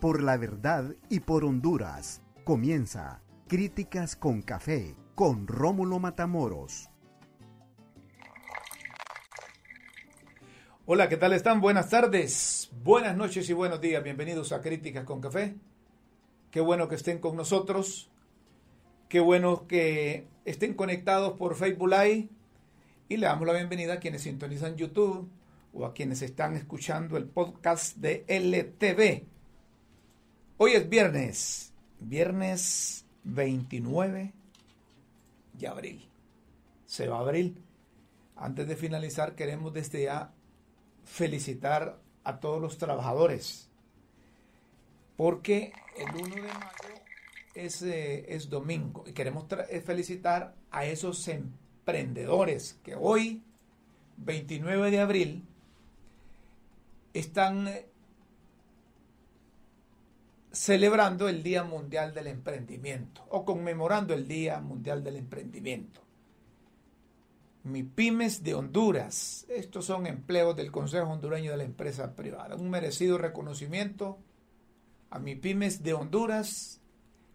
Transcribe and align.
por 0.00 0.22
la 0.22 0.36
verdad 0.36 0.94
y 1.08 1.20
por 1.20 1.44
Honduras. 1.44 2.22
Comienza 2.44 3.22
Críticas 3.48 4.16
con 4.16 4.42
Café 4.42 4.94
con 5.14 5.48
Rómulo 5.48 5.98
Matamoros. 5.98 6.90
Hola, 10.86 11.08
¿qué 11.08 11.16
tal 11.16 11.32
están? 11.32 11.60
Buenas 11.60 11.90
tardes, 11.90 12.70
buenas 12.84 13.16
noches 13.16 13.50
y 13.50 13.52
buenos 13.52 13.80
días. 13.80 14.02
Bienvenidos 14.04 14.52
a 14.52 14.60
Críticas 14.60 15.04
con 15.04 15.20
Café. 15.20 15.56
Qué 16.52 16.60
bueno 16.60 16.88
que 16.88 16.94
estén 16.94 17.18
con 17.18 17.36
nosotros. 17.36 18.10
Qué 19.08 19.20
bueno 19.20 19.66
que 19.66 20.28
estén 20.44 20.74
conectados 20.74 21.32
por 21.36 21.56
Facebook 21.56 21.90
Live. 21.90 22.28
Y 23.08 23.16
le 23.16 23.26
damos 23.26 23.46
la 23.46 23.54
bienvenida 23.54 23.94
a 23.94 23.98
quienes 23.98 24.22
sintonizan 24.22 24.76
YouTube 24.76 25.28
o 25.72 25.84
a 25.84 25.92
quienes 25.92 26.22
están 26.22 26.54
escuchando 26.54 27.16
el 27.16 27.24
podcast 27.24 27.96
de 27.96 28.24
LTV. 28.28 29.37
Hoy 30.60 30.72
es 30.72 30.88
viernes, 30.88 31.72
viernes 32.00 33.04
29 33.22 34.32
de 35.52 35.68
abril. 35.68 36.08
Se 36.84 37.06
va 37.06 37.20
abril. 37.20 37.62
Antes 38.34 38.66
de 38.66 38.74
finalizar, 38.74 39.36
queremos 39.36 39.72
desde 39.72 40.02
ya 40.02 40.32
felicitar 41.04 42.00
a 42.24 42.40
todos 42.40 42.60
los 42.60 42.76
trabajadores, 42.76 43.68
porque 45.16 45.72
el 45.96 46.12
1 46.16 46.34
de 46.34 46.42
mayo 46.42 47.02
es, 47.54 47.82
eh, 47.82 48.34
es 48.34 48.50
domingo 48.50 49.04
y 49.06 49.12
queremos 49.12 49.46
eh, 49.70 49.80
felicitar 49.80 50.56
a 50.72 50.84
esos 50.86 51.28
emprendedores 51.28 52.80
que 52.82 52.96
hoy, 52.96 53.44
29 54.16 54.90
de 54.90 54.98
abril, 54.98 55.44
están 57.14 57.68
eh, 57.68 57.87
celebrando 60.52 61.28
el 61.28 61.42
Día 61.42 61.64
Mundial 61.64 62.14
del 62.14 62.28
Emprendimiento 62.28 63.24
o 63.30 63.44
conmemorando 63.44 64.14
el 64.14 64.26
Día 64.26 64.60
Mundial 64.60 65.04
del 65.04 65.16
Emprendimiento. 65.16 66.00
Mi 67.64 67.82
Pymes 67.82 68.42
de 68.42 68.54
Honduras, 68.54 69.44
estos 69.50 69.84
son 69.84 70.06
empleos 70.06 70.56
del 70.56 70.72
Consejo 70.72 71.10
Hondureño 71.10 71.50
de 71.50 71.58
la 71.58 71.64
Empresa 71.64 72.14
Privada. 72.16 72.56
Un 72.56 72.70
merecido 72.70 73.18
reconocimiento 73.18 74.18
a 75.10 75.18
Mi 75.18 75.34
Pymes 75.34 75.82
de 75.82 75.92
Honduras 75.92 76.80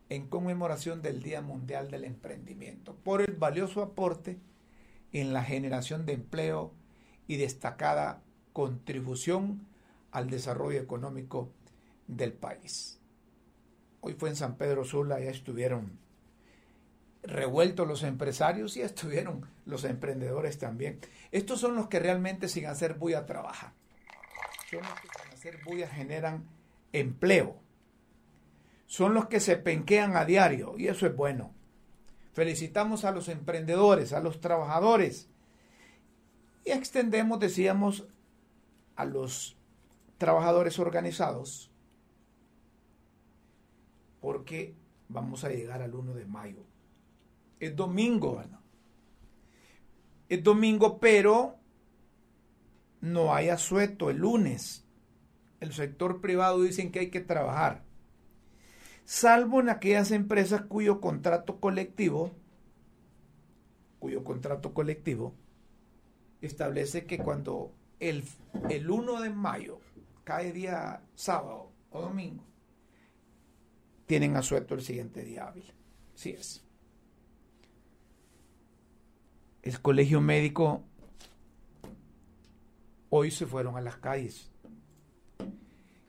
en 0.09 0.27
conmemoración 0.27 1.01
del 1.01 1.21
Día 1.21 1.41
Mundial 1.41 1.91
del 1.91 2.03
Emprendimiento 2.03 2.95
por 3.03 3.21
el 3.21 3.35
valioso 3.35 3.81
aporte 3.81 4.39
en 5.11 5.33
la 5.33 5.43
generación 5.43 6.05
de 6.05 6.13
empleo 6.13 6.73
y 7.27 7.37
destacada 7.37 8.23
contribución 8.53 9.67
al 10.11 10.29
desarrollo 10.29 10.79
económico 10.79 11.51
del 12.07 12.33
país. 12.33 13.02
Hoy 14.05 14.15
fue 14.15 14.27
en 14.27 14.35
San 14.35 14.57
Pedro 14.57 14.83
Sula, 14.83 15.21
ya 15.21 15.31
estuvieron 15.31 15.97
revueltos 17.23 17.87
los 17.87 18.03
empresarios 18.03 18.75
y 18.75 18.81
estuvieron 18.81 19.47
los 19.65 19.85
emprendedores 19.85 20.57
también. 20.57 20.99
Estos 21.31 21.61
son 21.61 21.77
los 21.77 21.87
que 21.87 21.99
realmente 21.99 22.49
sin 22.49 22.65
hacer 22.65 22.95
bulla 22.95 23.25
trabajan. 23.25 23.71
Son 24.69 24.81
los 24.81 24.99
que 24.99 25.07
sin 25.07 25.33
hacer 25.33 25.63
bulla 25.63 25.87
generan 25.87 26.43
empleo. 26.91 27.61
Son 28.87 29.13
los 29.13 29.27
que 29.27 29.39
se 29.39 29.55
penquean 29.55 30.17
a 30.17 30.25
diario 30.25 30.75
y 30.77 30.89
eso 30.89 31.07
es 31.07 31.15
bueno. 31.15 31.53
Felicitamos 32.33 33.05
a 33.05 33.11
los 33.11 33.29
emprendedores, 33.29 34.11
a 34.11 34.19
los 34.19 34.41
trabajadores 34.41 35.29
y 36.65 36.71
extendemos, 36.71 37.39
decíamos, 37.39 38.05
a 38.97 39.05
los 39.05 39.55
trabajadores 40.17 40.77
organizados 40.77 41.72
porque 44.23 44.73
vamos 45.09 45.43
a 45.43 45.49
llegar 45.49 45.81
al 45.81 45.93
1 45.93 46.13
de 46.13 46.25
mayo. 46.25 46.63
Es 47.59 47.75
domingo, 47.75 48.37
¿verdad? 48.37 48.61
Es 50.29 50.41
domingo, 50.41 50.97
pero 51.01 51.57
no 53.01 53.35
hay 53.35 53.49
asueto 53.49 54.09
el 54.09 54.19
lunes. 54.19 54.87
El 55.59 55.73
sector 55.73 56.21
privado 56.21 56.61
dicen 56.61 56.89
que 56.89 56.99
hay 56.99 57.09
que 57.09 57.19
trabajar. 57.19 57.83
Salvo 59.03 59.59
en 59.59 59.67
aquellas 59.67 60.11
empresas 60.11 60.61
cuyo 60.61 61.01
contrato 61.01 61.59
colectivo, 61.59 62.31
cuyo 63.99 64.23
contrato 64.23 64.73
colectivo 64.73 65.35
establece 66.39 67.05
que 67.05 67.17
cuando 67.17 67.73
el, 67.99 68.23
el 68.69 68.89
1 68.89 69.19
de 69.19 69.31
mayo 69.31 69.81
cae 70.23 70.53
día 70.53 71.03
sábado 71.13 71.73
o 71.89 71.99
domingo, 72.03 72.52
tienen 74.13 74.35
asueto 74.35 74.75
el 74.75 74.83
siguiente 74.83 75.23
día 75.23 75.47
hábil. 75.47 75.73
Sí 76.13 76.29
es. 76.29 76.63
El 79.63 79.81
colegio 79.81 80.21
médico 80.21 80.83
hoy 83.09 83.31
se 83.31 83.47
fueron 83.47 83.75
a 83.75 83.81
las 83.81 83.97
calles. 83.97 84.51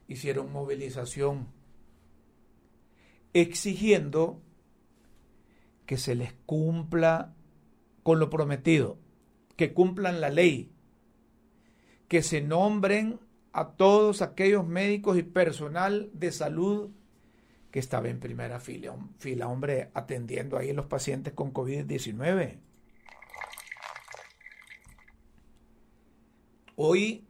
Hicieron 0.07 0.51
movilización 0.51 1.47
exigiendo 3.33 4.39
que 5.87 5.97
se 5.97 6.13
les 6.13 6.31
cumpla 6.45 7.33
con 8.03 8.19
lo 8.19 8.29
prometido, 8.29 8.99
que 9.55 9.73
cumplan 9.73 10.21
la 10.21 10.29
ley, 10.29 10.71
que 12.07 12.21
se 12.21 12.43
nombren 12.43 13.19
a 13.51 13.71
todos 13.71 14.21
aquellos 14.21 14.63
médicos 14.63 15.17
y 15.17 15.23
personal 15.23 16.11
de 16.13 16.31
salud 16.31 16.91
que 17.75 17.79
estaba 17.79 18.07
en 18.07 18.21
primera 18.21 18.61
fila, 18.61 18.95
fila 19.17 19.49
hombre, 19.49 19.91
atendiendo 19.93 20.57
ahí 20.57 20.71
los 20.71 20.85
pacientes 20.85 21.33
con 21.33 21.53
COVID-19. 21.53 22.57
Hoy 26.77 27.27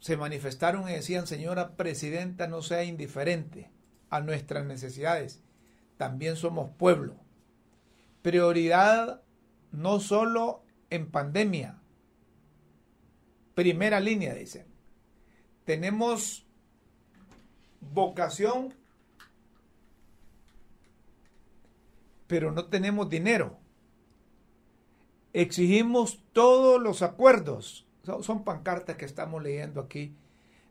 se 0.00 0.16
manifestaron 0.16 0.88
y 0.88 0.92
decían, 0.92 1.26
señora 1.26 1.76
presidenta, 1.76 2.46
no 2.46 2.62
sea 2.62 2.84
indiferente 2.84 3.70
a 4.08 4.20
nuestras 4.20 4.64
necesidades. 4.64 5.42
También 5.98 6.36
somos 6.36 6.70
pueblo. 6.70 7.16
Prioridad 8.22 9.20
no 9.72 10.00
solo 10.00 10.64
en 10.88 11.10
pandemia. 11.10 11.82
Primera 13.54 14.00
línea, 14.00 14.32
dicen. 14.32 14.64
Tenemos 15.66 16.46
vocación 17.82 18.72
pero 22.32 22.50
no 22.50 22.64
tenemos 22.64 23.10
dinero. 23.10 23.58
Exigimos 25.34 26.24
todos 26.32 26.80
los 26.80 27.02
acuerdos. 27.02 27.86
Son, 28.22 28.42
pancartas 28.42 28.96
que 28.96 29.04
estamos 29.04 29.42
leyendo 29.42 29.82
aquí 29.82 30.16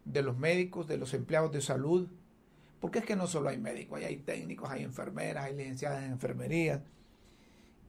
de 0.03 0.23
los 0.23 0.35
médicos, 0.35 0.88
de 0.88 0.97
los 0.97 1.13
empleados 1.13 1.51
de 1.51 1.61
salud, 1.61 2.07
porque 2.79 2.97
es 2.97 3.05
que 3.05 3.16
no 3.16 3.27
solo 3.27 3.49
hay 3.49 3.59
médicos, 3.59 4.01
hay 4.03 4.17
técnicos, 4.17 4.72
hay 4.72 4.81
enfermeras, 4.81 5.45
hay 5.45 5.55
licenciadas 5.55 6.03
en 6.03 6.13
enfermería, 6.13 6.83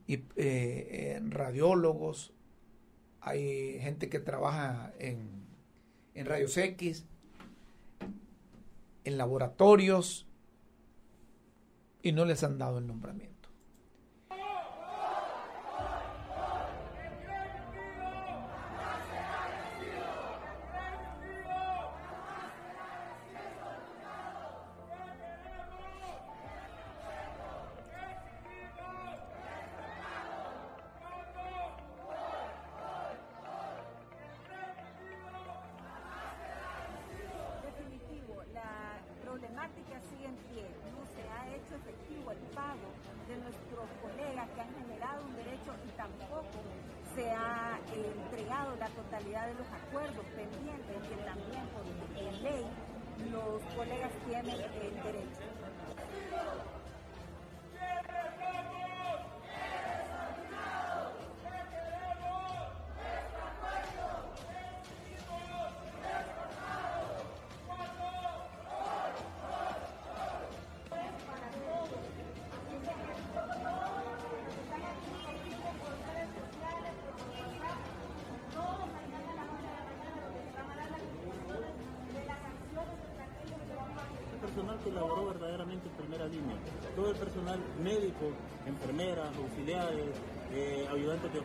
y 0.05 0.23
eh, 0.35 1.19
radiólogos, 1.29 2.31
hay 3.21 3.79
gente 3.79 4.07
que 4.07 4.19
trabaja 4.19 4.93
en, 4.99 5.31
en 6.13 6.27
rayos 6.27 6.55
X, 6.57 7.05
en 9.03 9.17
laboratorios, 9.17 10.27
y 12.03 12.11
no 12.11 12.23
les 12.25 12.43
han 12.43 12.59
dado 12.59 12.77
el 12.77 12.85
nombramiento. 12.85 13.32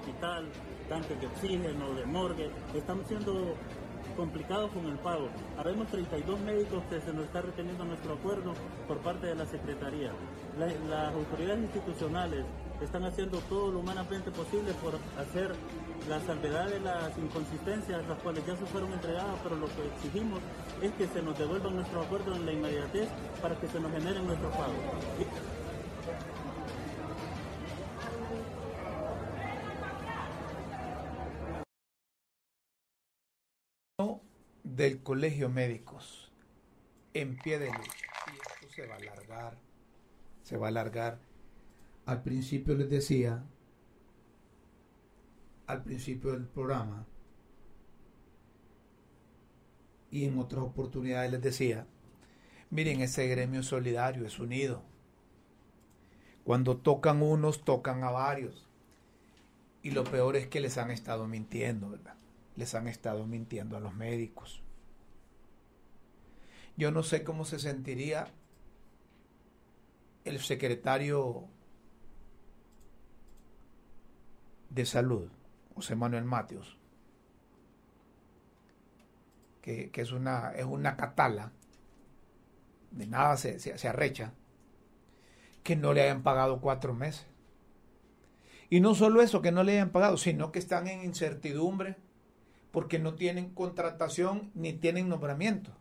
Hospital, 0.08 0.46
tanques 0.88 1.20
de 1.20 1.26
oxígeno, 1.26 1.94
de 1.94 2.06
morgue, 2.06 2.50
están 2.74 3.04
siendo 3.06 3.54
complicados 4.16 4.70
con 4.72 4.86
el 4.86 4.98
pago. 4.98 5.28
Habemos 5.56 5.86
32 5.88 6.40
médicos 6.40 6.82
que 6.90 7.00
se 7.00 7.12
nos 7.12 7.24
está 7.24 7.42
reteniendo 7.42 7.84
nuestro 7.84 8.14
acuerdo 8.14 8.54
por 8.88 8.98
parte 8.98 9.26
de 9.26 9.34
la 9.34 9.46
Secretaría. 9.46 10.12
las 10.58 11.14
autoridades 11.14 11.60
institucionales 11.60 12.44
están 12.80 13.04
haciendo 13.04 13.38
todo 13.48 13.72
lo 13.72 13.80
humanamente 13.80 14.30
posible 14.30 14.72
por 14.82 14.94
hacer 15.20 15.54
la 16.08 16.20
salvedad 16.20 16.68
de 16.68 16.80
las 16.80 17.16
inconsistencias, 17.18 18.06
las 18.08 18.18
cuales 18.20 18.44
ya 18.46 18.56
se 18.56 18.66
fueron 18.66 18.92
entregadas, 18.92 19.36
pero 19.42 19.56
lo 19.56 19.66
que 19.66 19.86
exigimos 19.94 20.40
es 20.80 20.92
que 20.92 21.06
se 21.08 21.22
nos 21.22 21.38
devuelvan 21.38 21.76
nuestro 21.76 22.02
acuerdo 22.02 22.34
en 22.34 22.46
la 22.46 22.52
inmediatez 22.52 23.08
para 23.42 23.54
que 23.56 23.68
se 23.68 23.78
nos 23.78 23.92
generen 23.92 24.26
nuestros 24.26 24.52
pagos. 24.52 24.74
Del 34.78 35.02
Colegio 35.02 35.48
Médicos 35.48 36.30
en 37.12 37.36
pie 37.36 37.58
de 37.58 37.66
lucha. 37.66 38.06
Y 38.28 38.36
esto 38.36 38.72
se 38.72 38.86
va 38.86 38.94
a 38.94 38.98
alargar, 38.98 39.58
se 40.44 40.56
va 40.56 40.66
a 40.66 40.70
alargar. 40.70 41.18
Al 42.06 42.22
principio 42.22 42.76
les 42.76 42.88
decía, 42.88 43.44
al 45.66 45.82
principio 45.82 46.30
del 46.30 46.46
programa, 46.46 47.04
y 50.12 50.26
en 50.26 50.38
otras 50.38 50.62
oportunidades 50.62 51.32
les 51.32 51.42
decía, 51.42 51.88
miren, 52.70 53.00
ese 53.00 53.26
gremio 53.26 53.64
solidario 53.64 54.24
es 54.26 54.38
unido. 54.38 54.84
Cuando 56.44 56.76
tocan 56.76 57.20
unos, 57.20 57.64
tocan 57.64 58.04
a 58.04 58.12
varios. 58.12 58.68
Y 59.82 59.90
lo 59.90 60.04
peor 60.04 60.36
es 60.36 60.46
que 60.46 60.60
les 60.60 60.78
han 60.78 60.92
estado 60.92 61.26
mintiendo, 61.26 61.90
¿verdad? 61.90 62.14
Les 62.54 62.76
han 62.76 62.86
estado 62.86 63.26
mintiendo 63.26 63.76
a 63.76 63.80
los 63.80 63.92
médicos. 63.92 64.62
Yo 66.78 66.92
no 66.92 67.02
sé 67.02 67.24
cómo 67.24 67.44
se 67.44 67.58
sentiría 67.58 68.28
el 70.24 70.38
secretario 70.38 71.48
de 74.70 74.86
salud, 74.86 75.28
José 75.74 75.96
Manuel 75.96 76.22
Mateos, 76.22 76.78
que, 79.60 79.90
es, 79.92 80.12
una, 80.12 80.52
es 80.52 80.66
una 80.66 80.96
catala, 80.96 81.50
de 82.92 83.08
nada 83.08 83.36
se, 83.36 83.58
se 83.58 83.88
arrecha, 83.88 84.32
que 85.64 85.74
no 85.74 85.92
le 85.92 86.02
hayan 86.02 86.22
pagado 86.22 86.60
cuatro 86.60 86.94
meses. 86.94 87.26
Y 88.70 88.78
no 88.78 88.94
solo 88.94 89.20
eso, 89.20 89.42
que 89.42 89.50
no 89.50 89.64
le 89.64 89.72
hayan 89.72 89.90
pagado, 89.90 90.16
sino 90.16 90.52
que 90.52 90.60
están 90.60 90.86
en 90.86 91.02
incertidumbre 91.02 91.96
porque 92.70 93.00
no 93.00 93.16
tienen 93.16 93.52
contratación 93.52 94.52
ni 94.54 94.74
tienen 94.74 95.08
nombramiento 95.08 95.77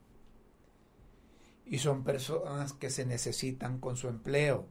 y 1.70 1.80
son 1.80 2.04
personas 2.04 2.74
que 2.74 2.90
se 2.90 3.06
necesitan 3.06 3.80
con 3.80 3.98
su 3.98 4.08
empleo. 4.08 4.68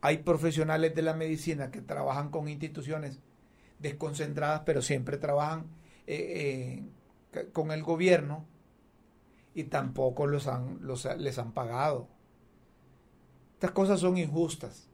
Hay 0.00 0.18
profesionales 0.18 0.94
de 0.94 1.02
la 1.02 1.14
medicina 1.14 1.70
que 1.70 1.80
trabajan 1.80 2.30
con 2.30 2.48
instituciones 2.48 3.18
desconcentradas, 3.78 4.62
pero 4.64 4.82
siempre 4.82 5.16
trabajan 5.16 5.66
eh, 6.06 6.84
eh, 7.32 7.50
con 7.52 7.72
el 7.72 7.82
gobierno 7.82 8.46
y 9.54 9.64
tampoco 9.64 10.26
los 10.26 10.46
han, 10.46 10.80
les 11.18 11.38
han 11.38 11.52
pagado. 11.52 12.08
Estas 13.54 13.72
cosas 13.72 14.00
son 14.00 14.16
injustas. 14.16 14.88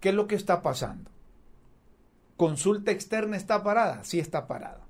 ¿Qué 0.00 0.10
es 0.10 0.14
lo 0.14 0.26
que 0.26 0.34
está 0.34 0.62
pasando? 0.62 1.10
¿Consulta 2.36 2.90
externa 2.90 3.36
está 3.36 3.62
parada? 3.62 4.02
Sí 4.04 4.18
está 4.18 4.46
parada. 4.46 4.86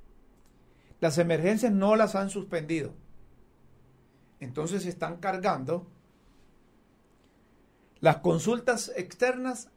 Las 1.00 1.18
emergencias 1.18 1.72
no 1.72 1.96
las 1.96 2.14
han 2.14 2.30
suspendido 2.30 2.94
entonces 4.42 4.86
están 4.86 5.18
cargando 5.18 5.86
las 8.00 8.16
consultas 8.16 8.92
externas, 8.96 9.70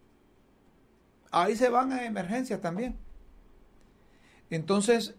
ahí 1.30 1.56
se 1.56 1.70
van 1.70 1.94
a 1.94 2.06
emergencia 2.06 2.62
también. 2.62 2.98
Entonces, 4.50 5.14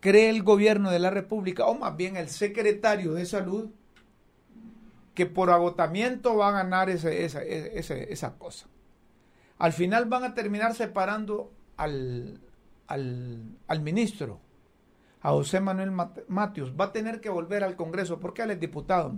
cree 0.00 0.30
el 0.30 0.42
gobierno 0.42 0.90
de 0.90 0.98
la 0.98 1.10
República, 1.10 1.66
o 1.66 1.74
más 1.74 1.96
bien 1.96 2.16
el 2.16 2.28
secretario 2.28 3.14
de 3.14 3.24
salud, 3.24 3.70
que 5.14 5.26
por 5.26 5.50
agotamiento 5.50 6.36
va 6.36 6.48
a 6.48 6.62
ganar 6.62 6.90
esa, 6.90 8.34
cosa. 8.36 8.66
Al 9.58 9.72
final 9.72 10.06
van 10.06 10.24
a 10.24 10.34
terminar 10.34 10.74
separando 10.74 11.52
al, 11.76 12.40
al 12.88 13.80
ministro 13.80 14.40
a 15.22 15.30
José 15.30 15.60
Manuel 15.60 15.92
Matius, 16.28 16.72
va 16.78 16.86
a 16.86 16.92
tener 16.92 17.20
que 17.20 17.30
volver 17.30 17.62
al 17.62 17.76
Congreso 17.76 18.18
porque 18.18 18.42
él 18.42 18.50
es 18.50 18.60
diputado. 18.60 19.14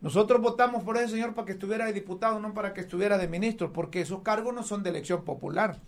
Nosotros 0.00 0.40
votamos 0.40 0.84
por 0.84 0.96
ese 0.96 1.08
señor 1.08 1.34
para 1.34 1.46
que 1.46 1.52
estuviera 1.52 1.86
de 1.86 1.92
diputado, 1.92 2.38
no 2.38 2.54
para 2.54 2.72
que 2.72 2.82
estuviera 2.82 3.18
de 3.18 3.28
ministro, 3.28 3.72
porque 3.72 4.00
esos 4.00 4.22
cargos 4.22 4.54
no 4.54 4.62
son 4.62 4.82
de 4.82 4.90
elección 4.90 5.24
popular. 5.24 5.80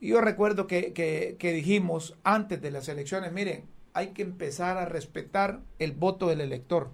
Y 0.00 0.08
yo 0.08 0.20
recuerdo 0.20 0.66
que, 0.66 0.92
que 0.92 1.52
dijimos 1.52 2.16
antes 2.22 2.60
de 2.60 2.70
las 2.70 2.88
elecciones, 2.88 3.32
miren, 3.32 3.64
hay 3.94 4.08
que 4.08 4.22
empezar 4.22 4.76
a 4.76 4.84
respetar 4.84 5.60
el 5.78 5.92
voto 5.92 6.28
del 6.28 6.40
elector, 6.40 6.90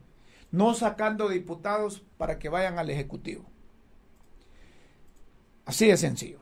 no 0.53 0.75
sacando 0.75 1.29
diputados 1.29 2.05
para 2.17 2.39
que 2.39 2.49
vayan 2.49 2.79
al 2.79 2.91
Ejecutivo. 2.91 3.45
Así 5.65 5.89
de 5.89 5.97
sencillo. 5.97 6.39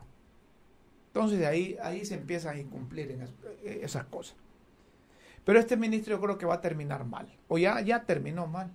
Entonces 1.07 1.45
ahí, 1.45 1.77
ahí 1.81 2.05
se 2.05 2.15
empiezan 2.15 2.57
a 2.57 2.59
incumplir 2.59 3.11
en 3.11 3.27
esas 3.83 4.05
cosas. 4.05 4.35
Pero 5.45 5.59
este 5.59 5.77
ministro 5.77 6.15
yo 6.15 6.21
creo 6.21 6.37
que 6.37 6.45
va 6.45 6.55
a 6.55 6.61
terminar 6.61 7.05
mal. 7.05 7.27
O 7.47 7.57
ya, 7.57 7.79
ya 7.81 8.03
terminó 8.03 8.47
mal. 8.47 8.71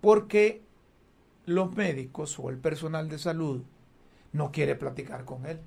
Porque 0.00 0.62
los 1.46 1.74
médicos 1.74 2.38
o 2.38 2.50
el 2.50 2.58
personal 2.58 3.08
de 3.08 3.18
salud 3.18 3.62
no 4.32 4.52
quiere 4.52 4.74
platicar 4.74 5.24
con 5.24 5.46
él. 5.46 5.60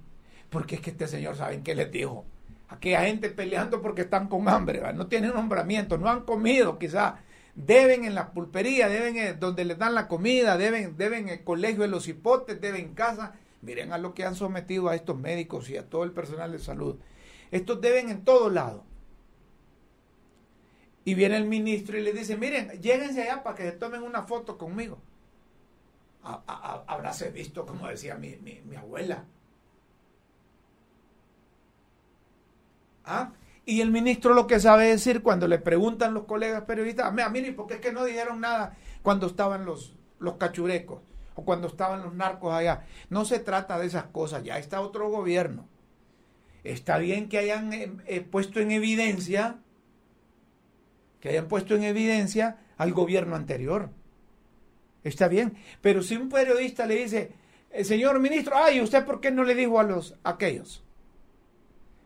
Porque 0.50 0.76
es 0.76 0.82
que 0.82 0.92
este 0.92 1.08
señor, 1.08 1.36
¿saben 1.36 1.64
qué 1.64 1.76
les 1.76 1.92
dijo? 1.92 2.26
Aquella 2.70 3.02
gente 3.02 3.30
peleando 3.30 3.82
porque 3.82 4.02
están 4.02 4.28
con 4.28 4.48
hambre, 4.48 4.82
no 4.94 5.08
tienen 5.08 5.34
nombramiento, 5.34 5.98
no 5.98 6.10
han 6.10 6.22
comido 6.22 6.78
quizá. 6.78 7.20
Deben 7.56 8.06
en 8.06 8.16
la 8.16 8.32
pulpería, 8.32 8.88
deben 8.88 9.18
eh, 9.18 9.34
donde 9.34 9.66
les 9.66 9.78
dan 9.78 9.94
la 9.94 10.08
comida, 10.08 10.58
deben, 10.58 10.96
deben 10.96 11.28
en 11.28 11.40
el 11.40 11.44
colegio 11.44 11.82
de 11.82 11.90
los 11.90 12.08
hipotes, 12.08 12.62
deben 12.62 12.94
casa. 12.94 13.34
Miren 13.62 13.92
a 13.92 13.98
lo 13.98 14.14
que 14.14 14.24
han 14.24 14.36
sometido 14.36 14.88
a 14.88 14.96
estos 14.96 15.18
médicos 15.18 15.70
y 15.70 15.76
a 15.76 15.90
todo 15.90 16.06
el 16.06 16.12
personal 16.12 16.54
de 16.54 16.60
salud. 16.60 16.98
Estos 17.52 17.82
deben 17.82 18.10
en 18.10 18.24
todos 18.24 18.52
lados. 18.54 18.84
Y 21.04 21.16
viene 21.16 21.38
el 21.38 21.46
ministro 21.46 21.98
y 21.98 22.02
le 22.02 22.14
dice, 22.14 22.38
miren, 22.38 22.70
lléguense 22.80 23.24
allá 23.24 23.44
para 23.44 23.56
que 23.56 23.64
se 23.64 23.72
tomen 23.72 24.04
una 24.04 24.24
foto 24.24 24.58
conmigo. 24.58 25.00
habráse 26.24 27.32
visto, 27.32 27.66
como 27.66 27.88
decía 27.88 28.16
mi, 28.16 28.76
abuela. 28.76 29.26
¿Ah? 33.04 33.32
Y 33.66 33.82
el 33.82 33.90
ministro 33.90 34.34
lo 34.34 34.46
que 34.46 34.60
sabe 34.60 34.88
decir 34.88 35.24
cuando 35.24 35.48
le 35.48 35.58
preguntan 35.58 36.14
los 36.14 36.26
colegas 36.26 36.64
periodistas, 36.64 37.08
a 37.08 37.30
mí, 37.30 37.52
¿por 37.52 37.68
qué 37.68 37.76
es 37.76 37.82
que 37.82 37.92
no 37.92 38.06
dijeron 38.06 38.40
nada 38.40 38.78
cuando 39.02 39.26
estaban 39.26 39.66
los, 39.66 39.96
los 40.20 40.36
cachurecos 40.36 41.02
o 41.34 41.44
cuando 41.44 41.68
estaban 41.68 42.04
los 42.04 42.14
narcos 42.14 42.54
allá? 42.54 42.86
No 43.10 43.26
se 43.26 43.40
trata 43.40 43.80
de 43.80 43.88
esas 43.88 44.06
cosas, 44.06 44.44
ya 44.44 44.60
está 44.60 44.82
otro 44.82 45.10
gobierno. 45.10 45.68
Está 46.64 47.00
bien 47.00 47.28
que 47.28 47.40
hayan 47.40 47.74
eh, 47.74 47.92
eh, 48.06 48.22
puesto 48.22 48.60
en 48.60 48.70
evidencia 48.70 49.58
que 51.22 51.30
hayan 51.30 51.48
puesto 51.48 51.76
en 51.76 51.84
evidencia 51.84 52.58
al 52.78 52.92
gobierno 52.92 53.36
anterior. 53.36 53.90
Está 55.04 55.28
bien, 55.28 55.56
pero 55.82 56.04
si 56.04 56.18
un 56.18 56.30
periodista 56.30 56.86
le 56.86 56.96
dice, 56.96 57.32
eh, 57.72 57.84
señor 57.84 58.20
ministro, 58.20 58.58
ay, 58.58 58.82
¿usted 58.82 59.06
por 59.06 59.22
qué 59.22 59.32
no 59.32 59.44
le 59.44 59.56
dijo 59.56 59.80
a 59.80 59.84
los 59.84 60.16
aquellos? 60.24 60.84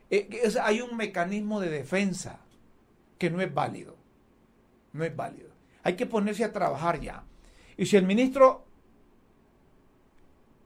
Eh, 0.09 0.29
hay 0.61 0.81
un 0.81 0.95
mecanismo 0.95 1.59
de 1.59 1.69
defensa 1.69 2.39
que 3.17 3.29
no 3.29 3.41
es 3.41 3.53
válido. 3.53 3.95
No 4.93 5.03
es 5.03 5.15
válido. 5.15 5.49
Hay 5.83 5.95
que 5.95 6.05
ponerse 6.05 6.43
a 6.43 6.53
trabajar 6.53 6.99
ya. 6.99 7.23
Y 7.77 7.85
si 7.85 7.97
el 7.97 8.05
ministro, 8.05 8.65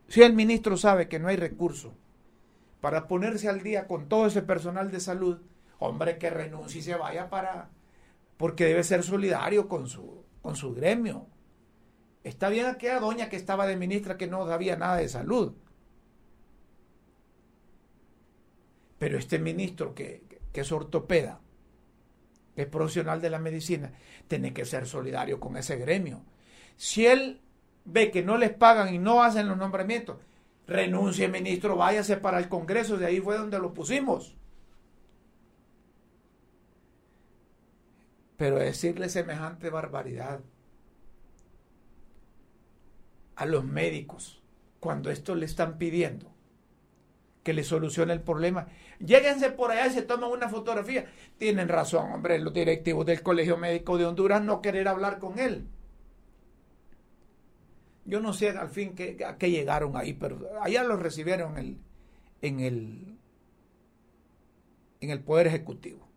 si 0.08 0.22
el 0.22 0.34
ministro 0.34 0.77
sabe 0.77 1.08
que 1.08 1.20
no 1.20 1.27
hay 1.27 1.36
recurso 1.36 1.94
para 2.82 3.08
ponerse 3.08 3.50
al 3.50 3.62
día 3.62 3.88
con 3.88 4.08
todo 4.08 4.27
ese 4.27 4.41
personal 4.41 4.91
de 4.91 5.00
salud, 5.00 5.39
hombre, 5.79 6.18
que 6.18 6.29
renuncie 6.29 6.79
y 6.79 6.84
se 6.84 6.96
vaya 6.96 7.29
para, 7.29 7.70
porque 8.39 8.63
debe 8.63 8.86
ser 8.86 9.03
solidario 9.03 9.67
con 9.67 9.89
su, 9.89 10.24
con 10.41 10.55
su 10.55 10.74
gremio. 10.74 11.27
Está 12.24 12.48
bien 12.48 12.67
aquella 12.67 13.01
doña 13.01 13.27
que 13.27 13.36
estaba 13.36 13.67
de 13.67 13.75
ministra 13.75 14.15
que 14.15 14.27
no 14.27 14.48
sabía 14.48 14.77
nada 14.77 14.96
de 14.96 15.10
salud. 15.10 15.55
Pero 18.98 19.17
este 19.17 19.39
ministro 19.39 19.93
que, 19.93 20.24
es 20.53 20.72
ortopeda, 20.72 21.41
es 22.55 22.65
profesional 22.67 23.19
de 23.19 23.29
la 23.29 23.39
medicina, 23.39 23.91
tiene 24.29 24.53
que 24.53 24.63
ser 24.63 24.88
solidario 24.88 25.41
con 25.41 25.58
ese 25.58 25.75
gremio. 25.75 26.22
Si 26.77 27.05
él 27.05 27.41
ve 27.84 28.10
que 28.10 28.24
no 28.24 28.38
les 28.38 28.53
pagan 28.53 28.93
y 28.93 29.00
no 29.00 29.22
hacen 29.22 29.50
los 29.50 29.58
nombramientos, 29.58 30.15
renuncie 30.65 31.27
ministro, 31.27 31.75
váyase 31.75 32.15
para 32.15 32.39
el 32.39 32.48
Congreso, 32.48 32.96
de 32.96 33.08
ahí 33.08 33.19
fue 33.19 33.38
donde 33.38 33.60
lo 33.60 33.74
pusimos. 33.74 34.38
Pero 38.39 38.58
decirle 38.58 39.10
semejante 39.10 39.69
barbaridad 39.69 40.39
a 43.36 43.46
los 43.46 43.65
médicos 43.65 44.41
cuando 44.79 45.12
esto 45.12 45.36
le 45.36 45.46
están 45.46 45.77
pidiendo 45.77 46.31
que 47.43 47.51
le 47.51 47.65
solucione 47.65 48.13
el 48.13 48.22
problema. 48.22 48.69
Lléguense 49.00 49.51
por 49.51 49.72
allá 49.72 49.88
y 49.88 49.89
se 49.89 50.03
toman 50.03 50.31
una 50.31 50.48
fotografía. 50.48 51.12
Tienen 51.38 51.67
razón, 51.67 52.13
hombre, 52.13 52.39
los 52.39 52.53
directivos 52.53 53.05
del 53.05 53.22
Colegio 53.22 53.58
Médico 53.58 53.98
de 53.98 54.05
Honduras 54.05 54.41
no 54.41 54.62
querer 54.62 54.88
hablar 54.88 55.19
con 55.19 55.38
él. 55.38 55.67
Yo 58.05 58.22
no 58.22 58.31
sé 58.31 58.51
al 58.51 58.69
fin 58.69 58.96
a 59.27 59.38
qué 59.38 59.51
llegaron 59.51 59.98
ahí, 59.98 60.13
pero 60.13 60.50
allá 60.62 60.86
lo 60.86 60.96
recibieron 60.96 61.58
el, 61.58 61.77
en 62.41 62.62
el, 62.62 63.17
en 65.01 65.10
el 65.10 65.19
Poder 65.19 65.48
Ejecutivo. 65.48 66.09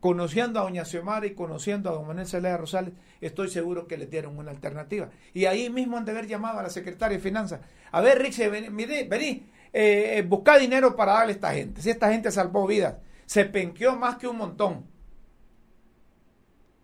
Conociendo 0.00 0.58
a 0.58 0.62
doña 0.62 0.86
Xiomara 0.86 1.26
y 1.26 1.34
conociendo 1.34 1.90
a 1.90 1.92
don 1.92 2.06
Manuel 2.06 2.26
Celaya 2.26 2.56
Rosales, 2.56 2.94
estoy 3.20 3.50
seguro 3.50 3.86
que 3.86 3.98
le 3.98 4.06
dieron 4.06 4.38
una 4.38 4.50
alternativa. 4.50 5.10
Y 5.34 5.44
ahí 5.44 5.68
mismo 5.68 5.98
han 5.98 6.06
de 6.06 6.12
haber 6.12 6.26
llamado 6.26 6.58
a 6.58 6.62
la 6.62 6.70
secretaria 6.70 7.18
de 7.18 7.22
Finanzas. 7.22 7.60
A 7.92 8.00
ver, 8.00 8.18
Rixe, 8.18 8.48
vení, 8.48 8.68
vení 8.70 9.46
eh, 9.72 10.18
eh, 10.18 10.22
busca 10.22 10.58
dinero 10.58 10.96
para 10.96 11.12
darle 11.12 11.32
a 11.32 11.34
esta 11.34 11.52
gente. 11.52 11.82
Si 11.82 11.90
esta 11.90 12.10
gente 12.10 12.30
salvó 12.30 12.66
vidas, 12.66 12.96
se 13.26 13.44
penqueó 13.44 13.94
más 13.94 14.16
que 14.16 14.26
un 14.26 14.38
montón. 14.38 14.86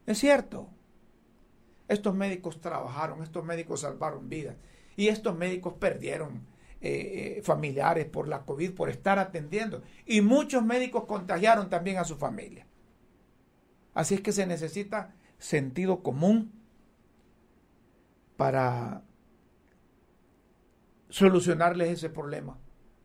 Es 0.04 0.18
cierto. 0.18 0.68
Estos 1.88 2.14
médicos 2.14 2.60
trabajaron, 2.60 3.22
estos 3.22 3.44
médicos 3.44 3.80
salvaron 3.80 4.28
vidas. 4.28 4.56
Y 4.94 5.08
estos 5.08 5.36
médicos 5.36 5.74
perdieron 5.80 6.46
eh, 6.82 7.40
familiares 7.44 8.06
por 8.06 8.28
la 8.28 8.44
COVID, 8.44 8.74
por 8.74 8.90
estar 8.90 9.18
atendiendo. 9.18 9.82
Y 10.04 10.20
muchos 10.20 10.62
médicos 10.62 11.04
contagiaron 11.06 11.70
también 11.70 11.96
a 11.96 12.04
su 12.04 12.16
familia. 12.16 12.66
Así 13.96 14.14
es 14.16 14.20
que 14.20 14.32
se 14.32 14.46
necesita 14.46 15.14
sentido 15.38 16.02
común 16.02 16.52
para 18.36 19.00
solucionarles 21.08 21.88
ese 21.88 22.10
problema 22.10 22.58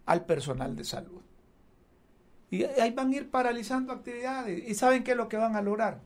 al 0.05 0.25
personal 0.25 0.75
de 0.75 0.83
salud. 0.83 1.21
Y 2.49 2.65
ahí 2.65 2.91
van 2.91 3.13
a 3.13 3.15
ir 3.15 3.31
paralizando 3.31 3.93
actividades. 3.93 4.67
¿Y 4.67 4.75
saben 4.75 5.05
qué 5.05 5.11
es 5.11 5.17
lo 5.17 5.29
que 5.29 5.37
van 5.37 5.55
a 5.55 5.61
lograr? 5.61 6.01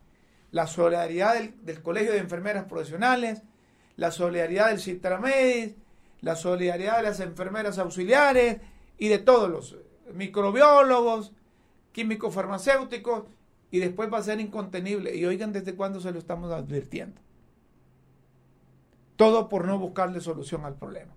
La 0.52 0.68
solidaridad 0.68 1.34
del, 1.34 1.82
Colegio 1.82 2.12
de 2.12 2.18
Enfermeras 2.18 2.66
Profesionales, 2.66 3.42
la 3.96 4.12
solidaridad 4.12 4.68
del 4.68 4.78
Citramedis, 4.78 5.74
la 6.20 6.36
solidaridad 6.36 6.98
de 6.98 7.02
las 7.02 7.18
enfermeras 7.18 7.80
auxiliares 7.80 8.60
y 8.98 9.08
de 9.08 9.18
todos 9.18 9.50
los 9.50 9.76
microbiólogos, 10.14 11.32
químicos 11.90 12.32
farmacéuticos 12.32 13.24
y 13.76 13.78
después 13.78 14.10
va 14.10 14.16
a 14.16 14.22
ser 14.22 14.40
incontenible. 14.40 15.14
Y 15.14 15.26
oigan 15.26 15.52
desde 15.52 15.74
cuándo 15.74 16.00
se 16.00 16.10
lo 16.10 16.18
estamos 16.18 16.50
advirtiendo. 16.50 17.20
Todo 19.16 19.50
por 19.50 19.66
no 19.66 19.78
buscarle 19.78 20.22
solución 20.22 20.64
al 20.64 20.76
problema. 20.76 21.14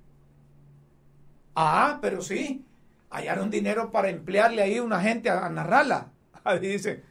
Ah, 1.56 2.00
pero 2.02 2.22
sí, 2.22 2.66
hallaron 3.10 3.50
dinero 3.50 3.92
para 3.92 4.10
emplearle 4.10 4.62
ahí 4.62 4.82
una 4.82 5.00
gente 5.00 5.30
a, 5.30 5.48
narrarla. 5.50 6.12
dice, 6.62 7.06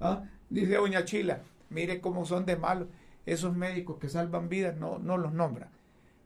¿ah? 0.00 0.24
dice 0.50 0.74
Doña 0.74 1.04
Chila, 1.04 1.42
mire 1.70 2.00
cómo 2.00 2.26
son 2.26 2.44
de 2.44 2.56
malos. 2.56 2.88
Esos 3.24 3.54
médicos 3.54 3.98
que 3.98 4.08
salvan 4.08 4.48
vidas 4.48 4.76
no, 4.76 4.98
no 4.98 5.16
los 5.16 5.32
nombran. 5.32 5.70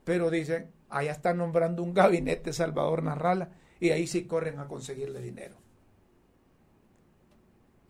Pero 0.04 0.30
dicen, 0.30 0.70
allá 0.88 1.12
están 1.12 1.36
nombrando 1.36 1.82
un 1.82 1.92
gabinete 1.92 2.54
Salvador 2.54 3.02
Narrala 3.02 3.50
y 3.80 3.90
ahí 3.90 4.06
sí 4.06 4.24
corren 4.24 4.60
a 4.60 4.66
conseguirle 4.66 5.20
dinero. 5.20 5.56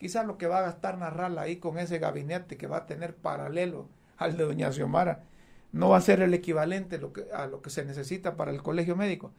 Quizás 0.02 0.26
lo 0.26 0.36
que 0.36 0.48
va 0.48 0.58
a 0.58 0.62
gastar 0.62 0.98
Narrala 0.98 1.42
ahí 1.42 1.58
con 1.58 1.78
ese 1.78 2.00
gabinete 2.00 2.56
que 2.56 2.66
va 2.66 2.78
a 2.78 2.86
tener 2.86 3.14
paralelo 3.14 3.88
al 4.16 4.36
de 4.36 4.42
Doña 4.42 4.72
Xiomara 4.72 5.22
no 5.70 5.90
va 5.90 5.98
a 5.98 6.00
ser 6.00 6.20
el 6.22 6.34
equivalente 6.34 7.00
a 7.32 7.46
lo 7.46 7.62
que 7.62 7.70
se 7.70 7.84
necesita 7.84 8.34
para 8.36 8.50
el 8.50 8.64
colegio 8.64 8.96
médico. 8.96 9.32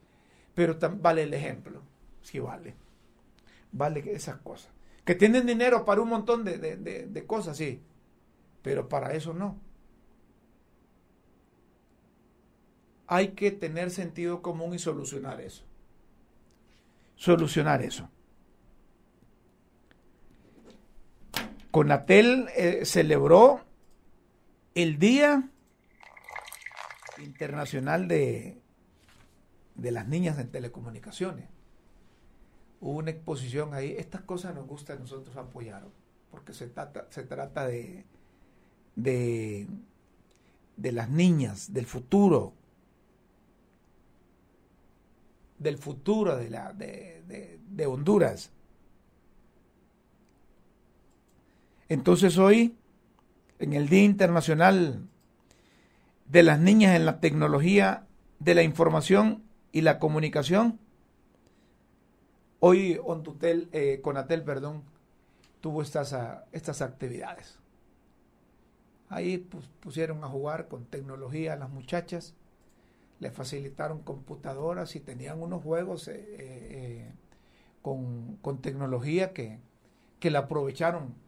Pero 0.55 0.77
vale 1.01 1.23
el 1.23 1.33
ejemplo, 1.33 1.81
sí 2.21 2.39
vale. 2.39 2.75
Vale 3.73 4.09
esas 4.13 4.37
cosas. 4.37 4.71
Que 5.03 5.15
tienen 5.15 5.45
dinero 5.45 5.83
para 5.83 5.99
un 5.99 6.07
montón 6.07 6.45
de, 6.45 6.57
de 6.57 7.25
cosas, 7.25 7.57
sí. 7.57 7.81
Pero 8.61 8.87
para 8.87 9.15
eso 9.15 9.33
no. 9.33 9.59
Hay 13.07 13.31
que 13.31 13.51
tener 13.51 13.91
sentido 13.91 14.41
común 14.41 14.73
y 14.75 14.79
solucionar 14.79 15.41
eso. 15.41 15.65
Solucionar 17.17 17.81
eso. 17.81 18.09
Conatel 21.73 22.49
eh, 22.55 22.85
celebró 22.85 23.61
el 24.75 24.99
Día 24.99 25.49
Internacional 27.17 28.07
de, 28.07 28.61
de 29.73 29.91
las 29.91 30.07
Niñas 30.07 30.37
en 30.37 30.51
Telecomunicaciones. 30.51 31.49
Hubo 32.79 32.99
una 32.99 33.09
exposición 33.09 33.73
ahí. 33.73 33.95
Estas 33.97 34.21
cosas 34.21 34.53
nos 34.53 34.67
gusta 34.67 34.93
a 34.93 34.97
nosotros 34.97 35.35
apoyar, 35.35 35.83
porque 36.29 36.53
se 36.53 36.67
trata, 36.67 37.07
se 37.09 37.23
trata 37.23 37.65
de, 37.65 38.05
de, 38.95 39.65
de 40.77 40.91
las 40.91 41.09
niñas, 41.09 41.73
del 41.73 41.87
futuro, 41.87 42.53
del 45.57 45.79
futuro 45.79 46.35
de, 46.35 46.51
la, 46.51 46.71
de, 46.71 47.59
de 47.67 47.85
Honduras. 47.87 48.51
Entonces 51.93 52.39
hoy, 52.39 52.75
en 53.59 53.73
el 53.73 53.87
Día 53.87 54.01
Internacional 54.01 55.07
de 56.27 56.41
las 56.41 56.59
Niñas 56.59 56.95
en 56.95 57.05
la 57.05 57.19
Tecnología 57.19 58.07
de 58.39 58.55
la 58.55 58.63
Información 58.63 59.43
y 59.71 59.81
la 59.81 59.99
Comunicación, 59.99 60.79
hoy 62.59 62.99
Ontutel, 63.05 63.69
eh, 63.73 63.99
Conatel 64.01 64.41
perdón, 64.41 64.81
tuvo 65.61 65.83
estas, 65.83 66.13
ah, 66.13 66.45
estas 66.51 66.81
actividades. 66.81 67.59
Ahí 69.09 69.47
pusieron 69.79 70.23
a 70.23 70.27
jugar 70.29 70.69
con 70.69 70.85
tecnología 70.85 71.53
a 71.53 71.57
las 71.57 71.69
muchachas, 71.69 72.33
les 73.19 73.31
facilitaron 73.33 74.01
computadoras 74.01 74.95
y 74.95 74.99
tenían 74.99 75.39
unos 75.39 75.61
juegos 75.61 76.07
eh, 76.07 76.25
eh, 76.27 77.11
con, 77.83 78.37
con, 78.37 78.63
tecnología 78.63 79.31
que, 79.31 79.59
que 80.19 80.31
la 80.31 80.39
aprovecharon 80.39 81.21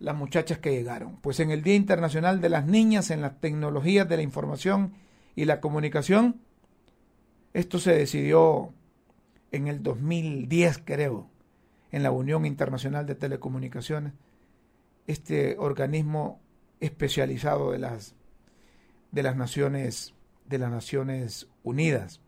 las 0.00 0.16
muchachas 0.16 0.58
que 0.58 0.72
llegaron. 0.72 1.16
Pues 1.20 1.40
en 1.40 1.50
el 1.50 1.62
Día 1.62 1.74
Internacional 1.74 2.40
de 2.40 2.48
las 2.48 2.66
Niñas 2.66 3.10
en 3.10 3.20
las 3.20 3.40
Tecnologías 3.40 4.08
de 4.08 4.16
la 4.16 4.22
Información 4.22 4.94
y 5.34 5.44
la 5.44 5.60
Comunicación, 5.60 6.40
esto 7.52 7.78
se 7.78 7.92
decidió 7.92 8.72
en 9.50 9.68
el 9.68 9.82
2010, 9.82 10.82
creo, 10.84 11.30
en 11.90 12.02
la 12.02 12.10
Unión 12.10 12.44
Internacional 12.44 13.06
de 13.06 13.14
Telecomunicaciones, 13.14 14.12
este 15.06 15.56
organismo 15.58 16.40
especializado 16.80 17.72
de 17.72 17.78
las, 17.78 18.14
de 19.10 19.22
las 19.22 19.36
Naciones 19.36 20.14
de 20.48 20.58
las 20.58 20.70
Naciones 20.70 21.48
Unidas. 21.62 22.20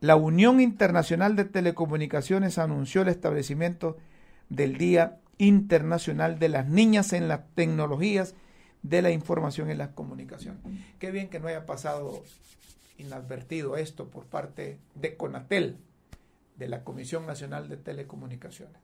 La 0.00 0.16
Unión 0.16 0.60
Internacional 0.60 1.36
de 1.36 1.44
Telecomunicaciones 1.44 2.58
anunció 2.58 3.02
el 3.02 3.08
establecimiento 3.08 3.96
del 4.48 4.76
Día 4.76 5.20
Internacional 5.38 6.38
de 6.38 6.48
las 6.48 6.68
Niñas 6.68 7.12
en 7.12 7.28
las 7.28 7.48
Tecnologías 7.54 8.34
de 8.82 9.02
la 9.02 9.10
Información 9.10 9.70
y 9.70 9.74
la 9.74 9.92
Comunicación. 9.92 10.60
Qué 10.98 11.10
bien 11.10 11.28
que 11.28 11.40
no 11.40 11.48
haya 11.48 11.66
pasado 11.66 12.22
inadvertido 12.98 13.76
esto 13.76 14.10
por 14.10 14.26
parte 14.26 14.78
de 14.94 15.16
CONATEL, 15.16 15.78
de 16.56 16.68
la 16.68 16.84
Comisión 16.84 17.26
Nacional 17.26 17.68
de 17.68 17.76
Telecomunicaciones. 17.76 18.80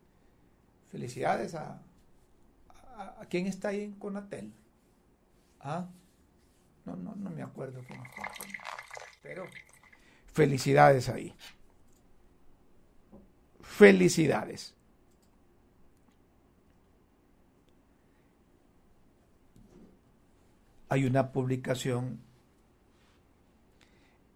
Felicidades 0.91 1.55
a, 1.55 1.83
a, 2.97 3.27
quién 3.29 3.47
está 3.47 3.69
ahí 3.69 3.83
en 3.83 3.93
CONATEL. 3.95 4.53
¿Ah? 5.61 5.89
No, 6.87 6.97
no, 6.97 7.15
no 7.15 7.31
me 7.31 7.43
acuerdo 7.43 7.83
quién 7.87 8.01
está. 8.01 8.23
Pero 9.23 9.45
felicidades 10.33 11.09
ahí. 11.09 11.35
Felicidades. 13.61 14.75
Hay 20.89 21.05
una 21.05 21.33
publicación 21.33 22.21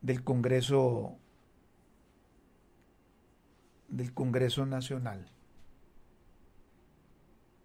del 0.00 0.22
Congreso 0.24 1.16
del 3.88 4.14
Congreso 4.14 4.64
Nacional 4.64 5.30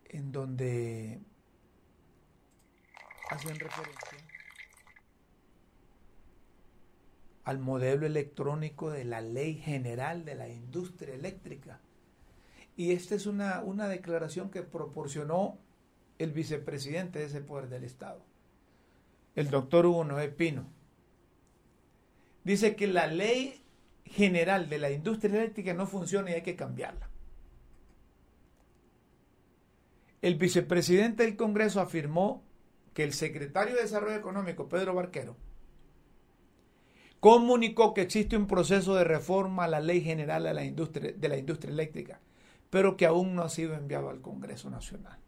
en 0.10 0.32
donde 0.32 1.22
hacen 3.30 3.60
referencia 3.60 4.18
al 7.48 7.60
modelo 7.60 8.06
electrónico 8.06 8.92
de 8.92 9.06
la 9.06 9.22
Ley 9.22 9.56
General 9.56 10.26
de 10.26 10.36
la 10.36 10.50
Industria 10.50 11.16
Eléctrica. 11.16 11.80
Y 12.76 12.92
esta 12.92 13.16
es 13.16 13.26
una, 13.26 13.62
una 13.62 13.88
declaración 13.88 14.52
que 14.52 14.64
proporcionó 14.64 15.58
el 16.20 16.34
vicepresidente 16.34 17.20
de 17.20 17.26
ese 17.26 17.40
poder 17.40 17.70
del 17.70 17.86
Estado, 17.86 18.22
el 19.38 19.52
doctor 19.52 19.86
Hugo 19.86 20.04
Noé 20.04 20.30
Pino. 20.30 20.66
Dice 22.44 22.76
que 22.76 22.88
la 22.88 23.06
Ley 23.06 23.64
General 24.04 24.68
de 24.68 24.80
la 24.80 24.90
Industria 24.90 25.36
Eléctrica 25.36 25.76
no 25.76 25.86
funciona 25.86 26.32
y 26.32 26.34
hay 26.34 26.42
que 26.42 26.56
cambiarla. 26.56 27.08
El 30.24 30.36
vicepresidente 30.36 31.24
del 31.24 31.36
Congreso 31.36 31.80
afirmó 31.80 32.44
que 32.96 33.04
el 33.04 33.14
secretario 33.14 33.76
de 33.76 33.84
Desarrollo 33.84 34.16
Económico, 34.16 34.68
Pedro 34.68 34.96
Barquero, 34.96 35.36
comunicó 37.20 37.94
que 37.94 38.02
existe 38.02 38.38
un 38.38 38.48
proceso 38.48 38.96
de 38.96 39.04
reforma 39.04 39.66
a 39.66 39.68
la 39.68 39.82
ley 39.82 40.02
general 40.02 40.44
de 40.46 40.54
la 40.56 40.64
industria, 40.64 41.14
de 41.16 41.30
la 41.30 41.38
industria 41.38 41.72
eléctrica, 41.72 42.20
pero 42.72 42.98
que 42.98 43.06
aún 43.06 43.36
no 43.36 43.44
ha 43.44 43.50
sido 43.50 43.76
enviado 43.76 44.10
al 44.10 44.22
Congreso 44.22 44.72
Nacional. 44.72 45.20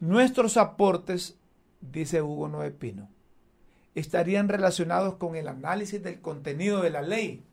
Nuestros 0.00 0.56
aportes, 0.56 1.38
dice 1.92 2.22
Hugo 2.22 2.48
Noé 2.48 2.70
Pino, 2.70 3.08
estarían 3.94 4.48
relacionados 4.48 5.16
con 5.16 5.36
el 5.36 5.48
análisis 5.48 6.02
del 6.02 6.20
contenido 6.20 6.82
de 6.82 6.90
la 6.90 7.02
ley, 7.02 7.44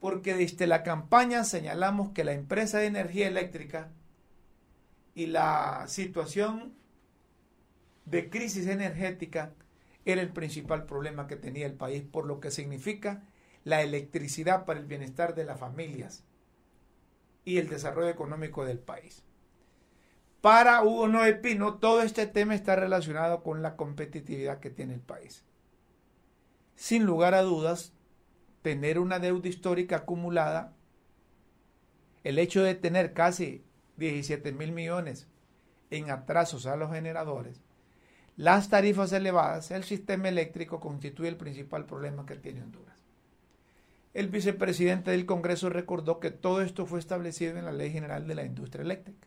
porque 0.00 0.34
desde 0.34 0.66
la 0.66 0.82
campaña 0.82 1.44
señalamos 1.44 2.10
que 2.10 2.24
la 2.24 2.32
empresa 2.32 2.78
de 2.78 2.86
energía 2.86 3.26
eléctrica 3.26 3.90
y 5.14 5.26
la 5.26 5.84
situación 5.88 6.74
de 8.04 8.28
crisis 8.28 8.66
energética 8.66 9.52
era 10.04 10.20
el 10.20 10.30
principal 10.30 10.84
problema 10.84 11.26
que 11.26 11.36
tenía 11.36 11.66
el 11.66 11.74
país, 11.74 12.02
por 12.02 12.26
lo 12.26 12.40
que 12.40 12.50
significa 12.50 13.24
la 13.64 13.82
electricidad 13.82 14.66
para 14.66 14.78
el 14.78 14.86
bienestar 14.86 15.34
de 15.34 15.44
las 15.44 15.58
familias 15.58 16.24
y 17.44 17.58
el 17.58 17.68
desarrollo 17.68 18.10
económico 18.10 18.64
del 18.64 18.78
país. 18.78 19.23
Para 20.44 20.82
Hugo 20.84 21.08
Noé 21.08 21.32
Pino, 21.32 21.76
todo 21.76 22.02
este 22.02 22.26
tema 22.26 22.54
está 22.54 22.76
relacionado 22.76 23.42
con 23.42 23.62
la 23.62 23.76
competitividad 23.76 24.60
que 24.60 24.68
tiene 24.68 24.92
el 24.92 25.00
país. 25.00 25.42
Sin 26.74 27.06
lugar 27.06 27.32
a 27.32 27.40
dudas, 27.40 27.94
tener 28.60 28.98
una 28.98 29.20
deuda 29.20 29.48
histórica 29.48 29.96
acumulada, 29.96 30.74
el 32.24 32.38
hecho 32.38 32.62
de 32.62 32.74
tener 32.74 33.14
casi 33.14 33.64
17 33.96 34.52
mil 34.52 34.72
millones 34.72 35.28
en 35.88 36.10
atrasos 36.10 36.66
a 36.66 36.76
los 36.76 36.92
generadores, 36.92 37.62
las 38.36 38.68
tarifas 38.68 39.14
elevadas, 39.14 39.70
el 39.70 39.84
sistema 39.84 40.28
eléctrico 40.28 40.78
constituye 40.78 41.30
el 41.30 41.38
principal 41.38 41.86
problema 41.86 42.26
que 42.26 42.36
tiene 42.36 42.60
Honduras. 42.60 42.98
El 44.12 44.28
vicepresidente 44.28 45.10
del 45.10 45.24
Congreso 45.24 45.70
recordó 45.70 46.20
que 46.20 46.30
todo 46.30 46.60
esto 46.60 46.84
fue 46.84 46.98
establecido 46.98 47.56
en 47.56 47.64
la 47.64 47.72
Ley 47.72 47.92
General 47.92 48.26
de 48.26 48.34
la 48.34 48.44
Industria 48.44 48.82
Eléctrica. 48.82 49.26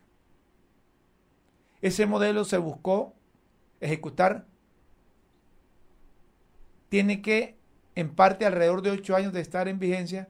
Ese 1.80 2.06
modelo 2.06 2.44
se 2.44 2.58
buscó 2.58 3.14
ejecutar. 3.80 4.46
Tiene 6.88 7.22
que, 7.22 7.56
en 7.94 8.14
parte, 8.14 8.46
alrededor 8.46 8.82
de 8.82 8.90
ocho 8.90 9.14
años 9.14 9.32
de 9.32 9.40
estar 9.40 9.68
en 9.68 9.78
vigencia 9.78 10.28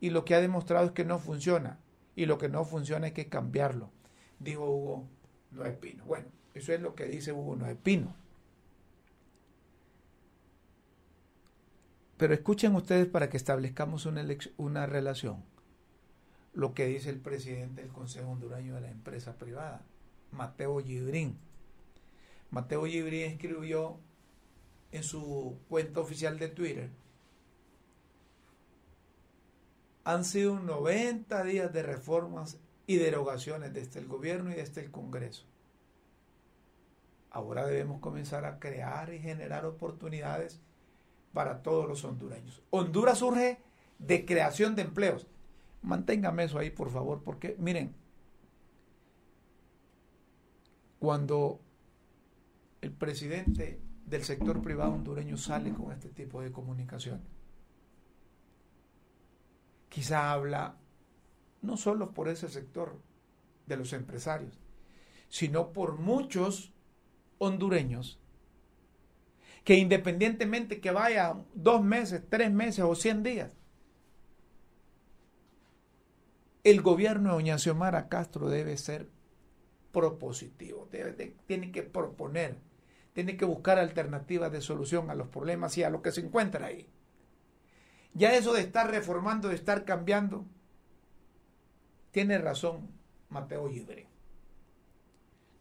y 0.00 0.10
lo 0.10 0.24
que 0.24 0.34
ha 0.34 0.40
demostrado 0.40 0.86
es 0.86 0.92
que 0.92 1.04
no 1.04 1.18
funciona. 1.18 1.78
Y 2.14 2.26
lo 2.26 2.36
que 2.38 2.48
no 2.48 2.64
funciona 2.64 3.06
hay 3.06 3.12
que 3.12 3.28
cambiarlo, 3.28 3.90
dijo 4.38 4.68
Hugo 4.68 5.08
Noé 5.52 5.72
Pino. 5.72 6.04
Bueno, 6.04 6.26
eso 6.54 6.72
es 6.72 6.80
lo 6.80 6.94
que 6.94 7.06
dice 7.06 7.32
Hugo 7.32 7.56
Noé 7.56 7.74
Pino. 7.74 8.14
Pero 12.18 12.34
escuchen 12.34 12.74
ustedes 12.74 13.06
para 13.06 13.30
que 13.30 13.36
establezcamos 13.36 14.04
una, 14.04 14.24
una 14.58 14.86
relación. 14.86 15.42
Lo 16.52 16.74
que 16.74 16.86
dice 16.86 17.08
el 17.08 17.18
presidente 17.18 17.80
del 17.80 17.90
Consejo 17.90 18.30
Hondureño 18.30 18.74
de 18.74 18.82
la 18.82 18.90
Empresa 18.90 19.38
Privada, 19.38 19.82
Mateo 20.32 20.80
Gibrín. 20.80 21.38
Mateo 22.50 22.84
Gibrín 22.86 23.22
escribió 23.22 23.98
en 24.90 25.02
su 25.02 25.58
cuenta 25.68 26.00
oficial 26.00 26.38
de 26.38 26.48
Twitter 26.48 26.90
han 30.04 30.24
sido 30.24 30.58
90 30.58 31.44
días 31.44 31.72
de 31.72 31.82
reformas 31.82 32.58
y 32.86 32.96
derogaciones 32.96 33.72
desde 33.72 34.00
el 34.00 34.08
gobierno 34.08 34.50
y 34.50 34.54
desde 34.54 34.80
el 34.82 34.90
Congreso. 34.90 35.44
Ahora 37.30 37.64
debemos 37.66 38.00
comenzar 38.00 38.44
a 38.44 38.58
crear 38.58 39.12
y 39.14 39.20
generar 39.20 39.64
oportunidades 39.64 40.60
para 41.32 41.62
todos 41.62 41.88
los 41.88 42.04
hondureños. 42.04 42.62
Honduras 42.70 43.18
surge 43.18 43.60
de 43.98 44.26
creación 44.26 44.74
de 44.74 44.82
empleos. 44.82 45.26
Manténgame 45.82 46.44
eso 46.44 46.58
ahí, 46.58 46.70
por 46.70 46.90
favor, 46.90 47.22
porque 47.24 47.56
miren, 47.58 47.94
cuando 51.02 51.60
el 52.80 52.92
presidente 52.92 53.82
del 54.06 54.22
sector 54.22 54.62
privado 54.62 54.92
hondureño 54.92 55.36
sale 55.36 55.72
con 55.72 55.90
este 55.90 56.10
tipo 56.10 56.40
de 56.42 56.52
comunicación, 56.52 57.20
quizá 59.88 60.30
habla 60.30 60.76
no 61.60 61.76
solo 61.76 62.14
por 62.14 62.28
ese 62.28 62.48
sector 62.48 63.00
de 63.66 63.76
los 63.78 63.92
empresarios, 63.94 64.60
sino 65.28 65.72
por 65.72 65.98
muchos 65.98 66.72
hondureños 67.38 68.20
que 69.64 69.74
independientemente 69.74 70.80
que 70.80 70.92
vaya 70.92 71.34
dos 71.52 71.82
meses, 71.82 72.22
tres 72.30 72.52
meses 72.52 72.84
o 72.84 72.94
cien 72.94 73.24
días, 73.24 73.56
el 76.62 76.80
gobierno 76.80 77.30
de 77.30 77.34
Doña 77.34 77.58
Xiomara 77.58 78.08
Castro 78.08 78.48
debe 78.48 78.76
ser 78.76 79.10
propositivo, 79.92 80.88
tiene 81.46 81.70
que 81.70 81.82
proponer, 81.82 82.56
tiene 83.12 83.36
que 83.36 83.44
buscar 83.44 83.78
alternativas 83.78 84.50
de 84.50 84.60
solución 84.60 85.10
a 85.10 85.14
los 85.14 85.28
problemas 85.28 85.76
y 85.78 85.84
a 85.84 85.90
lo 85.90 86.02
que 86.02 86.12
se 86.12 86.22
encuentra 86.22 86.66
ahí. 86.66 86.88
Ya 88.14 88.34
eso 88.34 88.52
de 88.52 88.62
estar 88.62 88.90
reformando, 88.90 89.48
de 89.48 89.54
estar 89.54 89.84
cambiando, 89.84 90.44
tiene 92.10 92.38
razón 92.38 92.90
Mateo 93.28 93.68
Libre. 93.68 94.06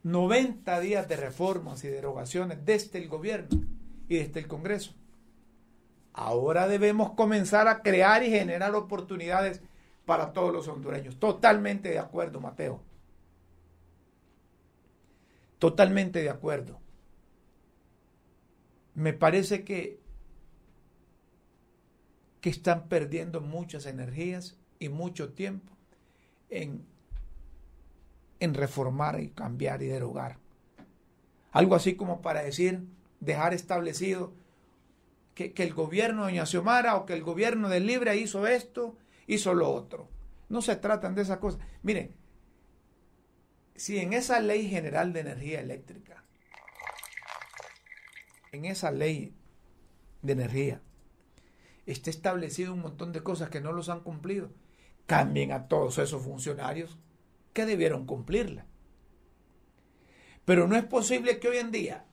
90 0.03 0.79
días 0.79 1.07
de 1.07 1.15
reformas 1.15 1.83
y 1.83 1.87
derogaciones 1.87 2.65
desde 2.65 2.99
el 2.99 3.07
gobierno 3.07 3.61
y 4.09 4.17
desde 4.17 4.39
el 4.39 4.47
Congreso. 4.47 4.93
Ahora 6.13 6.67
debemos 6.67 7.11
comenzar 7.13 7.67
a 7.67 7.81
crear 7.81 8.23
y 8.23 8.29
generar 8.29 8.75
oportunidades 8.75 9.61
para 10.05 10.33
todos 10.33 10.51
los 10.51 10.67
hondureños. 10.67 11.17
Totalmente 11.19 11.89
de 11.89 11.99
acuerdo, 11.99 12.41
Mateo. 12.41 12.81
Totalmente 15.61 16.21
de 16.21 16.29
acuerdo. 16.29 16.81
Me 18.95 19.13
parece 19.13 19.63
que, 19.63 20.01
que 22.41 22.49
están 22.49 22.89
perdiendo 22.89 23.39
muchas 23.39 23.85
energías 23.85 24.57
y 24.79 24.89
mucho 24.89 25.31
tiempo 25.31 25.71
en 26.49 26.91
en 28.41 28.55
reformar 28.55 29.21
y 29.21 29.29
cambiar 29.29 29.81
y 29.83 29.87
derogar. 29.87 30.37
Algo 31.51 31.75
así 31.75 31.95
como 31.95 32.21
para 32.21 32.41
decir, 32.41 32.83
dejar 33.19 33.53
establecido 33.53 34.33
que, 35.35 35.53
el 35.55 35.73
gobierno 35.73 36.25
de 36.25 36.31
Doña 36.31 36.45
Xiomara 36.45 36.95
o 36.95 37.05
que 37.05 37.13
el 37.13 37.21
gobierno 37.21 37.69
de 37.69 37.79
Libre 37.79 38.17
hizo 38.17 38.47
esto, 38.47 38.97
hizo 39.27 39.53
lo 39.53 39.69
otro. 39.69 40.09
No 40.49 40.61
se 40.63 40.75
tratan 40.75 41.13
de 41.13 41.21
esas 41.21 41.37
cosas. 41.37 41.61
Miren, 41.83 42.15
si 43.81 43.97
en 43.97 44.13
esa 44.13 44.39
ley 44.39 44.69
general 44.69 45.11
de 45.11 45.21
energía 45.21 45.59
eléctrica, 45.59 46.23
en 48.51 48.65
esa 48.65 48.91
ley 48.91 49.33
de 50.21 50.33
energía, 50.33 50.83
está 51.87 52.11
establecido 52.11 52.75
un 52.75 52.81
montón 52.81 53.11
de 53.11 53.23
cosas 53.23 53.49
que 53.49 53.59
no 53.59 53.71
los 53.71 53.89
han 53.89 54.01
cumplido, 54.01 54.51
cambien 55.07 55.51
a 55.51 55.67
todos 55.67 55.97
esos 55.97 56.21
funcionarios 56.21 56.99
que 57.53 57.65
debieron 57.65 58.05
cumplirla. 58.05 58.67
Pero 60.45 60.67
no 60.67 60.75
es 60.75 60.83
posible 60.83 61.39
que 61.39 61.47
hoy 61.47 61.57
en 61.57 61.71
día, 61.71 62.05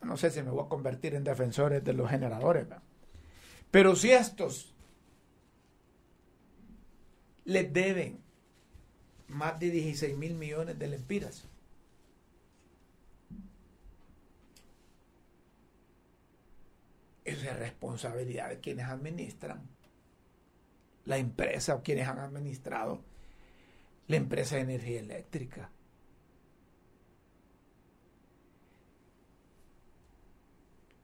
no 0.00 0.16
sé 0.16 0.30
si 0.30 0.44
me 0.44 0.52
voy 0.52 0.64
a 0.64 0.68
convertir 0.68 1.16
en 1.16 1.24
defensores 1.24 1.82
de 1.82 1.92
los 1.92 2.08
generadores, 2.08 2.68
pero 3.72 3.96
si 3.96 4.12
estos 4.12 4.76
les 7.44 7.72
deben 7.72 8.23
más 9.34 9.58
de 9.58 9.70
16 9.70 10.16
mil 10.16 10.34
millones 10.34 10.78
de 10.78 10.86
lempiras, 10.86 11.48
es 17.24 17.42
responsabilidad 17.58 18.50
de 18.50 18.60
quienes 18.60 18.86
administran 18.86 19.68
la 21.04 21.18
empresa 21.18 21.74
o 21.74 21.82
quienes 21.82 22.06
han 22.08 22.18
administrado 22.18 23.02
la 24.06 24.16
empresa 24.16 24.56
de 24.56 24.62
energía 24.62 25.00
eléctrica. 25.00 25.70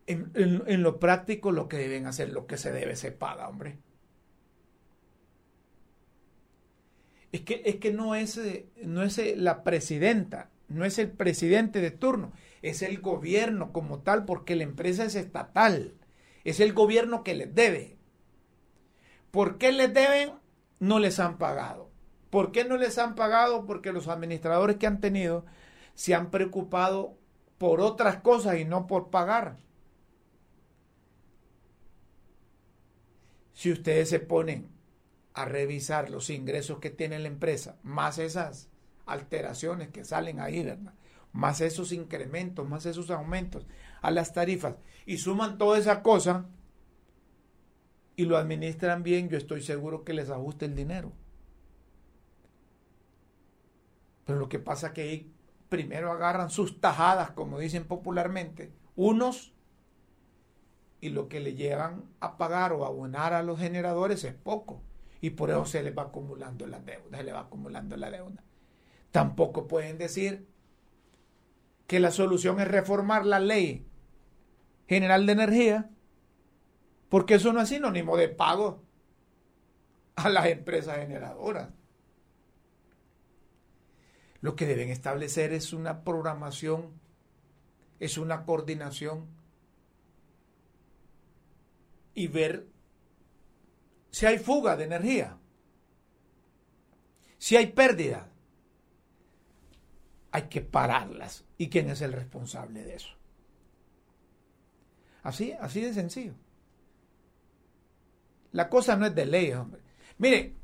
En, 0.07 0.83
lo 0.83 0.99
práctico 0.99 1.53
lo 1.53 1.69
que 1.69 1.77
deben 1.77 2.07
hacer, 2.07 2.31
lo 2.31 2.47
que 2.47 2.57
se 2.57 2.73
debe, 2.73 2.97
se 2.97 3.13
paga, 3.13 3.49
hombre. 3.49 3.79
Es 7.33 7.43
que, 7.43 7.63
es 7.65 7.77
que 7.77 7.93
no, 7.93 8.15
es, 8.15 8.41
no 8.83 9.03
es 9.03 9.21
la 9.37 9.63
presidenta, 9.63 10.51
no 10.69 10.85
es 10.85 10.99
el 10.99 11.11
presidente 11.11 11.81
de 11.81 11.91
turno, 11.91 12.33
es 12.63 12.83
el 12.83 13.01
gobierno 13.01 13.73
como 13.73 14.01
tal, 14.01 14.25
porque 14.25 14.57
la 14.57 14.65
empresa 14.65 15.05
es 15.05 15.15
estatal, 15.15 15.95
es 16.45 16.61
el 16.61 16.73
gobierno 16.73 17.23
que 17.23 17.35
les 17.35 17.55
debe. 17.55 17.97
¿Por 19.31 19.59
qué 19.59 19.71
les 19.71 19.95
deben? 19.95 20.33
No 20.81 20.99
les 20.99 21.21
han 21.21 21.39
pagado. 21.39 21.91
¿Por 22.31 22.53
qué 22.53 22.65
no 22.65 22.77
les 22.77 22.99
han 22.99 23.15
pagado? 23.15 23.67
Porque 23.67 23.93
los 23.93 24.09
administradores 24.09 24.77
que 24.77 24.87
han 24.87 25.01
tenido 25.01 25.45
se 25.95 26.15
han 26.15 26.31
preocupado 26.31 27.17
por 27.59 27.81
otras 27.81 28.17
cosas 28.23 28.59
y 28.59 28.65
no 28.65 28.87
por 28.87 29.11
pagar. 29.11 29.59
Si 33.53 33.71
ustedes 33.71 34.09
se 34.09 34.21
ponen 34.21 34.80
a 35.35 35.45
revisar 35.45 36.11
los 36.11 36.31
ingresos 36.31 36.79
que 36.79 36.91
tiene 36.91 37.19
la 37.19 37.29
empresa, 37.29 37.77
más 37.83 38.19
esas 38.19 38.69
alteraciones 39.07 39.89
que 39.89 40.05
salen 40.05 40.41
ahí, 40.41 40.65
¿verdad? 40.65 40.95
Más 41.33 41.61
esos 41.61 41.93
incrementos, 41.93 42.69
más 42.69 42.87
esos 42.87 43.11
aumentos 43.11 43.67
a 44.03 44.11
las 44.11 44.33
tarifas 44.33 44.77
y 45.07 45.19
suman 45.19 45.59
toda 45.59 45.79
esa 45.79 46.03
cosa 46.03 46.47
y 48.17 48.25
lo 48.25 48.37
administran 48.37 49.03
bien, 49.03 49.29
yo 49.29 49.39
estoy 49.39 49.63
seguro 49.63 50.05
que 50.05 50.13
les 50.13 50.31
ajuste 50.31 50.67
el 50.67 50.75
dinero. 50.75 51.13
Pero 54.25 54.39
lo 54.39 54.49
que 54.49 54.59
pasa 54.59 54.89
es 54.89 54.93
que 54.93 55.31
primero 55.69 56.13
agarran 56.13 56.51
sus 56.51 56.81
tajadas, 56.81 57.31
como 57.31 57.59
dicen 57.59 57.85
popularmente, 57.87 58.73
unos, 58.95 59.55
y 61.01 61.09
lo 61.09 61.29
que 61.29 61.41
le 61.41 61.55
llevan 61.55 62.05
a 62.21 62.37
pagar 62.37 62.73
o 62.73 62.85
a 62.85 62.89
abonar 62.89 63.33
a 63.33 63.43
los 63.43 63.59
generadores 63.59 64.23
es 64.25 64.35
poco. 64.35 64.83
Y 65.21 65.31
por 65.31 65.51
eso 65.51 65.67
se 65.67 65.83
les 65.83 65.97
va 65.97 66.05
acumulando 66.05 66.67
la 66.67 66.81
deuda, 66.81 67.19
se 67.19 67.25
les 67.25 67.35
va 67.35 67.41
acumulando 67.41 67.97
la 67.97 68.11
deuda. 68.11 68.43
Tampoco 69.11 69.67
pueden 69.67 69.99
decir 69.99 70.47
que 71.87 72.01
la 72.01 72.11
solución 72.11 72.61
es 72.61 72.69
reformar 72.69 73.27
la 73.27 73.41
ley 73.41 73.87
general 74.89 75.27
de 75.27 75.33
energía, 75.33 75.91
porque 77.09 77.35
eso 77.35 77.53
no 77.53 77.61
es 77.61 77.69
sinónimo 77.69 78.17
de 78.17 78.29
pago 78.29 78.83
a 80.17 80.29
las 80.29 80.47
empresas 80.47 80.99
generadoras. 80.99 81.71
Lo 84.41 84.57
que 84.57 84.67
deben 84.67 84.89
establecer 84.89 85.53
es 85.53 85.73
una 85.73 86.03
programación, 86.03 86.99
es 87.99 88.17
una 88.17 88.45
coordinación 88.45 89.27
y 92.15 92.29
ver 92.29 92.70
si 94.11 94.27
hay 94.27 94.39
fuga 94.39 94.77
de 94.77 94.85
energía, 94.85 95.37
si 97.39 97.57
hay 97.57 97.69
pérdida, 97.69 98.29
hay 100.33 100.43
que 100.43 100.61
pararlas. 100.61 101.45
¿Y 101.59 101.69
quién 101.69 101.91
es 101.91 102.01
el 102.01 102.13
responsable 102.13 102.85
de 102.85 102.95
eso? 102.97 103.17
Así, 105.23 105.53
así 105.53 105.81
de 105.81 105.93
sencillo. 105.93 106.35
La 108.53 108.69
cosa 108.69 108.97
no 108.97 109.07
es 109.07 109.15
de 109.15 109.27
ley, 109.27 109.53
hombre. 109.53 109.81
Mire, 110.19 110.55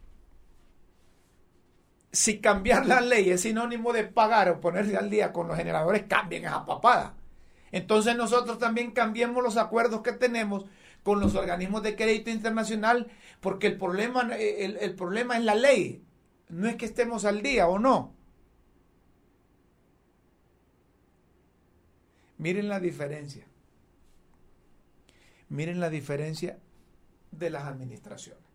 si 2.12 2.40
cambiar 2.40 2.86
la 2.86 3.00
ley 3.00 3.30
es 3.30 3.42
sinónimo 3.42 3.92
de 3.92 4.04
pagar 4.04 4.48
o 4.48 4.60
ponerse 4.60 4.96
al 4.96 5.10
día 5.10 5.32
con 5.32 5.48
los 5.48 5.56
generadores, 5.56 6.04
cambien 6.08 6.44
esa 6.44 6.64
papada. 6.64 7.14
Entonces 7.72 8.16
nosotros 8.16 8.58
también 8.58 8.92
cambiemos 8.92 9.42
los 9.42 9.56
acuerdos 9.56 10.02
que 10.02 10.12
tenemos 10.12 10.64
con 11.02 11.20
los 11.20 11.34
organismos 11.34 11.82
de 11.82 11.94
crédito 11.94 12.30
internacional, 12.30 13.06
porque 13.40 13.68
el 13.68 13.78
problema, 13.78 14.22
el, 14.36 14.76
el 14.76 14.94
problema 14.94 15.36
es 15.36 15.44
la 15.44 15.54
ley, 15.54 16.02
no 16.48 16.68
es 16.68 16.76
que 16.76 16.86
estemos 16.86 17.24
al 17.24 17.42
día 17.42 17.68
o 17.68 17.78
no. 17.78 18.14
Miren 22.38 22.68
la 22.68 22.80
diferencia. 22.80 23.46
Miren 25.48 25.80
la 25.80 25.90
diferencia 25.90 26.58
de 27.30 27.50
las 27.50 27.64
administraciones 27.64 28.46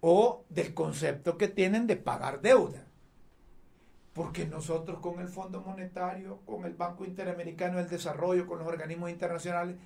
o 0.00 0.44
del 0.48 0.74
concepto 0.74 1.36
que 1.36 1.48
tienen 1.48 1.86
de 1.86 1.96
pagar 1.96 2.40
deuda. 2.40 2.84
Porque 4.12 4.46
nosotros 4.46 5.00
con 5.00 5.20
el 5.20 5.28
Fondo 5.28 5.60
Monetario, 5.60 6.40
con 6.44 6.64
el 6.64 6.74
Banco 6.74 7.04
Interamericano 7.04 7.78
del 7.78 7.88
Desarrollo, 7.88 8.46
con 8.46 8.58
los 8.58 8.68
organismos 8.68 9.10
internacionales, 9.10 9.76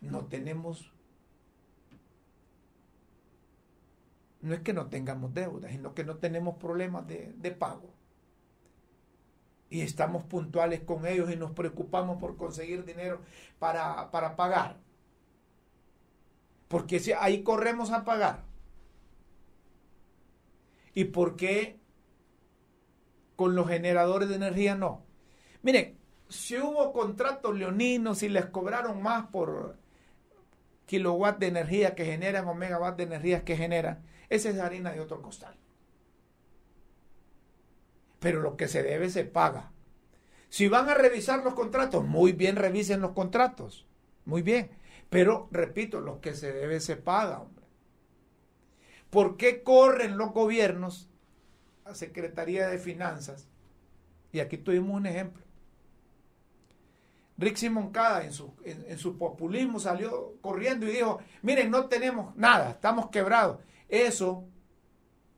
no 0.00 0.26
tenemos... 0.26 0.90
No 4.44 4.54
es 4.54 4.60
que 4.60 4.72
no 4.72 4.86
tengamos 4.86 5.34
deuda, 5.34 5.68
sino 5.70 5.94
que 5.94 6.04
no 6.04 6.16
tenemos 6.16 6.56
problemas 6.56 7.06
de, 7.06 7.32
de 7.36 7.50
pago. 7.50 7.94
Y 9.70 9.80
estamos 9.80 10.24
puntuales 10.24 10.80
con 10.80 11.06
ellos 11.06 11.30
y 11.32 11.36
nos 11.36 11.52
preocupamos 11.52 12.20
por 12.20 12.36
conseguir 12.36 12.84
dinero 12.84 13.20
para, 13.58 14.10
para 14.10 14.36
pagar. 14.36 14.76
Porque 16.68 17.00
si 17.00 17.12
ahí 17.12 17.42
corremos 17.42 17.90
a 17.90 18.04
pagar 18.04 18.44
¿Y 20.94 21.04
por 21.06 21.36
qué 21.36 21.80
con 23.36 23.56
los 23.56 23.68
generadores 23.68 24.28
de 24.28 24.36
energía 24.36 24.76
no? 24.76 25.04
Miren, 25.62 25.98
si 26.28 26.56
hubo 26.56 26.92
contratos 26.92 27.56
leoninos 27.56 28.22
y 28.22 28.28
les 28.28 28.46
cobraron 28.46 29.02
más 29.02 29.26
por 29.26 29.76
kilowatt 30.86 31.38
de 31.38 31.48
energía 31.48 31.94
que 31.94 32.04
generan 32.04 32.46
o 32.46 32.54
megawatt 32.54 32.96
de 32.96 33.04
energía 33.04 33.44
que 33.44 33.56
generan, 33.56 34.04
esa 34.28 34.50
es 34.50 34.58
harina 34.58 34.92
de 34.92 35.00
otro 35.00 35.22
costal. 35.22 35.56
Pero 38.20 38.40
lo 38.40 38.56
que 38.56 38.68
se 38.68 38.82
debe 38.82 39.10
se 39.10 39.24
paga. 39.24 39.72
Si 40.48 40.68
van 40.68 40.88
a 40.88 40.94
revisar 40.94 41.42
los 41.42 41.54
contratos, 41.54 42.04
muy 42.04 42.32
bien 42.32 42.56
revisen 42.56 43.00
los 43.00 43.12
contratos. 43.12 43.86
Muy 44.24 44.42
bien. 44.42 44.70
Pero, 45.10 45.48
repito, 45.50 46.00
lo 46.00 46.20
que 46.20 46.34
se 46.34 46.52
debe 46.52 46.80
se 46.80 46.96
paga. 46.96 47.44
¿Por 49.10 49.36
qué 49.36 49.62
corren 49.62 50.16
los 50.16 50.32
gobiernos 50.32 51.08
a 51.84 51.94
Secretaría 51.94 52.68
de 52.68 52.78
Finanzas? 52.78 53.48
Y 54.32 54.40
aquí 54.40 54.58
tuvimos 54.58 54.96
un 54.96 55.06
ejemplo. 55.06 55.44
Rixi 57.36 57.68
Moncada 57.68 58.24
en, 58.24 58.98
su 58.98 59.18
populismo 59.18 59.80
salió 59.80 60.34
corriendo 60.40 60.86
y 60.86 60.92
dijo, 60.92 61.18
miren, 61.42 61.70
no 61.70 61.86
tenemos 61.86 62.34
nada, 62.36 62.70
estamos 62.70 63.10
quebrados. 63.10 63.58
Eso 63.88 64.44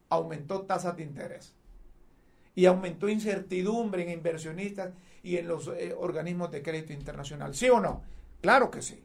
aumentó 0.08 0.62
tasas 0.62 0.96
de 0.96 1.02
interés 1.02 1.54
y 2.54 2.66
aumentó 2.66 3.08
incertidumbre 3.08 4.02
en 4.02 4.10
inversionistas 4.10 4.92
y 5.22 5.36
en 5.36 5.46
los 5.46 5.68
eh, 5.68 5.94
organismos 5.96 6.50
de 6.50 6.62
crédito 6.62 6.92
internacional. 6.92 7.54
¿Sí 7.54 7.68
o 7.68 7.80
no? 7.80 8.02
Claro 8.40 8.70
que 8.70 8.80
sí. 8.80 9.04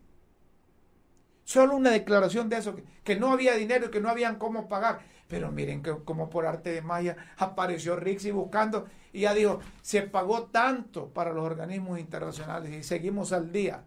Solo 1.43 1.75
una 1.75 1.91
declaración 1.91 2.47
de 2.47 2.57
eso, 2.57 2.75
que, 3.03 3.15
no 3.17 3.31
había 3.31 3.55
dinero 3.55 3.87
y 3.87 3.91
que 3.91 3.99
no 3.99 4.09
habían 4.09 4.37
cómo 4.37 4.69
pagar. 4.69 5.01
Pero 5.27 5.51
miren 5.51 5.83
que 5.83 5.91
como 6.05 6.29
por 6.29 6.45
arte 6.45 6.71
de 6.71 6.81
magia 6.81 7.17
apareció 7.37 7.95
Rixi 7.95 8.31
buscando 8.31 8.87
y 9.11 9.21
ya 9.21 9.33
dijo, 9.33 9.59
se 9.81 10.03
pagó 10.03 10.43
tanto 10.43 11.09
para 11.09 11.33
los 11.33 11.43
organismos 11.43 11.99
internacionales 11.99 12.71
y 12.71 12.83
seguimos 12.83 13.33
al 13.33 13.51
día. 13.51 13.83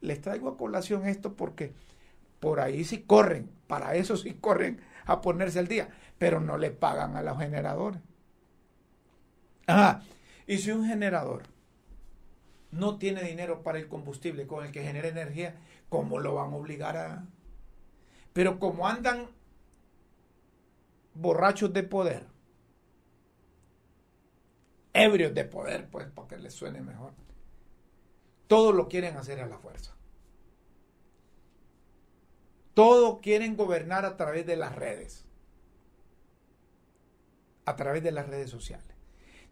Les 0.00 0.20
traigo 0.20 0.50
a 0.50 0.56
colación 0.56 1.06
esto 1.06 1.34
porque 1.34 1.72
por 2.44 2.60
ahí 2.60 2.84
sí 2.84 3.04
corren, 3.04 3.50
para 3.66 3.94
eso 3.94 4.18
sí 4.18 4.34
corren 4.34 4.78
a 5.06 5.22
ponerse 5.22 5.58
al 5.58 5.66
día, 5.66 5.88
pero 6.18 6.40
no 6.40 6.58
le 6.58 6.70
pagan 6.70 7.16
a 7.16 7.22
los 7.22 7.38
generadores. 7.38 8.02
Ajá, 9.66 10.02
y 10.46 10.58
si 10.58 10.70
un 10.70 10.86
generador 10.86 11.44
no 12.70 12.98
tiene 12.98 13.22
dinero 13.22 13.62
para 13.62 13.78
el 13.78 13.88
combustible 13.88 14.46
con 14.46 14.62
el 14.62 14.72
que 14.72 14.82
genera 14.82 15.08
energía, 15.08 15.54
¿cómo 15.88 16.18
lo 16.18 16.34
van 16.34 16.52
a 16.52 16.56
obligar 16.56 16.98
a...? 16.98 17.24
Pero 18.34 18.58
como 18.58 18.86
andan 18.86 19.30
borrachos 21.14 21.72
de 21.72 21.82
poder, 21.82 22.26
ebrios 24.92 25.32
de 25.32 25.46
poder, 25.46 25.88
pues, 25.88 26.08
para 26.10 26.28
que 26.28 26.36
les 26.36 26.52
suene 26.52 26.82
mejor, 26.82 27.14
todo 28.48 28.70
lo 28.70 28.86
quieren 28.86 29.16
hacer 29.16 29.40
a 29.40 29.46
la 29.46 29.56
fuerza. 29.56 29.94
Todo 32.74 33.20
quieren 33.20 33.56
gobernar 33.56 34.04
a 34.04 34.16
través 34.16 34.46
de 34.46 34.56
las 34.56 34.74
redes, 34.74 35.24
a 37.64 37.76
través 37.76 38.02
de 38.02 38.12
las 38.12 38.28
redes 38.28 38.50
sociales. 38.50 38.94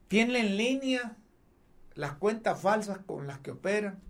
Tienen 0.08 0.36
en 0.36 0.56
línea 0.56 1.16
las 1.94 2.14
cuentas 2.14 2.60
falsas 2.60 2.98
con 2.98 3.26
las 3.26 3.38
que 3.38 3.52
operan. 3.52 4.02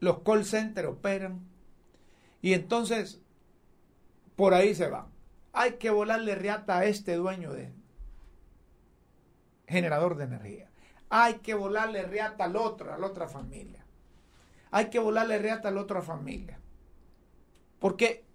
Los 0.00 0.20
call 0.22 0.44
centers 0.44 0.88
operan. 0.88 1.46
Y 2.42 2.52
entonces, 2.52 3.22
Por 4.36 4.52
ahí 4.52 4.74
se 4.74 4.88
va. 4.90 5.08
Hay 5.54 5.76
que 5.78 5.88
volarle 5.88 6.34
riata 6.34 6.76
a 6.78 6.84
este 6.84 7.14
dueño 7.14 7.54
de 7.54 7.72
generador 9.66 10.16
de 10.16 10.24
energía. 10.24 10.70
Hay 11.08 11.36
que 11.36 11.54
volarle 11.54 12.02
riata 12.02 12.44
al 12.44 12.56
otro, 12.56 12.92
a 12.92 12.98
la 12.98 13.06
otra 13.06 13.28
familia. 13.28 13.85
Hay 14.76 14.90
que 14.90 14.98
volarle 14.98 15.38
riata 15.38 15.68
a 15.68 15.70
la 15.70 15.80
otra 15.80 16.02
familia. 16.02 16.60
Porque 17.78 18.26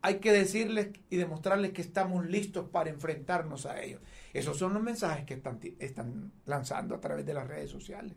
hay 0.00 0.20
que 0.20 0.30
decirles 0.30 0.90
y 1.10 1.16
demostrarles 1.16 1.72
que 1.72 1.82
estamos 1.82 2.24
listos 2.24 2.68
para 2.68 2.88
enfrentarnos 2.88 3.66
a 3.66 3.82
ellos. 3.82 4.00
Esos 4.32 4.56
son 4.56 4.74
los 4.74 4.82
mensajes 4.84 5.24
que 5.24 5.34
están, 5.34 5.58
están 5.80 6.30
lanzando 6.44 6.94
a 6.94 7.00
través 7.00 7.26
de 7.26 7.34
las 7.34 7.48
redes 7.48 7.68
sociales. 7.68 8.16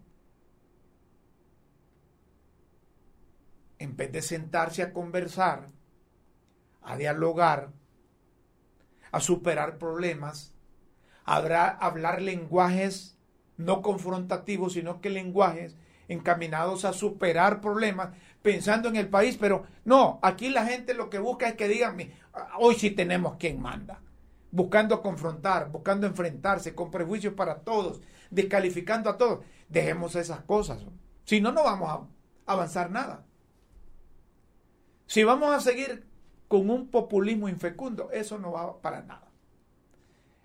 En 3.79 3.97
vez 3.97 4.11
de 4.11 4.21
sentarse 4.21 4.83
a 4.83 4.93
conversar, 4.93 5.71
a 6.83 6.97
dialogar, 6.97 7.71
a 9.11 9.19
superar 9.19 9.79
problemas, 9.79 10.53
a 11.25 11.37
hablar 11.37 12.21
lenguajes 12.21 13.17
no 13.57 13.81
confrontativos, 13.81 14.73
sino 14.73 15.01
que 15.01 15.09
lenguajes 15.09 15.75
encaminados 16.07 16.85
a 16.85 16.93
superar 16.93 17.61
problemas, 17.61 18.09
pensando 18.41 18.89
en 18.89 18.95
el 18.95 19.09
país, 19.09 19.37
pero 19.39 19.65
no, 19.85 20.19
aquí 20.21 20.49
la 20.49 20.65
gente 20.65 20.93
lo 20.93 21.09
que 21.09 21.19
busca 21.19 21.47
es 21.47 21.55
que 21.55 21.67
digan, 21.67 21.97
hoy 22.59 22.75
sí 22.75 22.91
tenemos 22.91 23.37
quien 23.37 23.61
manda, 23.61 24.01
buscando 24.51 25.01
confrontar, 25.01 25.69
buscando 25.69 26.07
enfrentarse, 26.07 26.75
con 26.75 26.91
prejuicios 26.91 27.33
para 27.33 27.59
todos, 27.59 28.01
descalificando 28.29 29.09
a 29.09 29.17
todos. 29.17 29.45
Dejemos 29.69 30.15
esas 30.15 30.41
cosas, 30.41 30.85
si 31.25 31.41
no, 31.41 31.51
no 31.51 31.63
vamos 31.63 31.89
a 31.89 32.51
avanzar 32.51 32.91
nada. 32.91 33.25
Si 35.07 35.23
vamos 35.23 35.53
a 35.53 35.59
seguir 35.59 36.05
con 36.47 36.69
un 36.69 36.87
populismo 36.87 37.49
infecundo, 37.49 38.09
eso 38.11 38.37
no 38.37 38.51
va 38.51 38.81
para 38.81 39.01
nada. 39.01 39.29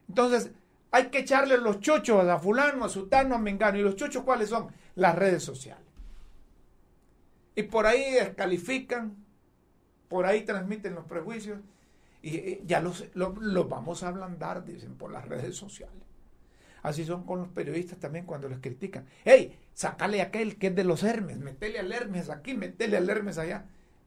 Entonces, 0.08 0.50
hay 0.90 1.06
que 1.06 1.18
echarle 1.18 1.58
los 1.58 1.80
chochos 1.80 2.26
a 2.26 2.38
fulano, 2.38 2.84
a 2.84 2.88
sutano, 2.88 3.34
a 3.34 3.38
mengano. 3.38 3.78
¿Y 3.78 3.82
los 3.82 3.96
chochos 3.96 4.24
cuáles 4.24 4.48
son? 4.48 4.68
Las 4.98 5.14
redes 5.14 5.44
sociales. 5.44 5.86
Y 7.54 7.62
por 7.62 7.86
ahí 7.86 8.10
descalifican, 8.10 9.14
por 10.08 10.26
ahí 10.26 10.42
transmiten 10.44 10.96
los 10.96 11.04
prejuicios 11.04 11.60
y 12.20 12.66
ya 12.66 12.80
los, 12.80 13.04
los, 13.14 13.68
vamos 13.68 14.02
a 14.02 14.08
ablandar, 14.08 14.64
dicen, 14.64 14.96
por 14.96 15.12
las 15.12 15.24
redes 15.28 15.54
sociales. 15.54 16.02
Así 16.82 17.04
son 17.04 17.22
con 17.24 17.38
los 17.38 17.48
periodistas 17.48 18.00
también 18.00 18.26
cuando 18.26 18.48
les 18.48 18.58
critican. 18.58 19.06
¡Hey! 19.24 19.56
Sácale 19.72 20.20
a 20.20 20.24
aquel 20.24 20.58
que 20.58 20.66
es 20.66 20.74
de 20.74 20.82
los 20.82 21.04
Hermes, 21.04 21.38
metele 21.38 21.78
al 21.78 21.92
Hermes 21.92 22.28
aquí, 22.28 22.54
metele 22.54 22.96
al 22.96 23.08
Hermes 23.08 23.38
allá. 23.38 23.66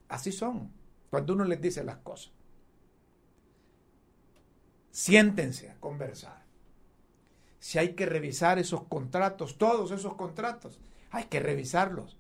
Así 0.10 0.34
son, 0.34 0.74
cuando 1.10 1.34
uno 1.34 1.46
les 1.46 1.62
dice 1.62 1.86
las 1.86 1.98
cosas. 2.00 2.34
Siéntense 4.90 5.70
a 5.70 5.76
conversar. 5.76 6.41
Si 7.62 7.78
hay 7.78 7.94
que 7.94 8.08
revisar 8.08 8.58
esos 8.58 8.86
contratos, 8.86 9.60
todos 9.60 9.92
esos 9.92 10.16
contratos, 10.16 10.80
hay 11.12 11.26
que 11.26 11.40
revisarlos. 11.40 12.18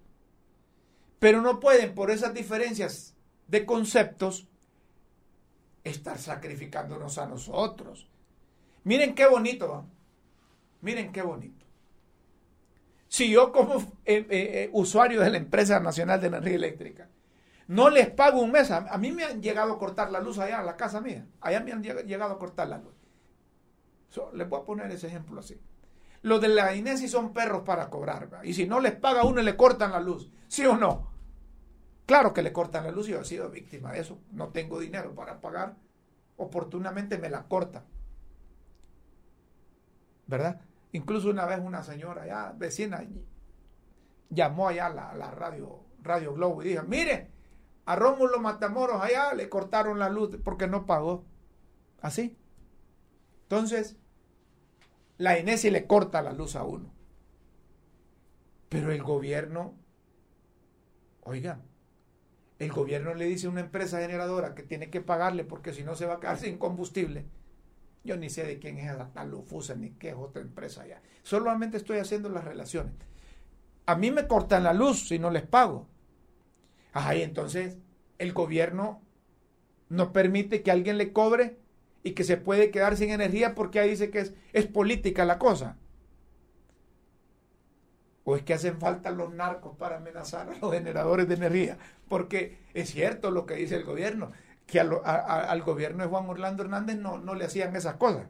Pero 1.17 1.41
no 1.41 1.59
pueden, 1.59 1.95
por 1.95 2.11
esas 2.11 2.35
diferencias 2.35 3.15
de 3.47 3.65
conceptos, 3.65 4.47
estar 5.83 6.19
sacrificándonos 6.19 7.17
a 7.17 7.25
nosotros. 7.25 8.07
Miren 8.83 9.15
qué 9.15 9.25
bonito, 9.25 9.87
miren 10.81 11.11
qué 11.11 11.23
bonito. 11.23 11.65
Si 13.07 13.31
yo 13.31 13.51
como 13.51 13.77
eh, 13.79 13.83
eh, 14.05 14.25
eh, 14.29 14.69
usuario 14.73 15.21
de 15.21 15.31
la 15.31 15.37
empresa 15.37 15.79
nacional 15.79 16.21
de 16.21 16.27
energía 16.27 16.53
eléctrica 16.55 17.09
no 17.65 17.89
les 17.89 18.11
pago 18.11 18.41
un 18.41 18.51
mes, 18.51 18.69
a, 18.69 18.95
mí 18.99 19.11
me 19.11 19.23
han 19.23 19.41
llegado 19.41 19.73
a 19.73 19.79
cortar 19.79 20.11
la 20.11 20.19
luz 20.19 20.37
allá 20.37 20.59
en 20.59 20.67
la 20.67 20.77
casa 20.77 21.01
mía, 21.01 21.25
allá 21.39 21.61
me 21.61 21.71
han 21.71 21.81
llegado 21.81 22.33
a 22.33 22.37
cortar 22.37 22.67
la 22.67 22.77
luz. 22.77 23.00
Les 24.33 24.47
voy 24.47 24.59
a 24.59 24.65
poner 24.65 24.91
ese 24.91 25.07
ejemplo 25.07 25.39
así. 25.39 25.59
Los 26.21 26.39
de 26.41 26.49
la 26.49 26.75
INESI 26.75 27.07
son 27.07 27.33
perros 27.33 27.63
para 27.63 27.89
cobrar, 27.89 28.29
y 28.43 28.53
si 28.53 28.67
no 28.67 28.79
les 28.79 28.93
paga 28.93 29.23
uno 29.23 29.41
le 29.41 29.55
cortan 29.57 29.91
la 29.91 29.99
luz, 29.99 30.29
¿sí 30.47 30.65
o 30.65 30.77
no? 30.77 31.11
Claro 32.11 32.33
que 32.33 32.41
le 32.41 32.51
cortan 32.51 32.83
la 32.83 32.91
luz, 32.91 33.07
yo 33.07 33.21
he 33.21 33.23
sido 33.23 33.49
víctima 33.49 33.93
de 33.93 34.01
eso. 34.01 34.19
No 34.31 34.49
tengo 34.49 34.81
dinero 34.81 35.15
para 35.15 35.39
pagar. 35.39 35.77
Oportunamente 36.35 37.17
me 37.17 37.29
la 37.29 37.43
cortan. 37.43 37.85
¿Verdad? 40.27 40.59
Incluso 40.91 41.29
una 41.29 41.45
vez 41.45 41.59
una 41.59 41.83
señora 41.83 42.25
ya, 42.25 42.53
vecina, 42.57 43.01
llamó 44.29 44.67
allá 44.67 44.87
a 44.87 44.89
la, 44.89 45.13
la, 45.13 45.31
radio, 45.31 45.85
radio 46.01 46.33
Globo 46.33 46.61
y 46.63 46.67
dijo, 46.67 46.83
mire, 46.83 47.31
a 47.85 47.95
Rómulo 47.95 48.41
Matamoros 48.41 49.01
allá 49.01 49.33
le 49.33 49.47
cortaron 49.47 49.97
la 49.97 50.09
luz 50.09 50.37
porque 50.43 50.67
no 50.67 50.85
pagó. 50.85 51.23
Así. 52.01 52.37
Entonces, 53.43 53.95
la 55.21 55.37
Inés 55.37 55.63
le 55.65 55.85
corta 55.85 56.23
la 56.23 56.33
luz 56.33 56.55
a 56.55 56.63
uno. 56.63 56.91
Pero 58.69 58.91
el 58.91 59.03
gobierno, 59.03 59.75
oiga, 61.21 61.61
el 62.57 62.71
gobierno 62.71 63.13
le 63.13 63.25
dice 63.25 63.45
a 63.45 63.51
una 63.51 63.61
empresa 63.61 63.99
generadora 63.99 64.55
que 64.55 64.63
tiene 64.63 64.89
que 64.89 64.99
pagarle 64.99 65.43
porque 65.43 65.73
si 65.73 65.83
no 65.83 65.95
se 65.95 66.07
va 66.07 66.15
a 66.15 66.19
quedar 66.19 66.39
sin 66.39 66.57
combustible. 66.57 67.25
Yo 68.03 68.17
ni 68.17 68.31
sé 68.31 68.45
de 68.45 68.57
quién 68.57 68.79
es 68.79 68.91
esa 68.91 69.13
tal 69.13 69.29
Lufusa 69.29 69.75
ni 69.75 69.91
qué 69.91 70.09
es 70.09 70.15
otra 70.15 70.41
empresa 70.41 70.81
allá. 70.81 71.03
Solamente 71.21 71.77
estoy 71.77 71.99
haciendo 71.99 72.29
las 72.29 72.43
relaciones. 72.43 72.93
A 73.85 73.95
mí 73.95 74.09
me 74.09 74.25
cortan 74.25 74.63
la 74.63 74.73
luz 74.73 75.07
si 75.07 75.19
no 75.19 75.29
les 75.29 75.43
pago. 75.43 75.87
Ajá, 76.93 77.13
entonces 77.13 77.77
el 78.17 78.33
gobierno 78.33 79.03
no 79.87 80.13
permite 80.13 80.63
que 80.63 80.71
alguien 80.71 80.97
le 80.97 81.13
cobre 81.13 81.60
y 82.03 82.11
que 82.13 82.23
se 82.23 82.37
puede 82.37 82.71
quedar 82.71 82.97
sin 82.97 83.09
energía 83.09 83.55
porque 83.55 83.79
ahí 83.79 83.91
dice 83.91 84.09
que 84.09 84.19
es, 84.19 84.33
es 84.53 84.65
política 84.67 85.25
la 85.25 85.37
cosa. 85.37 85.77
¿O 88.23 88.35
es 88.35 88.43
que 88.43 88.53
hacen 88.53 88.79
falta 88.79 89.09
los 89.11 89.33
narcos 89.33 89.75
para 89.77 89.97
amenazar 89.97 90.49
a 90.49 90.57
los 90.57 90.71
generadores 90.71 91.27
de 91.27 91.35
energía? 91.35 91.77
Porque 92.07 92.59
es 92.73 92.91
cierto 92.91 93.31
lo 93.31 93.45
que 93.45 93.55
dice 93.55 93.75
el 93.75 93.83
gobierno, 93.83 94.31
que 94.67 94.79
al 94.79 95.61
gobierno 95.63 96.03
de 96.03 96.09
Juan 96.09 96.29
Orlando 96.29 96.63
Hernández 96.63 96.97
no, 96.97 97.17
no 97.17 97.35
le 97.35 97.45
hacían 97.45 97.75
esas 97.75 97.95
cosas. 97.95 98.27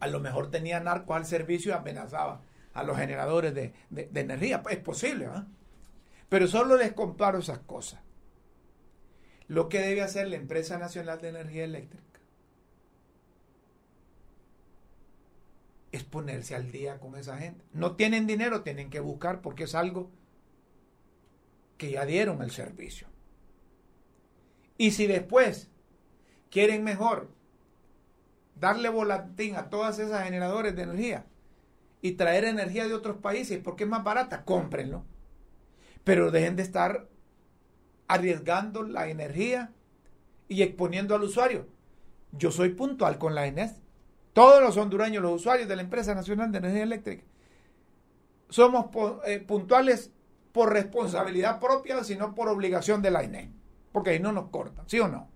A 0.00 0.06
lo 0.06 0.20
mejor 0.20 0.50
tenía 0.50 0.80
narcos 0.80 1.16
al 1.16 1.26
servicio 1.26 1.72
y 1.72 1.74
amenazaba 1.74 2.42
a 2.74 2.82
los 2.82 2.96
generadores 2.96 3.54
de, 3.54 3.72
energía. 3.90 4.62
Es 4.68 4.78
posible, 4.78 5.26
¿ah? 5.26 5.46
Pero 6.28 6.48
solo 6.48 6.76
les 6.76 6.92
comparo 6.92 7.38
esas 7.38 7.60
cosas. 7.60 8.00
Lo 9.48 9.68
que 9.68 9.80
debe 9.80 10.02
hacer 10.02 10.28
la 10.28 10.36
Empresa 10.36 10.78
Nacional 10.78 11.20
de 11.20 11.28
Energía 11.28 11.64
Eléctrica 11.64 12.20
es 15.92 16.02
ponerse 16.02 16.54
al 16.54 16.72
día 16.72 16.98
con 16.98 17.14
esa 17.16 17.38
gente. 17.38 17.64
No 17.72 17.94
tienen 17.94 18.26
dinero, 18.26 18.62
tienen 18.62 18.90
que 18.90 19.00
buscar 19.00 19.42
porque 19.42 19.64
es 19.64 19.74
algo 19.74 20.10
que 21.76 21.92
ya 21.92 22.04
dieron 22.04 22.42
el 22.42 22.50
servicio. 22.50 23.06
Y 24.76 24.90
si 24.90 25.06
después 25.06 25.70
quieren 26.50 26.82
mejor 26.82 27.30
darle 28.58 28.88
volantín 28.88 29.56
a 29.56 29.70
todas 29.70 29.98
esas 29.98 30.24
generadores 30.24 30.74
de 30.74 30.82
energía 30.82 31.26
y 32.00 32.12
traer 32.12 32.44
energía 32.44 32.88
de 32.88 32.94
otros 32.94 33.18
países 33.18 33.60
porque 33.62 33.84
es 33.84 33.90
más 33.90 34.02
barata, 34.02 34.44
cómprenlo. 34.44 35.04
Pero 36.02 36.30
dejen 36.30 36.56
de 36.56 36.62
estar 36.62 37.08
arriesgando 38.08 38.82
la 38.82 39.08
energía 39.08 39.72
y 40.48 40.62
exponiendo 40.62 41.14
al 41.14 41.22
usuario. 41.22 41.66
Yo 42.32 42.50
soy 42.50 42.70
puntual 42.70 43.18
con 43.18 43.34
la 43.34 43.46
ENES. 43.46 43.80
Todos 44.32 44.62
los 44.62 44.76
hondureños, 44.76 45.22
los 45.22 45.34
usuarios 45.34 45.68
de 45.68 45.76
la 45.76 45.82
Empresa 45.82 46.14
Nacional 46.14 46.50
de 46.50 46.58
Energía 46.58 46.82
Eléctrica, 46.82 47.24
somos 48.48 48.86
eh, 49.26 49.40
puntuales 49.40 50.12
por 50.52 50.72
responsabilidad 50.72 51.60
propia, 51.60 52.02
sino 52.04 52.34
por 52.34 52.48
obligación 52.48 53.02
de 53.02 53.10
la 53.10 53.24
INE. 53.24 53.52
Porque 53.92 54.10
ahí 54.10 54.20
no 54.20 54.32
nos 54.32 54.50
cortan, 54.50 54.88
¿sí 54.88 55.00
o 55.00 55.08
no? 55.08 55.28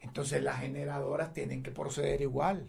Entonces 0.00 0.42
las 0.42 0.60
generadoras 0.60 1.32
tienen 1.32 1.62
que 1.62 1.70
proceder 1.70 2.20
igual. 2.20 2.68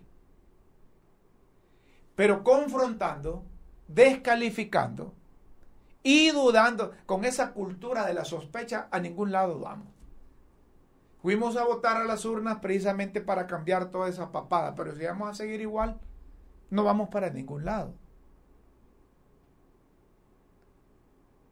Pero 2.15 2.43
confrontando, 2.43 3.43
descalificando 3.87 5.15
y 6.03 6.31
dudando 6.31 6.91
con 7.05 7.23
esa 7.23 7.53
cultura 7.53 8.05
de 8.05 8.13
la 8.13 8.25
sospecha, 8.25 8.89
a 8.91 8.99
ningún 8.99 9.31
lado 9.31 9.59
vamos. 9.59 9.87
Fuimos 11.21 11.55
a 11.55 11.63
votar 11.63 11.95
a 11.97 12.03
las 12.03 12.25
urnas 12.25 12.59
precisamente 12.59 13.21
para 13.21 13.47
cambiar 13.47 13.89
toda 13.89 14.09
esa 14.09 14.33
papada, 14.33 14.75
pero 14.75 14.93
si 14.93 15.05
vamos 15.05 15.29
a 15.29 15.33
seguir 15.33 15.61
igual, 15.61 15.97
no 16.69 16.83
vamos 16.83 17.07
para 17.07 17.29
ningún 17.29 17.63
lado. 17.63 17.93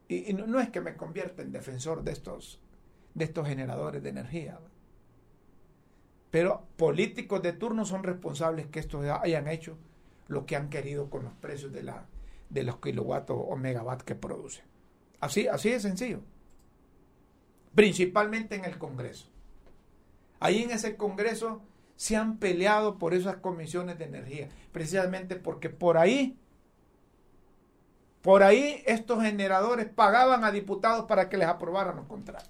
Y, 0.09 0.33
no, 0.33 0.59
es 0.59 0.69
que 0.69 0.81
me 0.81 0.97
convierta 0.97 1.41
en 1.41 1.53
defensor 1.53 2.03
de 2.03 2.11
estos, 2.11 2.59
de 3.13 3.23
estos 3.23 3.47
generadores 3.47 4.03
de 4.03 4.09
energía. 4.09 4.59
Pero 6.31 6.67
políticos 6.75 7.41
de 7.41 7.53
turno 7.53 7.85
son 7.85 8.03
responsables 8.03 8.67
que 8.67 8.81
estos 8.81 9.05
hayan 9.05 9.47
hecho 9.47 9.77
lo 10.27 10.45
que 10.45 10.57
han 10.57 10.69
querido 10.69 11.09
con 11.09 11.23
los 11.23 11.33
precios 11.35 11.71
de, 11.71 11.83
la, 11.83 12.07
de 12.51 12.63
los 12.63 12.77
kilovatios 12.79 13.39
o 13.41 13.55
megawatts 13.55 14.03
que 14.03 14.15
producen. 14.15 14.65
Así, 15.19 15.47
así 15.47 15.69
de 15.69 15.79
sencillo. 15.79 16.21
Principalmente 17.73 18.55
en 18.55 18.65
el 18.65 18.77
Congreso. 18.77 19.27
Ahí 20.39 20.63
en 20.63 20.71
ese 20.71 20.97
Congreso 20.97 21.61
se 21.95 22.17
han 22.17 22.37
peleado 22.37 22.97
por 22.97 23.13
esas 23.13 23.37
comisiones 23.37 23.97
de 23.99 24.05
energía, 24.05 24.49
precisamente 24.71 25.35
porque 25.35 25.69
por 25.69 25.97
ahí, 25.97 26.37
por 28.21 28.43
ahí 28.43 28.83
estos 28.85 29.21
generadores 29.21 29.87
pagaban 29.87 30.43
a 30.43 30.51
diputados 30.51 31.05
para 31.05 31.29
que 31.29 31.37
les 31.37 31.47
aprobaran 31.47 31.95
los 31.95 32.07
contratos. 32.07 32.49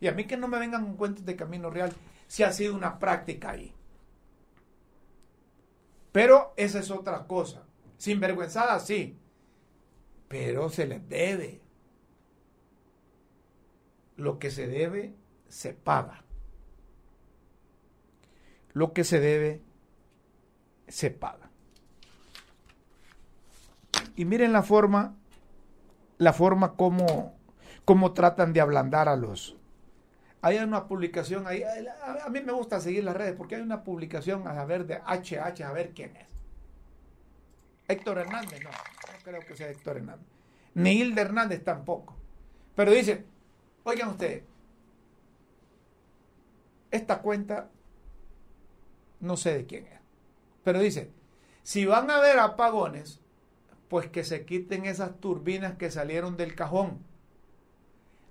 Y 0.00 0.06
a 0.06 0.12
mí 0.12 0.24
que 0.24 0.36
no 0.36 0.48
me 0.48 0.58
vengan 0.58 0.84
con 0.84 0.96
cuentos 0.96 1.24
de 1.24 1.34
Camino 1.34 1.70
Real, 1.70 1.92
si 2.26 2.42
ha 2.42 2.52
sido 2.52 2.74
una 2.74 2.98
práctica 2.98 3.50
ahí. 3.50 3.72
Pero 6.12 6.52
esa 6.56 6.78
es 6.78 6.90
otra 6.90 7.26
cosa. 7.26 7.64
Sinvergüenzada, 7.96 8.78
sí. 8.80 9.18
Pero 10.34 10.68
se 10.68 10.84
les 10.84 11.08
debe. 11.08 11.60
Lo 14.16 14.40
que 14.40 14.50
se 14.50 14.66
debe, 14.66 15.14
se 15.48 15.74
paga. 15.74 16.24
Lo 18.72 18.92
que 18.92 19.04
se 19.04 19.20
debe, 19.20 19.62
se 20.88 21.12
paga. 21.12 21.50
Y 24.16 24.24
miren 24.24 24.52
la 24.52 24.64
forma, 24.64 25.14
la 26.18 26.32
forma 26.32 26.74
como, 26.74 27.38
como 27.84 28.12
tratan 28.12 28.52
de 28.52 28.60
ablandar 28.60 29.08
a 29.08 29.14
los, 29.14 29.56
hay 30.42 30.58
una 30.58 30.88
publicación 30.88 31.46
ahí, 31.46 31.62
a 31.62 32.28
mí 32.28 32.40
me 32.40 32.52
gusta 32.52 32.80
seguir 32.80 33.04
las 33.04 33.16
redes 33.16 33.36
porque 33.36 33.54
hay 33.54 33.62
una 33.62 33.84
publicación 33.84 34.48
a 34.48 34.64
ver 34.64 34.84
de 34.84 34.96
HH, 34.96 35.62
a 35.62 35.70
ver 35.70 35.92
quién 35.94 36.16
es. 36.16 36.26
Héctor 37.86 38.18
Hernández, 38.18 38.60
no 38.64 38.70
creo 39.24 39.40
que 39.40 39.56
sea 39.56 39.70
Héctor 39.70 39.96
Hernández. 39.96 40.26
Ni 40.74 40.92
Hilda 40.92 41.22
Hernández 41.22 41.64
tampoco. 41.64 42.16
Pero 42.76 42.92
dice, 42.92 43.24
oigan 43.84 44.10
ustedes, 44.10 44.44
esta 46.90 47.22
cuenta 47.22 47.70
no 49.20 49.36
sé 49.36 49.54
de 49.54 49.66
quién 49.66 49.86
es. 49.86 50.00
Pero 50.62 50.80
dice, 50.80 51.10
si 51.62 51.86
van 51.86 52.10
a 52.10 52.16
haber 52.16 52.38
apagones, 52.38 53.20
pues 53.88 54.08
que 54.08 54.24
se 54.24 54.44
quiten 54.44 54.86
esas 54.86 55.18
turbinas 55.20 55.76
que 55.76 55.90
salieron 55.90 56.36
del 56.36 56.54
cajón. 56.54 56.98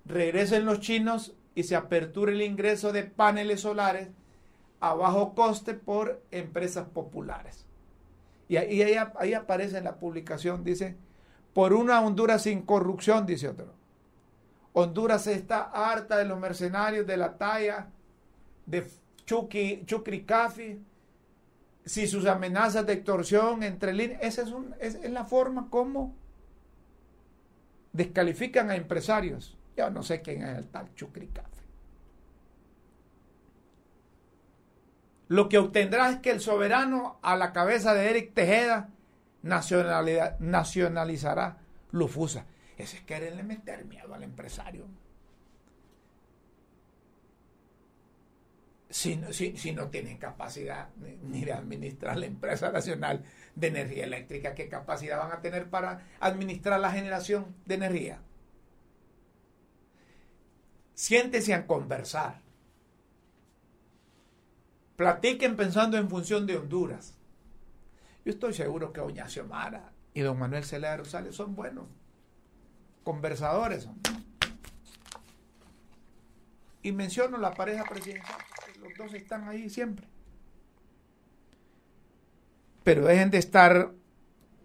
Regresen 0.06 0.65
los 0.65 0.79
chinos 0.79 1.36
y 1.56 1.63
se 1.63 1.75
aperture 1.75 2.34
el 2.34 2.41
ingreso 2.41 2.91
de 2.91 3.03
paneles 3.03 3.62
solares 3.62 4.10
a 4.79 4.93
bajo 4.93 5.34
coste 5.34 5.73
por 5.73 6.21
empresas 6.32 6.88
populares. 6.89 7.65
Y 8.47 8.58
ahí, 8.58 8.82
ahí, 8.82 9.34
aparece 9.34 9.77
en 9.77 9.86
la 9.86 9.95
publicación, 9.95 10.63
dice, 10.63 10.95
por 11.53 11.73
una 11.73 12.01
Honduras 12.01 12.43
sin 12.43 12.62
corrupción, 12.62 13.25
dice 13.25 13.47
otro. 13.47 13.73
Honduras 14.73 15.27
está 15.27 15.63
harta 15.63 16.17
de 16.17 16.25
los 16.25 16.39
mercenarios 16.39 17.06
de 17.06 17.17
la 17.17 17.38
talla 17.38 17.88
de 18.65 18.86
Chucky, 19.25 19.84
Chucri 19.86 20.23
Cafi, 20.23 20.79
si 21.86 22.08
sus 22.08 22.25
amenazas 22.25 22.86
de 22.86 22.93
extorsión 22.93 23.63
entre 23.63 23.93
líneas, 23.93 24.21
esa 24.21 24.43
es, 24.79 24.95
es, 24.95 25.12
la 25.12 25.25
forma 25.25 25.69
como 25.69 26.15
descalifican 27.91 28.69
a 28.71 28.75
empresarios. 28.75 29.58
Yo 29.75 29.89
no 29.89 30.03
sé 30.03 30.21
quién 30.21 30.43
es 30.43 30.58
el 30.58 30.67
tal 30.67 30.93
Chucricafe. 30.95 31.62
Lo 35.34 35.50
que 35.50 35.58
obtendrá 35.58 36.12
es 36.12 36.19
que 36.19 36.30
el 36.30 36.41
soberano 36.41 37.17
a 37.24 37.36
la 37.36 37.54
cabeza 37.54 37.96
de 37.96 38.08
Eric 38.08 38.36
Tejeda 38.36 38.91
nacionalizará 39.41 41.58
Lufusa. 41.89 42.46
Ese 42.78 42.98
es 42.98 43.04
quererle 43.04 43.41
meter 43.41 43.86
miedo 43.86 44.13
al 44.13 44.22
empresario. 44.22 44.86
Si, 48.91 49.19
si, 49.34 49.72
no 49.72 49.88
tienen 49.88 50.19
capacidad 50.19 50.89
ni 51.24 51.43
de 51.43 51.54
administrar 51.54 52.15
la 52.15 52.28
empresa 52.28 52.72
nacional 52.72 53.24
de 53.56 53.67
energía 53.69 54.04
eléctrica, 54.04 54.54
¿qué 54.54 54.69
capacidad 54.69 55.17
van 55.17 55.32
a 55.32 55.41
tener 55.41 55.67
para 55.67 56.06
administrar 56.19 56.80
la 56.80 56.91
generación 56.91 57.56
de 57.65 57.74
energía? 57.74 58.22
siéntese 60.93 61.56
a 61.56 61.65
conversar. 61.65 62.43
Platiquen 65.04 65.58
pensando 65.58 65.98
en 65.98 66.10
función 66.10 66.48
de 66.48 66.56
Honduras. 66.56 67.13
Yo 68.24 68.32
estoy 68.32 68.54
seguro 68.54 68.94
que 68.94 69.02
doña 69.02 69.28
Xiomara 69.28 69.92
y 70.13 70.22
don 70.22 70.39
Manuel 70.39 70.63
Celeda 70.63 70.96
Rosales 70.96 71.36
son 71.36 71.58
buenos 71.58 71.88
conversadores. 73.04 73.89
Y 76.84 76.94
menciono 76.94 77.38
la 77.38 77.54
pareja 77.54 77.84
presidencial, 77.84 78.38
los 78.82 78.94
dos 78.98 79.13
están 79.13 79.46
ahí 79.50 79.70
siempre. 79.70 80.08
Pero 82.86 83.04
dejen 83.04 83.30
de 83.30 83.39
estar 83.39 83.92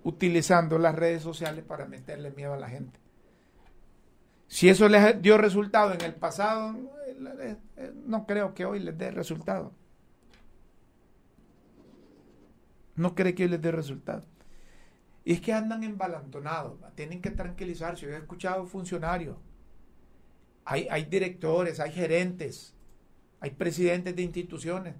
utilizando 0.04 0.78
las 0.78 0.94
redes 0.94 1.20
sociales 1.20 1.64
para 1.64 1.86
meterle 1.86 2.30
miedo 2.30 2.52
a 2.52 2.58
la 2.58 2.68
gente. 2.68 3.00
Si 4.46 4.68
eso 4.68 4.88
les 4.88 5.20
dio 5.20 5.36
resultado 5.36 5.94
en 5.94 6.00
el 6.02 6.14
pasado, 6.14 6.76
no 8.06 8.24
creo 8.24 8.54
que 8.54 8.66
hoy 8.66 8.78
les 8.78 8.96
dé 8.96 9.10
resultado. 9.10 9.72
No 12.98 13.14
cree 13.14 13.34
que 13.34 13.48
les 13.48 13.62
dé 13.62 13.72
resultado. 13.72 14.24
Y 15.24 15.32
es 15.32 15.40
que 15.40 15.52
andan 15.52 15.84
embalantonados, 15.84 16.78
tienen 16.94 17.20
que 17.20 17.30
tranquilizarse. 17.30 18.06
Yo 18.06 18.12
he 18.12 18.16
escuchado 18.16 18.66
funcionarios, 18.66 19.36
hay, 20.64 20.86
hay 20.90 21.04
directores, 21.04 21.80
hay 21.80 21.92
gerentes, 21.92 22.74
hay 23.40 23.50
presidentes 23.50 24.14
de 24.16 24.22
instituciones 24.22 24.94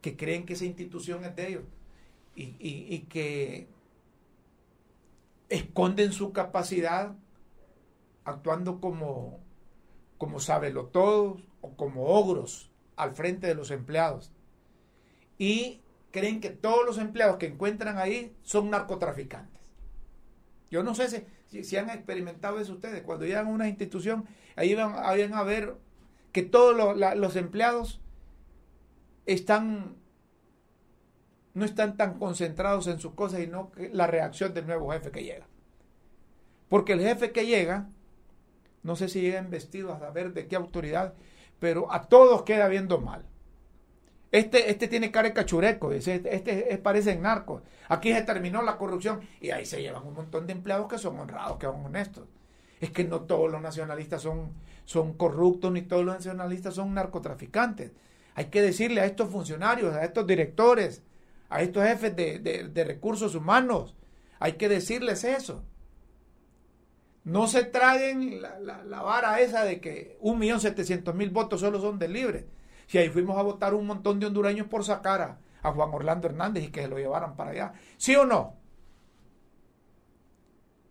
que 0.00 0.16
creen 0.16 0.46
que 0.46 0.54
esa 0.54 0.64
institución 0.64 1.24
es 1.24 1.34
de 1.36 1.48
ellos 1.48 1.64
y, 2.34 2.56
y 2.58 3.06
que 3.08 3.68
esconden 5.48 6.12
su 6.12 6.32
capacidad 6.32 7.14
actuando 8.24 8.80
como, 8.80 9.38
como 10.18 10.38
lo 10.72 10.86
todos 10.86 11.42
o 11.60 11.76
como 11.76 12.06
ogros 12.06 12.70
al 12.96 13.12
frente 13.12 13.46
de 13.46 13.54
los 13.54 13.70
empleados. 13.70 14.32
Y 15.38 15.81
creen 16.12 16.40
que 16.40 16.50
todos 16.50 16.86
los 16.86 16.98
empleados 16.98 17.38
que 17.38 17.46
encuentran 17.46 17.98
ahí 17.98 18.36
son 18.42 18.70
narcotraficantes. 18.70 19.60
Yo 20.70 20.82
no 20.84 20.94
sé 20.94 21.26
si, 21.48 21.76
han 21.76 21.90
experimentado 21.90 22.60
eso 22.60 22.74
ustedes. 22.74 23.02
Cuando 23.02 23.26
llegan 23.26 23.48
a 23.48 23.50
una 23.50 23.68
institución, 23.68 24.26
ahí 24.54 24.74
van, 24.74 24.94
a 24.94 25.42
ver 25.42 25.74
que 26.30 26.42
todos 26.42 26.96
los, 26.96 27.36
empleados 27.36 28.00
están 29.26 29.96
no 31.54 31.66
están 31.66 31.98
tan 31.98 32.18
concentrados 32.18 32.86
en 32.86 32.98
sus 32.98 33.12
cosas 33.12 33.40
y 33.40 33.46
no 33.46 33.72
la 33.92 34.06
reacción 34.06 34.54
del 34.54 34.66
nuevo 34.66 34.90
jefe 34.92 35.10
que 35.10 35.24
llega. 35.24 35.46
Porque 36.68 36.94
el 36.94 37.00
jefe 37.00 37.32
que 37.32 37.44
llega 37.44 37.88
no 38.82 38.96
sé 38.96 39.08
si 39.08 39.20
llegan 39.20 39.50
vestidos 39.50 39.94
a 39.94 40.00
saber 40.00 40.32
de 40.32 40.48
qué 40.48 40.56
autoridad, 40.56 41.14
pero 41.60 41.92
a 41.92 42.08
todos 42.08 42.42
queda 42.42 42.68
viendo 42.68 43.00
mal. 43.00 43.24
Este, 44.32 44.70
este 44.70 44.88
tiene 44.88 45.10
cara 45.12 45.28
de 45.28 45.34
cachureco, 45.34 45.92
este, 45.92 46.34
este 46.34 46.78
parece 46.78 47.12
en 47.12 47.22
narcos. 47.22 47.62
Aquí 47.88 48.12
se 48.12 48.22
terminó 48.22 48.62
la 48.62 48.78
corrupción 48.78 49.20
y 49.40 49.50
ahí 49.50 49.66
se 49.66 49.82
llevan 49.82 50.06
un 50.06 50.14
montón 50.14 50.46
de 50.46 50.54
empleados 50.54 50.88
que 50.88 50.98
son 50.98 51.18
honrados, 51.20 51.58
que 51.58 51.66
son 51.66 51.84
honestos. 51.84 52.26
Es 52.80 52.90
que 52.90 53.04
no 53.04 53.20
todos 53.20 53.50
los 53.52 53.60
nacionalistas 53.60 54.22
son, 54.22 54.54
son 54.86 55.12
corruptos, 55.12 55.70
ni 55.70 55.82
todos 55.82 56.04
los 56.04 56.14
nacionalistas 56.14 56.74
son 56.74 56.94
narcotraficantes. 56.94 57.92
Hay 58.34 58.46
que 58.46 58.62
decirle 58.62 59.02
a 59.02 59.04
estos 59.04 59.30
funcionarios, 59.30 59.94
a 59.94 60.04
estos 60.04 60.26
directores, 60.26 61.02
a 61.50 61.60
estos 61.62 61.84
jefes 61.84 62.16
de, 62.16 62.38
de 62.38 62.84
recursos 62.84 63.34
humanos, 63.34 63.94
hay 64.42 64.54
que 64.54 64.68
decirles 64.68 65.22
eso. 65.22 65.62
No 67.24 67.46
se 67.46 67.62
traguen 67.62 68.42
la, 68.42 69.02
vara 69.02 69.40
esa 69.40 69.64
de 69.64 69.80
que 69.80 70.16
un 70.20 70.40
millón 70.40 70.60
setecientos 70.60 71.14
mil 71.14 71.30
votos 71.30 71.60
solo 71.60 71.80
son 71.80 71.98
del 72.00 72.12
libre. 72.12 72.46
Si 72.92 72.98
ahí 72.98 73.08
fuimos 73.08 73.38
a 73.38 73.42
votar 73.42 73.72
un 73.72 73.86
montón 73.86 74.20
de 74.20 74.26
hondureños 74.26 74.66
por 74.66 74.84
sacar 74.84 75.22
a, 75.22 75.38
a 75.62 75.72
Juan 75.72 75.94
Orlando 75.94 76.28
Hernández 76.28 76.64
y 76.64 76.70
que 76.70 76.82
se 76.82 76.88
lo 76.88 76.98
llevaran 76.98 77.36
para 77.36 77.52
allá. 77.52 77.72
¿Sí 77.96 78.14
o 78.16 78.26
no? 78.26 78.58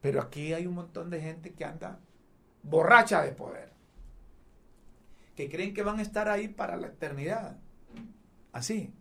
Pero 0.02 0.20
aquí 0.20 0.52
hay 0.52 0.66
un 0.66 0.74
montón 0.74 1.12
de 1.12 1.22
gente 1.22 1.54
que 1.54 1.64
anda 1.64 2.00
borracha 2.64 3.22
de 3.22 3.34
poder. 3.34 3.70
Que 5.36 5.48
creen 5.48 5.76
que 5.76 5.84
van 5.84 6.00
a 6.00 6.02
estar 6.02 6.28
ahí 6.28 6.48
para 6.48 6.76
la 6.76 6.88
eternidad. 6.88 7.60
Así. 8.52 8.92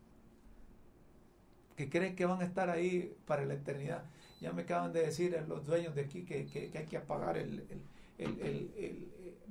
Que 1.77 1.89
creen 1.89 2.15
que 2.15 2.27
van 2.27 2.43
a 2.43 2.45
estar 2.45 2.69
ahí 2.69 3.17
para 3.25 3.47
la 3.47 3.55
eternidad. 3.55 4.05
Ya 4.43 4.53
me 4.53 4.65
acaban 4.65 4.93
de 4.93 5.07
decir 5.07 5.43
los 5.49 5.65
dueños 5.65 5.95
de 5.95 6.03
aquí 6.03 6.27
que, 6.27 6.35
hay 6.75 6.85
que 6.85 6.97
apagar 6.99 7.39
el, 7.39 7.65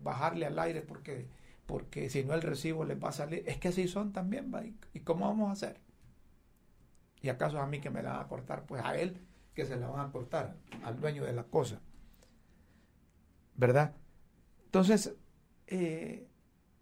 bajarle 0.03 0.45
al 0.45 0.59
aire 0.59 0.83
porque, 0.83 1.25
porque 1.69 2.09
si 2.09 2.23
no 2.23 2.33
el 2.33 2.41
recibo 2.41 2.83
le 2.83 2.95
va 2.95 3.09
a 3.09 3.11
salir. 3.11 3.43
Es 3.45 3.57
que 3.57 3.67
así 3.67 3.87
son 3.87 4.11
también. 4.11 4.51
¿y 4.91 5.01
cómo 5.01 5.27
vamos 5.27 5.49
a 5.49 5.51
hacer? 5.51 5.79
¿Y 7.21 7.29
acaso 7.29 7.59
a 7.59 7.67
mí 7.67 7.79
que 7.79 7.91
me 7.91 8.01
la 8.01 8.13
van 8.13 8.25
a 8.25 8.27
cortar? 8.27 8.65
Pues 8.65 8.83
a 8.83 8.97
él 8.97 9.21
que 9.53 9.67
se 9.67 9.75
la 9.75 9.87
van 9.87 10.09
a 10.09 10.11
cortar, 10.11 10.57
al 10.83 10.99
dueño 10.99 11.23
de 11.23 11.33
la 11.33 11.43
cosa. 11.43 11.79
¿Verdad? 13.55 13.93
Entonces, 14.65 15.13
eh, 15.67 16.27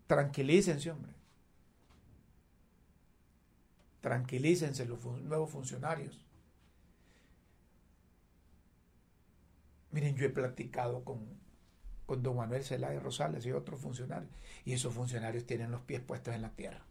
tranquilícense, 0.07 0.89
hombre. 0.89 1.11
Tranquilícense 3.99 4.85
los 4.85 5.03
nuevos 5.03 5.49
funcionarios. 5.49 6.25
Miren, 9.91 10.15
yo 10.15 10.27
he 10.27 10.29
platicado 10.29 11.03
con, 11.03 11.27
con 12.07 12.23
don 12.23 12.37
Manuel 12.37 12.63
Zelaya 12.63 12.99
Rosales 12.99 13.45
y 13.45 13.51
otros 13.51 13.79
funcionarios, 13.79 14.31
y 14.65 14.73
esos 14.73 14.95
funcionarios 14.95 15.45
tienen 15.45 15.69
los 15.69 15.81
pies 15.81 16.01
puestos 16.01 16.33
en 16.33 16.41
la 16.41 16.49
tierra. 16.49 16.83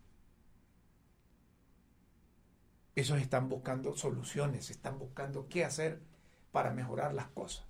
Esos 2.95 3.21
están 3.21 3.49
buscando 3.49 3.97
soluciones, 3.97 4.71
están 4.71 5.01
buscando 5.01 5.49
qué 5.49 5.64
hacer 5.64 6.01
para 6.53 6.73
mejorar 6.73 7.12
las 7.12 7.27
cosas. 7.29 7.67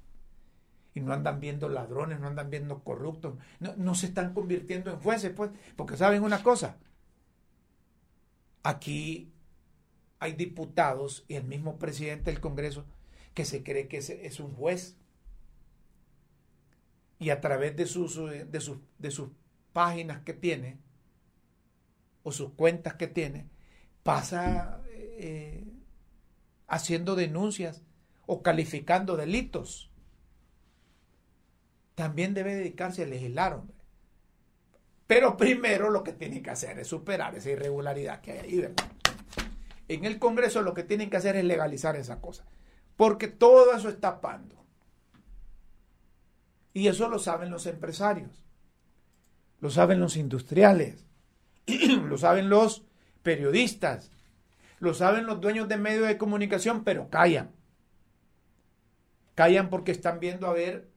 Y 0.93 1.01
no 1.01 1.15
andan 1.15 1.41
viendo 1.41 1.71
ladrones, 1.71 2.21
no 2.21 2.27
andan 2.27 2.51
viendo 2.51 2.85
corruptos, 2.85 3.39
no, 3.61 3.75
no 3.77 3.95
se 3.95 4.07
están 4.07 4.35
convirtiendo 4.35 4.91
en 4.91 5.01
jueces, 5.01 5.33
pues, 5.35 5.51
porque 5.75 5.97
saben 5.97 6.23
una 6.23 6.43
cosa, 6.43 6.77
aquí 8.63 9.33
hay 10.19 10.33
diputados 10.33 11.25
y 11.29 11.35
el 11.35 11.45
mismo 11.45 11.79
presidente 11.79 12.31
del 12.31 12.41
Congreso 12.41 12.85
que 13.35 13.45
se 13.45 13.63
cree 13.63 13.87
que 13.87 13.99
es, 13.99 14.41
un 14.41 14.55
juez. 14.55 14.97
Y 17.19 17.31
a 17.31 17.41
través 17.41 17.77
de 17.77 17.87
sus, 17.87 18.17
de, 18.17 18.61
sus, 18.61 18.79
de 18.99 19.11
sus 19.11 19.29
páginas 19.73 20.21
que 20.21 20.35
tiene, 20.35 20.79
o 22.23 22.33
sus 22.33 22.53
cuentas 22.53 22.95
que 22.95 23.07
tiene, 23.07 23.49
pasa 24.03 24.83
eh, 24.89 25.64
haciendo 26.67 27.14
denuncias 27.14 27.83
o 28.27 28.43
calificando 28.43 29.17
delitos. 29.17 29.91
También 31.95 32.35
debe 32.35 32.55
dedicarse 32.55 33.05
a 33.05 33.07
legislar, 33.07 33.55
hombre. 33.55 33.77
Pero 35.07 35.37
primero 35.37 35.91
lo 35.91 36.03
que 36.03 36.12
tiene 36.12 36.43
que 36.43 36.51
hacer 36.51 36.79
es 36.79 36.89
superar 36.89 37.37
esa 37.37 37.51
irregularidad 37.51 38.21
que 38.21 38.33
hay 38.33 38.39
ahí, 38.39 38.59
¿verdad? 38.59 38.87
En 39.89 40.05
el 40.05 40.19
Congreso 40.19 40.62
lo 40.62 40.75
que 40.75 40.83
tienen 40.83 41.11
que 41.11 41.17
hacer 41.17 41.37
es 41.37 41.45
legalizar 41.45 41.95
esa 41.97 42.21
cosa. 42.21 42.45
Porque 42.97 43.29
todo 43.29 43.75
eso 43.75 43.89
está 43.89 44.12
tapando. 44.12 44.66
Y 46.77 46.89
eso 46.89 47.09
lo 47.09 47.18
saben 47.18 47.51
los 47.51 47.64
empresarios. 47.64 48.45
Lo 49.61 49.70
saben 49.70 49.99
los 49.99 50.18
industriales. 50.18 51.07
lo 51.66 52.18
saben 52.18 52.51
los 52.51 52.85
periodistas. 53.22 54.11
Lo 54.79 54.93
saben 54.93 55.24
los 55.24 55.41
dueños 55.41 55.68
de 55.68 55.79
medios 55.79 56.07
de 56.07 56.18
comunicación, 56.18 56.85
pero 56.85 57.09
callan. 57.09 57.51
Callan 59.35 59.70
porque 59.70 59.91
están 59.91 60.20
viendo 60.20 60.49
a 60.49 60.53
ver 60.53 60.91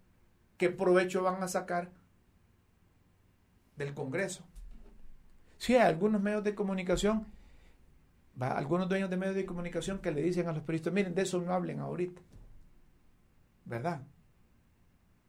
qué 0.57 0.69
provecho 0.69 1.23
van 1.23 1.41
a 1.41 1.47
sacar 1.47 1.91
del 3.77 3.93
Congreso. 3.93 4.43
Sí, 5.59 5.75
hay 5.75 5.87
algunos 5.87 6.21
medios 6.21 6.43
de 6.43 6.55
comunicación 6.55 7.25
algunos 8.37 8.89
dueños 8.89 9.09
de 9.09 9.15
medios 9.15 9.35
de 9.35 9.45
comunicación 9.45 9.99
que 9.99 10.11
le 10.11 10.21
dicen 10.23 10.49
a 10.49 10.51
los 10.51 10.63
periodistas, 10.63 10.91
miren, 10.91 11.15
de 11.15 11.21
eso 11.21 11.39
no 11.39 11.53
hablen 11.53 11.79
ahorita. 11.79 12.21
¿Verdad? 13.63 14.01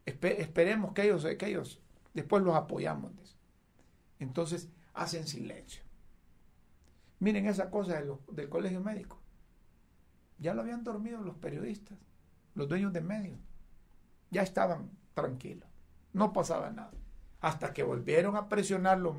Esperemos 0.07 0.93
que 0.93 1.05
ellos, 1.05 1.27
que 1.39 1.47
ellos 1.47 1.81
después 2.15 2.43
los 2.43 2.55
apoyamos. 2.55 3.13
Entonces 4.19 4.69
hacen 4.95 5.27
silencio. 5.27 5.83
Miren 7.19 7.47
esa 7.47 7.71
cosa 7.71 8.01
del 8.31 8.49
colegio 8.49 8.81
médico. 8.81 9.19
Ya 10.39 10.55
lo 10.55 10.63
habían 10.63 10.85
dormido 10.85 11.21
los 11.21 11.37
periodistas, 11.37 11.99
los 12.55 12.69
dueños 12.69 12.93
de 12.93 13.03
medios. 13.03 13.39
Ya 14.31 14.43
estaban 14.43 14.91
tranquilos. 15.15 15.69
No 16.13 16.33
pasaba 16.33 16.71
nada. 16.71 16.93
Hasta 17.41 17.73
que 17.73 17.83
volvieron 17.83 18.37
a 18.37 18.49
presionar 18.49 18.99
los, 18.99 19.17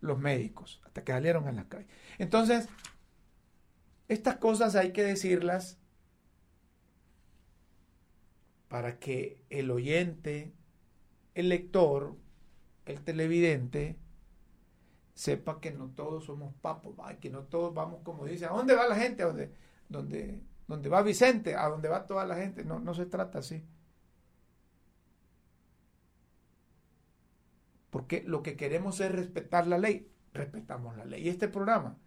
los 0.00 0.18
médicos, 0.18 0.80
hasta 0.84 1.04
que 1.04 1.12
salieron 1.12 1.46
a 1.46 1.52
la 1.52 1.68
calle. 1.68 1.86
Entonces, 2.18 2.68
estas 4.08 4.36
cosas 4.36 4.74
hay 4.74 4.92
que 4.92 5.04
decirlas 5.04 5.78
para 8.72 8.98
que 8.98 9.44
el 9.50 9.70
oyente, 9.70 10.54
el 11.34 11.50
lector, 11.50 12.16
el 12.86 13.04
televidente, 13.04 13.98
sepa 15.12 15.60
que 15.60 15.72
no 15.72 15.90
todos 15.90 16.24
somos 16.24 16.54
papos, 16.54 16.94
que 17.20 17.28
no 17.28 17.42
todos 17.42 17.74
vamos 17.74 18.00
como 18.02 18.24
dice, 18.24 18.46
¿a 18.46 18.48
dónde 18.48 18.74
va 18.74 18.88
la 18.88 18.96
gente? 18.96 19.24
¿A 19.24 19.26
dónde, 19.26 19.52
dónde, 19.90 20.42
dónde 20.66 20.88
va 20.88 21.02
Vicente? 21.02 21.54
¿A 21.54 21.68
dónde 21.68 21.90
va 21.90 22.06
toda 22.06 22.24
la 22.24 22.36
gente? 22.36 22.64
No, 22.64 22.80
no 22.80 22.94
se 22.94 23.04
trata 23.04 23.40
así. 23.40 23.62
Porque 27.90 28.22
lo 28.26 28.42
que 28.42 28.56
queremos 28.56 29.00
es 29.00 29.12
respetar 29.12 29.66
la 29.66 29.76
ley. 29.76 30.10
Respetamos 30.32 30.96
la 30.96 31.04
ley. 31.04 31.26
Y 31.26 31.28
este 31.28 31.48
programa 31.48 31.98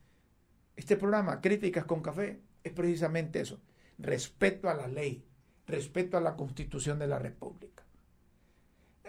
este 0.75 0.97
programa, 0.97 1.41
Críticas 1.41 1.85
con 1.85 2.01
Café, 2.01 2.41
es 2.63 2.73
precisamente 2.73 3.39
eso. 3.39 3.61
Respeto 3.99 4.67
a 4.67 4.73
la 4.73 4.87
ley, 4.87 5.23
respeto 5.67 6.17
a 6.17 6.21
la 6.21 6.35
constitución 6.35 6.99
de 6.99 7.07
la 7.07 7.19
República. 7.19 7.83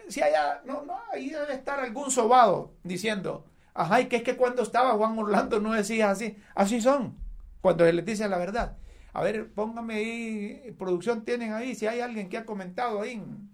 Si 0.09 0.23
haya, 0.23 0.63
no, 0.65 0.85
no, 0.85 0.95
ahí 1.13 1.31
debe 1.31 1.55
estar 1.55 1.81
algún 1.81 2.11
sobado 2.11 2.73
diciendo, 2.85 3.45
ajá, 3.75 4.01
y 4.01 4.07
que 4.07 4.17
es 4.17 4.23
que 4.23 4.37
cuando 4.37 4.63
estaba 4.63 4.93
Juan 4.93 5.19
Orlando 5.19 5.61
no 5.61 5.73
decía 5.73 6.11
así. 6.11 6.37
Así 6.55 6.81
son, 6.81 7.17
cuando 7.61 7.85
se 7.85 7.93
les 7.93 8.05
dice 8.05 8.29
la 8.29 8.39
verdad. 8.39 8.77
A 9.13 9.23
ver, 9.23 9.51
póngame 9.51 9.95
ahí, 9.95 10.75
producción 10.79 11.25
tienen 11.25 11.53
ahí, 11.53 11.75
si 11.75 11.87
hay 11.87 12.01
alguien 12.01 12.29
que 12.29 12.37
ha 12.39 12.45
comentado 12.45 13.01
ahí 13.01 13.13
en, 13.13 13.51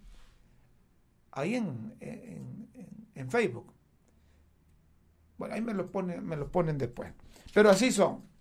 ahí 1.30 1.55
en, 1.55 1.94
en, 3.14 3.30
Facebook. 3.30 3.72
Bueno, 5.38 5.55
ahí 5.55 5.61
me 5.61 5.72
lo, 5.72 5.90
ponen, 5.90 6.26
me 6.26 6.36
lo 6.36 6.50
ponen 6.50 6.76
después. 6.76 7.12
Pero 7.55 7.70
así 7.70 7.92
son. 7.92 8.32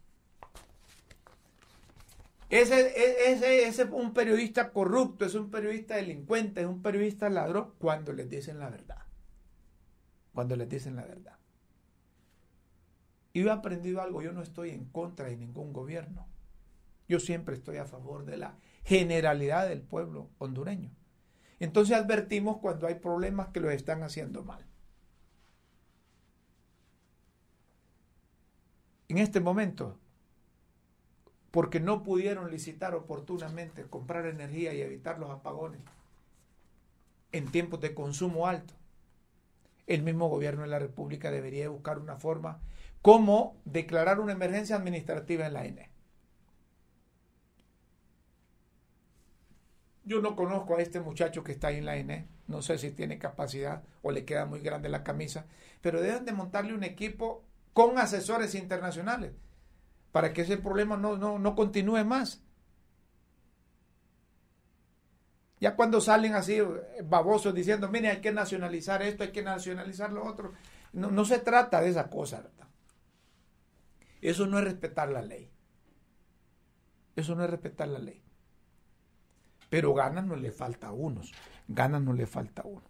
Ese, 2.52 3.32
ese, 3.32 3.68
es 3.68 3.80
un 3.92 4.14
periodista 4.14 4.72
corrupto, 4.72 5.26
es 5.26 5.36
un 5.36 5.50
periodista 5.50 5.96
delincuente, 5.96 6.62
es 6.62 6.68
un 6.68 6.82
periodista 6.82 7.30
ladrón 7.30 7.74
cuando 7.80 8.14
les 8.14 8.30
dicen 8.30 8.60
la 8.60 8.70
verdad. 8.70 9.04
Cuando 10.34 10.56
les 10.56 10.70
dicen 10.70 10.96
la 10.96 11.06
verdad. 11.06 11.38
Y 13.34 13.42
yo 13.42 13.48
he 13.48 13.52
aprendido 13.52 14.02
algo, 14.02 14.22
yo 14.22 14.34
no 14.34 14.42
estoy 14.42 14.72
en 14.72 14.86
contra 14.86 15.28
de 15.28 15.38
ningún 15.38 15.72
gobierno. 15.72 16.28
Yo 17.08 17.20
siempre 17.20 17.56
estoy 17.56 17.78
a 17.78 17.86
favor 17.86 18.26
de 18.26 18.38
la 18.38 18.58
generalidad 18.84 19.68
del 19.70 19.82
pueblo 19.82 20.30
hondureño. 20.38 20.92
Entonces 21.60 21.96
advertimos 21.96 22.58
cuando 22.58 22.86
hay 22.86 22.96
problemas 22.96 23.50
que 23.50 23.62
los 23.62 23.72
están 23.72 24.04
haciendo 24.04 24.44
mal. 24.44 24.66
en 29.12 29.18
este 29.18 29.42
momento, 29.42 30.00
porque 31.52 31.82
no 31.82 32.02
pudieron 32.04 32.50
licitar 32.50 32.96
oportunamente, 32.96 33.84
comprar 33.84 34.26
energía 34.26 34.74
y 34.74 34.82
evitar 34.82 35.20
los 35.20 35.30
apagones 35.30 35.82
en 37.34 37.52
tiempos 37.52 37.82
de 37.82 37.94
consumo 37.94 38.48
alto. 38.48 38.74
El 39.86 40.04
mismo 40.04 40.30
gobierno 40.30 40.62
de 40.62 40.70
la 40.70 40.80
República 40.80 41.30
debería 41.30 41.70
buscar 41.70 42.00
una 42.00 42.16
forma 42.16 42.62
como 43.02 43.58
declarar 43.66 44.20
una 44.20 44.32
emergencia 44.32 44.78
administrativa 44.78 45.46
en 45.46 45.54
la 45.54 45.66
ENE. 45.66 45.90
Yo 50.04 50.22
no 50.22 50.36
conozco 50.36 50.76
a 50.76 50.82
este 50.82 51.00
muchacho 51.00 51.44
que 51.44 51.52
está 51.52 51.68
ahí 51.68 51.78
en 51.78 51.86
la 51.86 51.98
ENE, 51.98 52.28
no 52.48 52.62
sé 52.62 52.78
si 52.78 52.92
tiene 52.92 53.18
capacidad 53.18 53.84
o 54.02 54.12
le 54.12 54.26
queda 54.26 54.46
muy 54.46 54.62
grande 54.62 54.90
la 54.90 55.04
camisa, 55.04 55.46
pero 55.82 56.02
deben 56.02 56.26
de 56.26 56.32
montarle 56.32 56.74
un 56.74 56.84
equipo 56.84 57.44
con 57.74 57.98
asesores 57.98 58.56
internacionales 58.56 59.34
para 60.12 60.34
que 60.34 60.42
ese 60.42 60.58
problema 60.58 60.98
no, 60.98 61.18
no, 61.18 61.56
continúe 61.56 62.04
más. 62.04 62.42
Ya 65.60 65.76
cuando 65.76 66.02
salen 66.02 66.34
así 66.34 66.58
eh, 66.58 66.66
babosos 67.04 67.54
diciendo, 67.54 67.88
mire, 67.88 68.10
hay 68.10 68.22
que 68.22 68.32
nacionalizar 68.32 69.02
esto, 69.04 69.24
hay 69.24 69.32
que 69.32 69.44
nacionalizar 69.44 70.12
lo 70.12 70.26
otro, 70.26 70.54
no, 70.94 71.12
no 71.12 71.24
se 71.24 71.40
trata 71.40 71.82
de 71.82 71.90
esa 71.90 72.10
cosa, 72.10 72.42
¿verdad? 72.42 72.68
Eso 74.22 74.48
no 74.48 74.60
es 74.60 74.66
respetar 74.66 75.10
la 75.10 75.22
ley. 75.22 75.50
Eso 77.16 77.36
no 77.36 77.44
es 77.44 77.50
respetar 77.50 77.88
la 77.88 78.00
ley. 78.00 78.22
Pero 79.70 79.94
ganas 79.94 80.26
no 80.26 80.36
le 80.36 80.52
falta 80.52 80.88
a 80.88 80.92
unos, 80.92 81.32
ganas 81.68 82.02
no 82.02 82.14
le 82.14 82.26
falta 82.26 82.64
a 82.64 82.66
uno. 82.66 82.84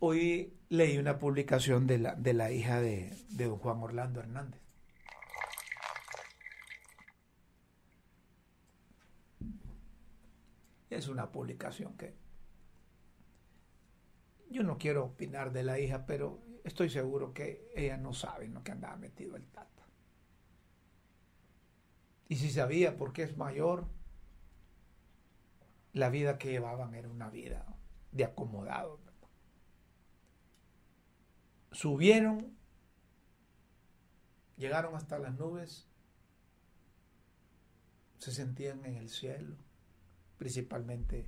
Hoy 0.00 0.52
leí 0.72 0.96
una 0.96 1.18
publicación 1.18 1.86
de 1.86 1.98
la, 1.98 2.14
de 2.14 2.32
la 2.32 2.50
hija 2.50 2.80
de, 2.80 3.14
de 3.28 3.44
don 3.44 3.58
Juan 3.58 3.82
Orlando 3.82 4.20
Hernández. 4.20 4.62
Es 10.88 11.08
una 11.08 11.30
publicación 11.30 11.94
que 11.98 12.14
yo 14.48 14.62
no 14.62 14.78
quiero 14.78 15.04
opinar 15.04 15.52
de 15.52 15.62
la 15.62 15.78
hija, 15.78 16.06
pero 16.06 16.42
estoy 16.64 16.88
seguro 16.88 17.34
que 17.34 17.70
ella 17.76 17.98
no 17.98 18.14
sabe 18.14 18.46
en 18.46 18.54
lo 18.54 18.62
que 18.62 18.72
andaba 18.72 18.96
metido 18.96 19.36
el 19.36 19.44
tata. 19.48 19.86
Y 22.28 22.36
si 22.36 22.50
sabía 22.50 22.96
por 22.96 23.12
qué 23.12 23.24
es 23.24 23.36
mayor, 23.36 23.88
la 25.92 26.08
vida 26.08 26.38
que 26.38 26.50
llevaban 26.50 26.94
era 26.94 27.10
una 27.10 27.28
vida 27.28 27.66
de 28.10 28.24
acomodado. 28.24 29.11
Subieron, 31.72 32.56
llegaron 34.56 34.94
hasta 34.94 35.18
las 35.18 35.38
nubes, 35.38 35.88
se 38.18 38.30
sentían 38.30 38.84
en 38.84 38.96
el 38.96 39.08
cielo, 39.08 39.56
principalmente 40.38 41.26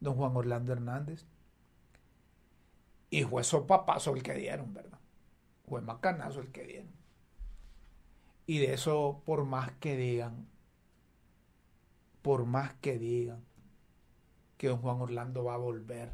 don 0.00 0.16
Juan 0.16 0.36
Orlando 0.36 0.72
Hernández. 0.72 1.26
Y 3.08 3.22
fue 3.22 3.44
sopapazo 3.44 4.14
el 4.14 4.22
que 4.22 4.34
dieron, 4.34 4.74
¿verdad? 4.74 4.98
Fue 5.66 5.80
macanazo 5.80 6.40
el 6.40 6.50
que 6.50 6.64
dieron. 6.64 6.92
Y 8.46 8.58
de 8.58 8.74
eso, 8.74 9.22
por 9.24 9.44
más 9.44 9.72
que 9.72 9.96
digan, 9.96 10.48
por 12.22 12.44
más 12.44 12.74
que 12.74 12.98
digan 12.98 13.44
que 14.58 14.68
don 14.68 14.80
Juan 14.80 15.00
Orlando 15.00 15.44
va 15.44 15.54
a 15.54 15.58
volver, 15.58 16.12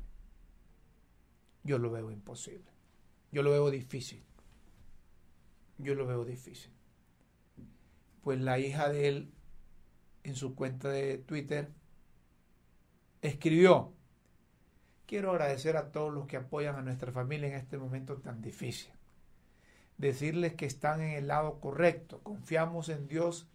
yo 1.64 1.78
lo 1.78 1.90
veo 1.90 2.10
imposible. 2.10 2.71
Yo 3.32 3.42
lo 3.42 3.50
veo 3.50 3.70
difícil. 3.70 4.22
Yo 5.78 5.94
lo 5.94 6.06
veo 6.06 6.24
difícil. 6.24 6.70
Pues 8.22 8.38
la 8.40 8.58
hija 8.58 8.88
de 8.90 9.08
él, 9.08 9.32
en 10.22 10.36
su 10.36 10.54
cuenta 10.54 10.90
de 10.90 11.18
Twitter, 11.18 11.72
escribió, 13.22 13.94
quiero 15.06 15.30
agradecer 15.30 15.76
a 15.76 15.90
todos 15.90 16.12
los 16.12 16.26
que 16.26 16.36
apoyan 16.36 16.76
a 16.76 16.82
nuestra 16.82 17.10
familia 17.10 17.48
en 17.48 17.54
este 17.54 17.78
momento 17.78 18.18
tan 18.18 18.42
difícil. 18.42 18.92
Decirles 19.96 20.54
que 20.54 20.66
están 20.66 21.00
en 21.00 21.12
el 21.12 21.28
lado 21.28 21.58
correcto. 21.58 22.22
Confiamos 22.22 22.90
en 22.90 23.08
Dios 23.08 23.48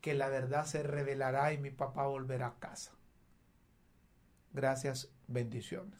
que 0.00 0.14
la 0.14 0.28
verdad 0.28 0.64
se 0.64 0.82
revelará 0.82 1.52
y 1.52 1.58
mi 1.58 1.70
papá 1.70 2.06
volverá 2.06 2.46
a 2.48 2.58
casa. 2.58 2.92
Gracias, 4.52 5.10
bendiciones. 5.26 5.98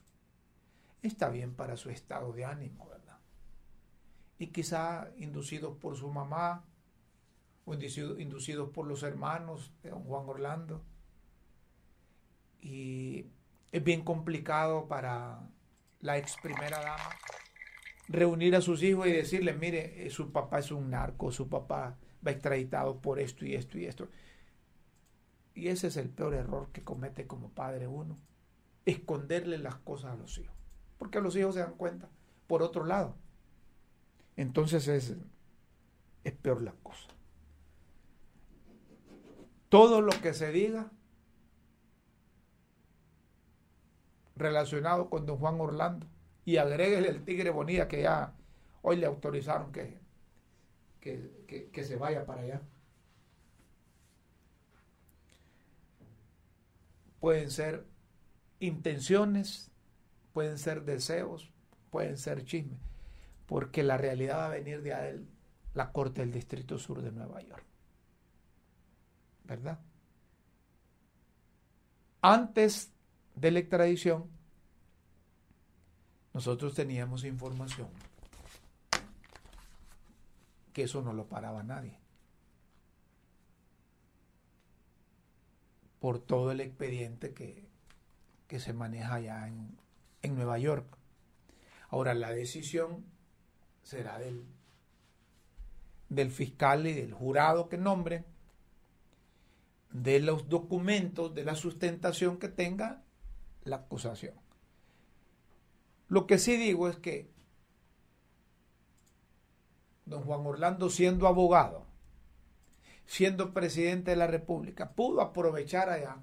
Está 1.03 1.29
bien 1.29 1.55
para 1.55 1.77
su 1.77 1.91
estado 1.91 2.33
de 2.33 2.45
ánimo. 2.45 2.94
Y 4.39 4.49
quizá 4.49 5.11
inducidos 5.17 5.77
por 5.77 5.97
su 5.97 6.11
mamá 6.11 6.65
o 7.65 7.75
inducidos 7.75 8.71
por 8.71 8.87
los 8.87 9.03
hermanos 9.03 9.73
de 9.83 9.91
don 9.91 10.05
Juan 10.05 10.29
Orlando 10.29 10.83
y 12.61 13.27
es 13.73 13.85
bien 13.85 14.03
complicado 14.03 14.87
para 14.89 15.41
la 16.01 16.19
ex 16.19 16.37
primera 16.43 16.81
dama 16.81 17.11
reunir 18.09 18.57
a 18.57 18.61
sus 18.61 18.83
hijos 18.83 19.07
y 19.07 19.13
decirles, 19.13 19.59
mire, 19.59 20.07
eh, 20.07 20.11
su 20.11 20.31
papá 20.31 20.59
es 20.59 20.71
un 20.71 20.91
narco, 20.91 21.33
su 21.33 21.49
papá 21.49 21.97
va 22.27 22.31
extraditado 22.31 23.01
por 23.01 23.19
esto 23.19 23.45
y 23.45 23.55
esto 23.55 23.79
y 23.79 23.87
esto. 23.87 24.09
Y 25.55 25.69
ese 25.69 25.89
es 25.89 25.97
el 25.97 26.09
peor 26.09 26.35
error 26.35 26.69
que 26.73 26.83
comete 26.83 27.27
como 27.27 27.51
padre 27.51 27.87
uno, 27.87 28.19
esconderle 28.85 29.59
las 29.59 29.77
cosas 29.77 30.13
a 30.13 30.17
los 30.17 30.37
hijos, 30.39 30.55
porque 30.99 31.21
los 31.21 31.37
hijos 31.37 31.55
se 31.55 31.61
dan 31.61 31.75
cuenta 31.75 32.09
por 32.47 32.63
otro 32.63 32.85
lado. 32.85 33.17
Entonces 34.37 34.89
es, 34.89 35.15
es 36.25 36.33
peor 36.33 36.63
la 36.63 36.73
cosa. 36.83 37.09
Todo 39.69 40.01
lo 40.01 40.13
que 40.21 40.35
se 40.35 40.51
diga 40.53 40.91
relacionado 44.37 45.09
con 45.11 45.27
don 45.27 45.39
Juan 45.39 45.61
Orlando 45.61 46.07
y 46.45 46.57
agréguele 46.57 47.09
el 47.09 47.25
Tigre 47.25 47.51
Bonilla 47.51 47.89
que 47.89 48.03
ya 48.03 48.35
hoy 48.83 48.97
le 48.97 49.07
autorizaron 49.07 49.73
que, 49.73 49.99
que, 51.01 51.71
que 51.73 51.85
se 51.85 51.97
vaya 51.97 52.27
para 52.27 52.43
allá. 52.43 52.63
Pueden 57.21 57.51
ser 57.51 57.87
intenciones, 58.61 59.71
pueden 60.33 60.59
ser 60.59 60.85
deseos, 60.85 61.51
pueden 61.91 62.19
ser 62.19 62.45
chismes, 62.45 62.79
porque 63.47 63.83
la 63.83 63.97
realidad 63.97 64.39
va 64.39 64.47
a 64.47 64.51
venir 64.51 64.83
de 64.83 65.25
la 65.75 65.93
Corte 65.93 66.21
del 66.21 66.33
Distrito 66.33 66.79
Sur 66.79 67.03
de 67.03 67.13
Nueva 67.13 67.41
York. 67.43 67.65
¿Verdad? 69.45 69.79
Antes 72.23 72.93
de 73.35 73.51
la 73.51 73.59
extradición, 73.59 74.31
nosotros 76.33 76.75
teníamos 76.75 77.25
información 77.25 77.89
que 80.73 80.83
eso 80.83 81.03
no 81.03 81.13
lo 81.13 81.29
paraba 81.29 81.63
nadie. 81.63 81.99
Por 86.01 86.19
todo 86.19 86.51
el 86.51 86.61
expediente 86.61 87.33
que, 87.33 87.69
que 88.49 88.59
se 88.59 88.73
maneja 88.73 89.15
allá 89.15 89.47
en, 89.47 89.79
en 90.23 90.35
Nueva 90.35 90.59
York. 90.59 90.85
Ahora, 91.89 92.13
la 92.13 92.33
decisión 92.33 93.05
será 93.85 94.19
del, 94.19 94.45
del 96.09 96.31
fiscal 96.31 96.87
y 96.87 96.95
del 96.95 97.13
jurado 97.13 97.69
que 97.69 97.79
nombre, 97.79 98.25
de 99.93 100.19
los 100.19 100.49
documentos, 100.49 101.35
de 101.35 101.45
la 101.45 101.55
sustentación 101.55 102.39
que 102.39 102.49
tenga 102.49 103.05
la 103.63 103.77
acusación. 103.77 104.35
Lo 106.09 106.27
que 106.27 106.39
sí 106.39 106.57
digo 106.57 106.89
es 106.89 106.97
que 106.97 107.31
don 110.05 110.23
Juan 110.25 110.45
Orlando 110.45 110.91
siendo 110.91 111.29
abogado, 111.29 111.87
siendo 113.07 113.55
presidente 113.55 114.11
de 114.11 114.17
la 114.17 114.27
República, 114.27 114.93
pudo 114.93 115.21
aprovechar 115.21 115.91
allá, 115.91 116.17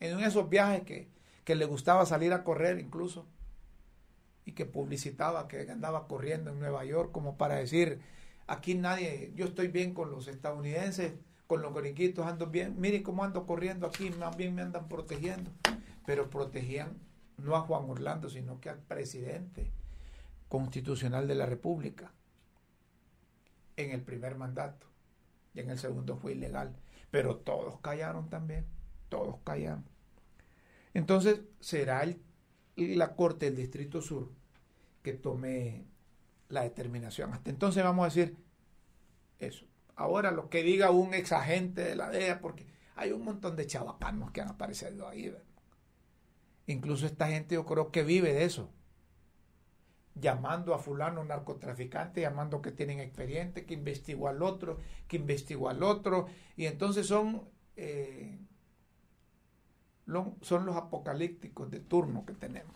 en 0.00 0.20
esos 0.20 0.48
viajes 0.48 0.82
que, 0.82 1.08
que 1.44 1.54
le 1.54 1.64
gustaba 1.64 2.06
salir 2.06 2.32
a 2.32 2.44
correr 2.44 2.78
incluso, 2.78 3.26
y 4.44 4.52
que 4.52 4.66
publicitaba 4.66 5.48
que 5.48 5.70
andaba 5.70 6.08
corriendo 6.08 6.50
en 6.50 6.58
Nueva 6.58 6.84
York 6.84 7.12
como 7.12 7.36
para 7.36 7.56
decir, 7.56 8.00
aquí 8.46 8.74
nadie, 8.74 9.32
yo 9.34 9.46
estoy 9.46 9.68
bien 9.68 9.94
con 9.94 10.10
los 10.10 10.28
estadounidenses, 10.28 11.14
con 11.46 11.62
los 11.62 11.74
gringuitos 11.74 12.26
ando 12.26 12.46
bien, 12.46 12.80
mire 12.80 13.02
cómo 13.02 13.24
ando 13.24 13.46
corriendo 13.46 13.86
aquí, 13.86 14.10
más 14.10 14.36
bien 14.36 14.54
me 14.54 14.62
andan 14.62 14.88
protegiendo, 14.88 15.50
pero 16.06 16.30
protegían 16.30 16.98
no 17.38 17.56
a 17.56 17.60
Juan 17.60 17.88
Orlando, 17.88 18.28
sino 18.28 18.60
que 18.60 18.70
al 18.70 18.78
presidente 18.78 19.70
constitucional 20.48 21.26
de 21.28 21.34
la 21.34 21.46
República 21.46 22.12
en 23.76 23.90
el 23.90 24.02
primer 24.02 24.36
mandato 24.36 24.86
y 25.54 25.60
en 25.60 25.70
el 25.70 25.78
segundo 25.78 26.16
fue 26.16 26.32
ilegal. 26.32 26.74
Pero 27.10 27.36
todos 27.36 27.80
callaron 27.80 28.28
también, 28.30 28.66
todos 29.08 29.36
callaron. 29.44 29.84
Entonces 30.94 31.42
será 31.60 32.02
el, 32.02 32.20
la 32.76 33.14
Corte 33.14 33.46
del 33.46 33.56
Distrito 33.56 34.00
Sur 34.00 34.30
que 35.02 35.12
tome 35.12 35.84
la 36.48 36.62
determinación. 36.62 37.32
Hasta 37.32 37.50
entonces 37.50 37.82
vamos 37.82 38.04
a 38.04 38.08
decir 38.08 38.36
eso. 39.38 39.66
Ahora 39.96 40.30
lo 40.30 40.48
que 40.48 40.62
diga 40.62 40.90
un 40.90 41.14
ex 41.14 41.32
agente 41.32 41.82
de 41.82 41.96
la 41.96 42.10
DEA, 42.10 42.40
porque 42.40 42.66
hay 42.96 43.12
un 43.12 43.24
montón 43.24 43.56
de 43.56 43.66
chavacanos 43.66 44.30
que 44.30 44.40
han 44.40 44.48
aparecido 44.48 45.08
ahí. 45.08 45.34
Incluso 46.66 47.06
esta 47.06 47.28
gente 47.28 47.56
yo 47.56 47.66
creo 47.66 47.90
que 47.90 48.02
vive 48.02 48.32
de 48.32 48.44
eso 48.44 48.70
llamando 50.14 50.74
a 50.74 50.78
fulano 50.78 51.24
narcotraficante, 51.24 52.20
llamando 52.20 52.60
que 52.60 52.72
tienen 52.72 53.00
expediente, 53.00 53.64
que 53.64 53.74
investigó 53.74 54.28
al 54.28 54.42
otro, 54.42 54.78
que 55.08 55.16
investigó 55.16 55.68
al 55.68 55.82
otro, 55.82 56.26
y 56.56 56.66
entonces 56.66 57.06
son, 57.06 57.48
eh, 57.76 58.38
son 60.40 60.66
los 60.66 60.76
apocalípticos 60.76 61.70
de 61.70 61.80
turno 61.80 62.24
que 62.24 62.34
tenemos. 62.34 62.74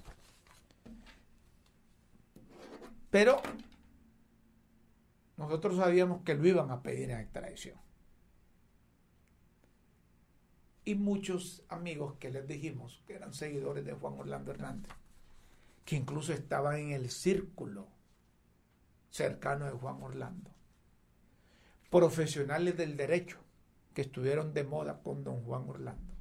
Pero 3.10 3.40
nosotros 5.36 5.76
sabíamos 5.76 6.22
que 6.22 6.34
lo 6.34 6.46
iban 6.46 6.70
a 6.70 6.82
pedir 6.82 7.10
en 7.10 7.20
extradición. 7.20 7.78
Y 10.84 10.94
muchos 10.94 11.62
amigos 11.68 12.14
que 12.18 12.30
les 12.30 12.46
dijimos 12.46 13.02
que 13.06 13.14
eran 13.14 13.34
seguidores 13.34 13.84
de 13.84 13.92
Juan 13.92 14.18
Orlando 14.18 14.52
Hernández 14.52 14.92
que 15.86 15.96
incluso 15.96 16.32
estaban 16.34 16.78
en 16.78 16.90
el 16.90 17.10
círculo 17.10 17.86
cercano 19.10 19.66
de 19.66 19.70
Juan 19.70 20.02
Orlando. 20.02 20.50
Profesionales 21.90 22.76
del 22.76 22.96
derecho 22.96 23.38
que 23.94 24.02
estuvieron 24.02 24.52
de 24.52 24.64
moda 24.64 25.00
con 25.02 25.22
don 25.22 25.42
Juan 25.44 25.66
Orlando. 25.68 26.15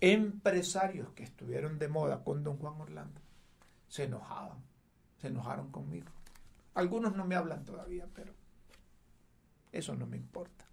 Empresarios 0.00 1.12
que 1.12 1.22
estuvieron 1.22 1.78
de 1.78 1.88
moda 1.88 2.24
con 2.24 2.42
don 2.42 2.56
Juan 2.56 2.80
Orlando. 2.80 3.20
Se 3.88 4.04
enojaban, 4.04 4.58
se 5.20 5.28
enojaron 5.28 5.70
conmigo. 5.70 6.10
Algunos 6.74 7.14
no 7.14 7.26
me 7.26 7.34
hablan 7.34 7.64
todavía, 7.64 8.08
pero 8.14 8.32
eso 9.72 9.94
no 9.94 10.06
me 10.06 10.16
importa. 10.16 10.64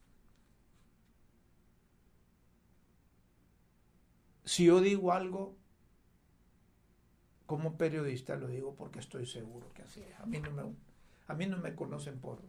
Si 4.45 4.65
yo 4.65 4.79
digo 4.79 5.11
algo, 5.11 5.57
como 7.45 7.77
periodista 7.77 8.35
lo 8.35 8.47
digo 8.47 8.75
porque 8.75 8.99
estoy 8.99 9.25
seguro 9.25 9.73
que 9.73 9.81
así 9.81 10.01
es. 10.01 10.19
A 10.19 10.25
mí 10.25 10.39
no 10.39 10.51
me, 10.51 10.63
a 11.27 11.33
mí 11.33 11.45
no 11.47 11.57
me 11.57 11.75
conocen 11.75 12.19
por, 12.19 12.41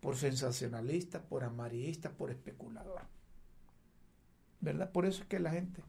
por 0.00 0.16
sensacionalista, 0.16 1.22
por 1.22 1.44
amarillista, 1.44 2.10
por 2.10 2.30
especulador. 2.30 3.02
¿Verdad? 4.60 4.90
Por 4.90 5.06
eso 5.06 5.22
es 5.22 5.28
que 5.28 5.38
la 5.38 5.50
gente 5.50 5.82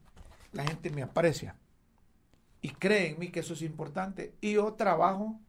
la 0.52 0.64
gente 0.64 0.90
me 0.90 1.02
aprecia 1.02 1.56
y 2.60 2.70
cree 2.70 3.10
en 3.10 3.18
mí 3.18 3.30
que 3.30 3.40
eso 3.40 3.54
es 3.54 3.62
importante 3.62 4.34
y 4.40 4.52
yo 4.52 4.74
trabajo 4.74 5.40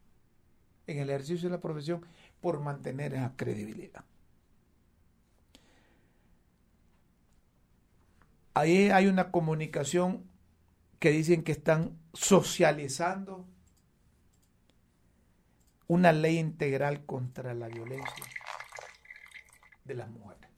en 0.88 1.00
el 1.00 1.10
ejercicio 1.10 1.50
de 1.50 1.56
la 1.56 1.62
profesión 1.62 2.06
por 2.42 2.60
mantener 2.60 3.14
esa 3.14 3.34
credibilidad. 3.36 4.04
Ahí 8.56 8.90
hay 8.90 9.08
una 9.08 9.32
comunicación 9.32 10.24
que 11.00 11.12
dicen 11.12 11.44
que 11.44 11.52
están 11.52 11.98
socializando 12.14 13.46
una 15.88 16.12
ley 16.12 16.38
integral 16.38 17.06
contra 17.06 17.54
la 17.54 17.68
violencia 17.68 18.26
de 19.86 19.96
las 19.96 20.10
mujeres. 20.10 20.53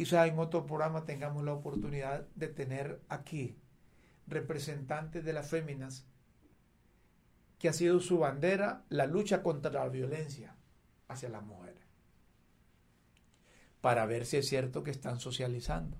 Quizá 0.00 0.26
en 0.26 0.38
otro 0.38 0.64
programa 0.64 1.04
tengamos 1.04 1.44
la 1.44 1.52
oportunidad 1.52 2.26
de 2.34 2.48
tener 2.48 3.02
aquí 3.10 3.58
representantes 4.26 5.22
de 5.26 5.34
las 5.34 5.50
féminas 5.50 6.06
que 7.58 7.68
ha 7.68 7.74
sido 7.74 8.00
su 8.00 8.18
bandera 8.18 8.86
la 8.88 9.04
lucha 9.04 9.42
contra 9.42 9.70
la 9.70 9.86
violencia 9.90 10.56
hacia 11.08 11.28
las 11.28 11.42
mujeres. 11.42 11.82
Para 13.82 14.06
ver 14.06 14.24
si 14.24 14.38
es 14.38 14.48
cierto 14.48 14.82
que 14.82 14.90
están 14.90 15.20
socializando. 15.20 15.98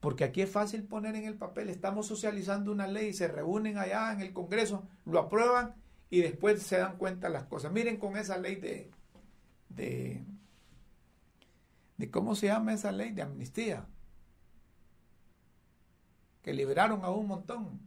Porque 0.00 0.24
aquí 0.24 0.40
es 0.40 0.50
fácil 0.50 0.84
poner 0.84 1.14
en 1.14 1.26
el 1.26 1.36
papel, 1.36 1.68
estamos 1.68 2.06
socializando 2.06 2.72
una 2.72 2.86
ley, 2.86 3.12
se 3.12 3.28
reúnen 3.28 3.76
allá 3.76 4.10
en 4.14 4.22
el 4.22 4.32
Congreso, 4.32 4.88
lo 5.04 5.18
aprueban 5.18 5.74
y 6.08 6.22
después 6.22 6.62
se 6.62 6.78
dan 6.78 6.96
cuenta 6.96 7.28
las 7.28 7.44
cosas. 7.44 7.72
Miren 7.72 7.98
con 7.98 8.16
esa 8.16 8.38
ley 8.38 8.54
de, 8.54 8.90
de, 9.68 10.24
de 11.96 12.10
cómo 12.10 12.34
se 12.34 12.46
llama 12.46 12.72
esa 12.72 12.92
ley 12.92 13.12
de 13.12 13.22
amnistía, 13.22 13.86
que 16.42 16.52
liberaron 16.52 17.04
a 17.04 17.10
un 17.10 17.26
montón 17.26 17.80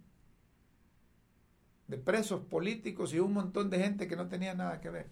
de 1.88 1.98
presos 1.98 2.42
políticos 2.42 3.14
y 3.14 3.20
un 3.20 3.34
montón 3.34 3.70
de 3.70 3.80
gente 3.80 4.08
que 4.08 4.16
no 4.16 4.28
tenía 4.28 4.54
nada 4.54 4.82
que 4.82 4.90
ver. 4.90 5.10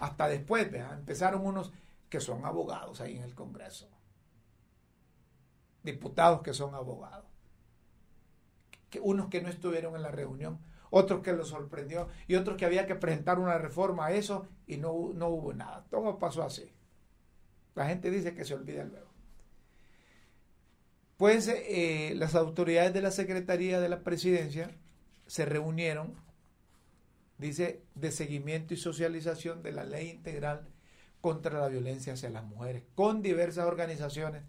Hasta 0.00 0.28
después 0.28 0.72
empezaron 0.72 1.46
unos 1.46 1.72
que 2.08 2.20
son 2.20 2.44
abogados 2.44 3.00
ahí 3.00 3.16
en 3.16 3.22
el 3.22 3.34
Congreso. 3.34 3.88
Diputados 5.82 6.42
que 6.42 6.54
son 6.54 6.74
abogados. 6.74 7.26
Unos 9.02 9.28
que 9.28 9.42
no 9.42 9.48
estuvieron 9.48 9.96
en 9.96 10.02
la 10.02 10.12
reunión, 10.12 10.60
otros 10.90 11.22
que 11.22 11.32
los 11.32 11.48
sorprendió 11.48 12.08
y 12.28 12.36
otros 12.36 12.56
que 12.56 12.64
había 12.64 12.86
que 12.86 12.94
presentar 12.94 13.40
una 13.40 13.58
reforma 13.58 14.06
a 14.06 14.12
eso 14.12 14.46
y 14.66 14.76
no, 14.76 15.10
no 15.14 15.28
hubo 15.28 15.52
nada. 15.52 15.84
Todo 15.90 16.18
pasó 16.18 16.44
así. 16.44 16.73
La 17.74 17.86
gente 17.86 18.10
dice 18.10 18.34
que 18.34 18.44
se 18.44 18.54
olvida 18.54 18.84
luego. 18.84 19.08
Pues 21.16 21.48
eh, 21.48 22.12
las 22.16 22.34
autoridades 22.34 22.92
de 22.92 23.02
la 23.02 23.10
Secretaría 23.10 23.80
de 23.80 23.88
la 23.88 24.02
Presidencia 24.02 24.70
se 25.26 25.44
reunieron, 25.44 26.14
dice, 27.38 27.82
de 27.94 28.10
seguimiento 28.10 28.74
y 28.74 28.76
socialización 28.76 29.62
de 29.62 29.72
la 29.72 29.84
ley 29.84 30.10
integral 30.10 30.68
contra 31.20 31.60
la 31.60 31.68
violencia 31.68 32.12
hacia 32.12 32.30
las 32.30 32.44
mujeres, 32.44 32.82
con 32.94 33.22
diversas 33.22 33.66
organizaciones 33.66 34.42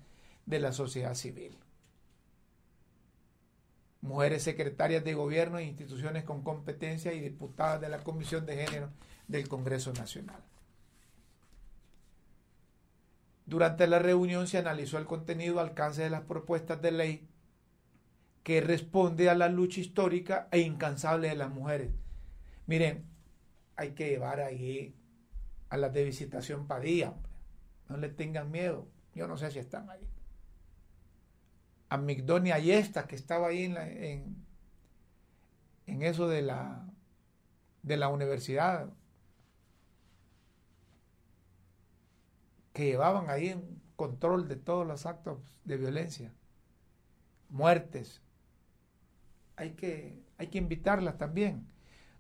de 0.46 0.60
la 0.60 0.74
sociedad 0.74 1.14
civil. 1.14 1.58
Mujeres 4.02 4.44
secretarias 4.44 5.04
de 5.04 5.14
gobierno 5.14 5.58
e 5.58 5.64
instituciones 5.64 6.24
con 6.24 6.44
competencia 6.44 7.14
y 7.14 7.22
diputadas 7.22 7.82
de 7.82 7.90
la 7.90 8.04
Comisión 8.04 8.46
de 8.46 8.58
Género 8.58 8.92
del 9.28 9.48
Congreso 9.48 9.94
Nacional. 9.94 10.44
Durante 13.46 13.88
la 13.88 14.00
reunión 14.00 14.48
se 14.48 14.58
analizó 14.58 14.98
el 14.98 15.06
contenido, 15.06 15.60
alcance 15.60 16.02
de 16.02 16.10
las 16.10 16.22
propuestas 16.22 16.82
de 16.82 16.92
ley 16.92 17.28
que 18.44 18.62
responde 18.62 19.30
a 19.30 19.36
la 19.36 19.50
lucha 19.50 19.82
histórica 19.82 20.48
e 20.52 20.60
incansable 20.60 21.30
de 21.30 21.36
las 21.36 21.50
mujeres. 21.50 21.92
Miren, 22.68 23.06
hay 23.76 23.92
que 23.92 24.10
llevar 24.10 24.40
ahí 24.40 24.96
a 25.70 25.78
las 25.78 25.94
de 25.94 26.04
visitación 26.04 26.68
Padilla, 26.68 27.14
no 27.90 27.98
le 27.98 28.10
tengan 28.10 28.52
miedo, 28.52 28.88
yo 29.14 29.28
no 29.28 29.38
sé 29.38 29.52
si 29.52 29.60
están 29.60 29.90
ahí. 29.90 30.08
A 31.90 31.98
Migdonia 31.98 32.56
Ayesta, 32.56 33.08
que 33.08 33.16
estaba 33.16 33.48
ahí 33.48 33.66
en, 33.66 33.78
en, 33.78 34.46
en 35.86 36.02
eso 36.02 36.28
de 36.28 36.42
la, 36.42 36.88
de 37.84 37.98
la 37.98 38.10
universidad, 38.10 38.90
que 42.76 42.84
llevaban 42.84 43.30
ahí 43.30 43.48
en 43.48 43.82
control 43.96 44.50
de 44.50 44.58
todos 44.58 44.86
los 44.86 45.06
actos 45.06 45.40
de 45.64 45.78
violencia, 45.78 46.34
muertes, 47.48 48.22
hay 49.56 49.76
que, 49.76 50.22
hay 50.38 50.48
que 50.48 50.58
invitarlas 50.58 51.18
también. 51.18 51.70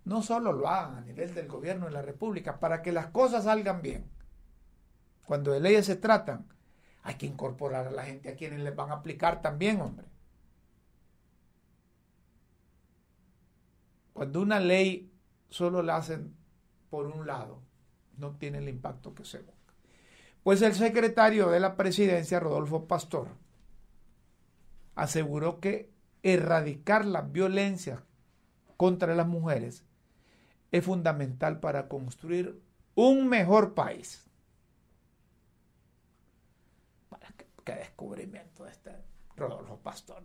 No 0.05 0.21
solo 0.21 0.53
lo 0.53 0.69
hagan 0.69 0.95
a 0.95 1.01
nivel 1.01 1.35
del 1.35 1.49
gobierno 1.49 1.87
de 1.87 1.91
la 1.91 2.01
República, 2.01 2.61
para 2.61 2.81
que 2.81 2.93
las 2.93 3.07
cosas 3.07 3.43
salgan 3.43 3.81
bien. 3.81 4.09
Cuando 5.25 5.51
de 5.51 5.59
leyes 5.59 5.87
se 5.87 5.97
tratan, 5.97 6.47
hay 7.03 7.15
que 7.15 7.25
incorporar 7.25 7.87
a 7.87 7.91
la 7.91 8.05
gente 8.05 8.29
a 8.29 8.37
quienes 8.37 8.61
les 8.61 8.73
van 8.73 8.91
a 8.91 8.95
aplicar 8.95 9.41
también, 9.41 9.81
hombre. 9.81 10.07
Cuando 14.13 14.41
una 14.41 14.61
ley 14.61 15.11
solo 15.49 15.83
la 15.83 15.97
hacen 15.97 16.33
por 16.89 17.07
un 17.07 17.27
lado, 17.27 17.61
no 18.15 18.37
tiene 18.37 18.59
el 18.59 18.69
impacto 18.69 19.13
que 19.13 19.25
se 19.25 19.39
busca. 19.39 19.54
Pues 20.45 20.61
el 20.61 20.75
secretario 20.75 21.49
de 21.49 21.59
la 21.59 21.75
presidencia, 21.75 22.39
Rodolfo 22.39 22.87
Pastor, 22.87 23.29
aseguró 24.93 25.59
que 25.59 25.91
erradicar 26.21 27.03
la 27.03 27.21
violencia 27.21 28.03
contra 28.77 29.15
las 29.15 29.25
mujeres 29.25 29.83
es 30.71 30.85
fundamental 30.85 31.59
para 31.59 31.87
construir 31.87 32.61
un 32.93 33.27
mejor 33.27 33.73
país. 33.73 34.23
qué, 37.63 37.73
descubrimiento 37.73 38.65
de 38.65 38.71
este 38.71 38.91
Rodolfo 39.35 39.79
Pastor. 39.79 40.21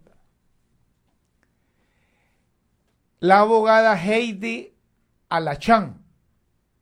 La 3.20 3.40
abogada 3.40 3.96
Heidi 3.96 4.76
Alachan, 5.30 6.04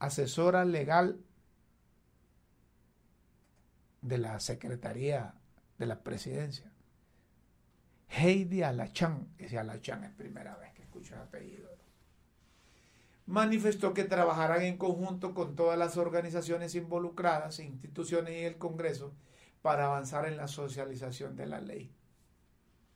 asesora 0.01 0.64
legal 0.64 1.20
de 4.01 4.18
la 4.18 4.40
Secretaría 4.40 5.34
de 5.78 5.86
la 5.86 6.03
Presidencia, 6.03 6.70
Heidi 8.09 8.62
Alachan, 8.62 9.28
ese 9.38 9.59
Alachan 9.59 10.05
es 10.05 10.12
primera 10.12 10.57
vez 10.57 10.72
que 10.72 10.82
escucho 10.82 11.14
el 11.14 11.20
apellido, 11.20 11.68
manifestó 13.26 13.92
que 13.92 14.05
trabajarán 14.05 14.62
en 14.62 14.78
conjunto 14.78 15.34
con 15.34 15.55
todas 15.55 15.78
las 15.78 15.99
organizaciones 15.99 16.74
involucradas, 16.74 17.61
instituciones 17.61 18.34
y 18.34 18.44
el 18.44 18.57
Congreso 18.57 19.14
para 19.61 19.84
avanzar 19.84 20.26
en 20.26 20.36
la 20.36 20.49
socialización 20.49 21.36
de 21.36 21.46
la 21.46 21.61
ley, 21.61 21.92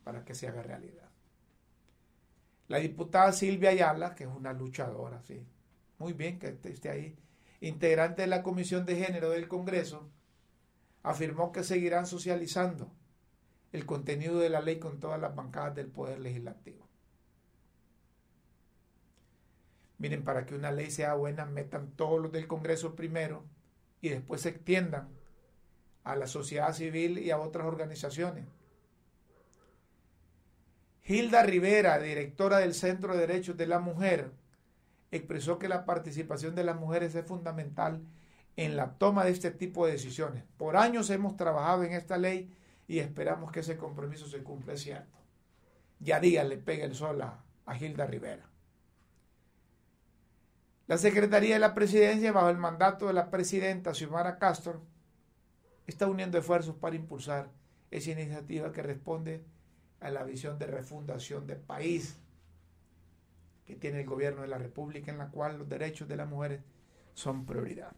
para 0.04 0.24
que 0.24 0.34
se 0.34 0.48
haga 0.48 0.62
realidad. 0.62 1.10
La 2.68 2.78
diputada 2.78 3.32
Silvia 3.32 3.70
Ayala, 3.70 4.14
que 4.14 4.24
es 4.24 4.30
una 4.30 4.54
luchadora, 4.54 5.20
sí, 5.22 5.46
muy 5.98 6.14
bien 6.14 6.38
que 6.38 6.58
esté 6.64 6.88
ahí, 6.88 7.18
integrante 7.60 8.22
de 8.22 8.28
la 8.28 8.42
Comisión 8.42 8.86
de 8.86 8.96
Género 8.96 9.28
del 9.30 9.48
Congreso, 9.48 10.08
afirmó 11.02 11.52
que 11.52 11.64
seguirán 11.64 12.06
socializando 12.06 12.90
el 13.72 13.86
contenido 13.86 14.38
de 14.38 14.50
la 14.50 14.60
ley 14.60 14.78
con 14.78 15.00
todas 15.00 15.20
las 15.20 15.34
bancadas 15.34 15.74
del 15.74 15.88
Poder 15.88 16.20
Legislativo. 16.20 16.86
Miren, 19.98 20.24
para 20.24 20.44
que 20.44 20.54
una 20.54 20.72
ley 20.72 20.90
sea 20.90 21.14
buena, 21.14 21.46
metan 21.46 21.92
todos 21.92 22.20
los 22.20 22.32
del 22.32 22.46
Congreso 22.46 22.94
primero 22.94 23.44
y 24.00 24.08
después 24.08 24.40
se 24.42 24.50
extiendan 24.50 25.08
a 26.04 26.16
la 26.16 26.26
sociedad 26.26 26.72
civil 26.72 27.18
y 27.18 27.30
a 27.30 27.38
otras 27.38 27.66
organizaciones. 27.66 28.46
Hilda 31.04 31.42
Rivera, 31.42 31.98
directora 31.98 32.58
del 32.58 32.74
Centro 32.74 33.14
de 33.14 33.26
Derechos 33.26 33.56
de 33.56 33.66
la 33.66 33.78
Mujer, 33.78 34.32
expresó 35.10 35.58
que 35.58 35.68
la 35.68 35.84
participación 35.84 36.54
de 36.54 36.64
las 36.64 36.76
mujeres 36.76 37.14
es 37.14 37.26
fundamental 37.26 38.02
en 38.56 38.76
la 38.76 38.94
toma 38.98 39.24
de 39.24 39.30
este 39.30 39.50
tipo 39.50 39.86
de 39.86 39.92
decisiones. 39.92 40.44
Por 40.56 40.76
años 40.76 41.10
hemos 41.10 41.36
trabajado 41.36 41.84
en 41.84 41.92
esta 41.92 42.18
ley 42.18 42.52
y 42.86 42.98
esperamos 42.98 43.50
que 43.52 43.60
ese 43.60 43.76
compromiso 43.76 44.26
se 44.26 44.42
cumpla, 44.42 44.76
cierto. 44.76 45.18
Ya 46.00 46.20
le 46.20 46.58
pegue 46.58 46.84
el 46.84 46.94
sol 46.94 47.22
a, 47.22 47.42
a 47.64 47.74
Gilda 47.74 48.06
Rivera. 48.06 48.48
La 50.88 50.98
Secretaría 50.98 51.54
de 51.54 51.60
la 51.60 51.74
Presidencia, 51.74 52.32
bajo 52.32 52.50
el 52.50 52.58
mandato 52.58 53.06
de 53.06 53.12
la 53.12 53.30
presidenta 53.30 53.94
Xiomara 53.94 54.38
Castro, 54.38 54.82
está 55.86 56.06
uniendo 56.06 56.38
esfuerzos 56.38 56.76
para 56.76 56.96
impulsar 56.96 57.50
esa 57.90 58.10
iniciativa 58.10 58.72
que 58.72 58.82
responde 58.82 59.44
a 60.00 60.10
la 60.10 60.24
visión 60.24 60.58
de 60.58 60.66
refundación 60.66 61.46
del 61.46 61.60
país 61.60 62.18
que 63.64 63.76
tiene 63.76 64.00
el 64.00 64.06
gobierno 64.06 64.42
de 64.42 64.48
la 64.48 64.58
República, 64.58 65.12
en 65.12 65.18
la 65.18 65.30
cual 65.30 65.58
los 65.58 65.68
derechos 65.68 66.08
de 66.08 66.16
las 66.16 66.28
mujeres 66.28 66.60
son 67.14 67.46
prioridad. 67.46 67.92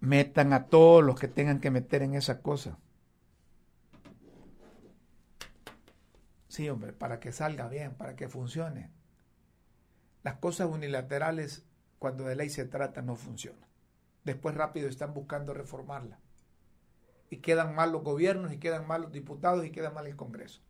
Metan 0.00 0.52
a 0.52 0.66
todos 0.66 1.02
los 1.02 1.18
que 1.18 1.28
tengan 1.28 1.60
que 1.60 1.70
meter 1.70 2.02
en 2.02 2.14
esa 2.14 2.40
cosa. 2.40 2.78
Sí, 6.48 6.68
hombre, 6.68 6.92
para 6.92 7.20
que 7.20 7.30
salga 7.30 7.68
bien, 7.68 7.94
para 7.94 8.16
que 8.16 8.28
funcione. 8.28 8.90
Las 10.24 10.38
cosas 10.38 10.68
unilaterales, 10.68 11.64
cuando 11.98 12.24
de 12.24 12.34
ley 12.34 12.50
se 12.50 12.64
trata, 12.64 13.02
no 13.02 13.16
funcionan. 13.16 13.68
Después 14.24 14.54
rápido 14.54 14.88
están 14.88 15.14
buscando 15.14 15.54
reformarla. 15.54 16.18
Y 17.30 17.36
quedan 17.36 17.74
mal 17.74 17.92
los 17.92 18.02
gobiernos, 18.02 18.52
y 18.52 18.58
quedan 18.58 18.86
mal 18.86 19.02
los 19.02 19.12
diputados, 19.12 19.64
y 19.64 19.70
queda 19.70 19.90
mal 19.90 20.06
el 20.06 20.16
Congreso. 20.16 20.60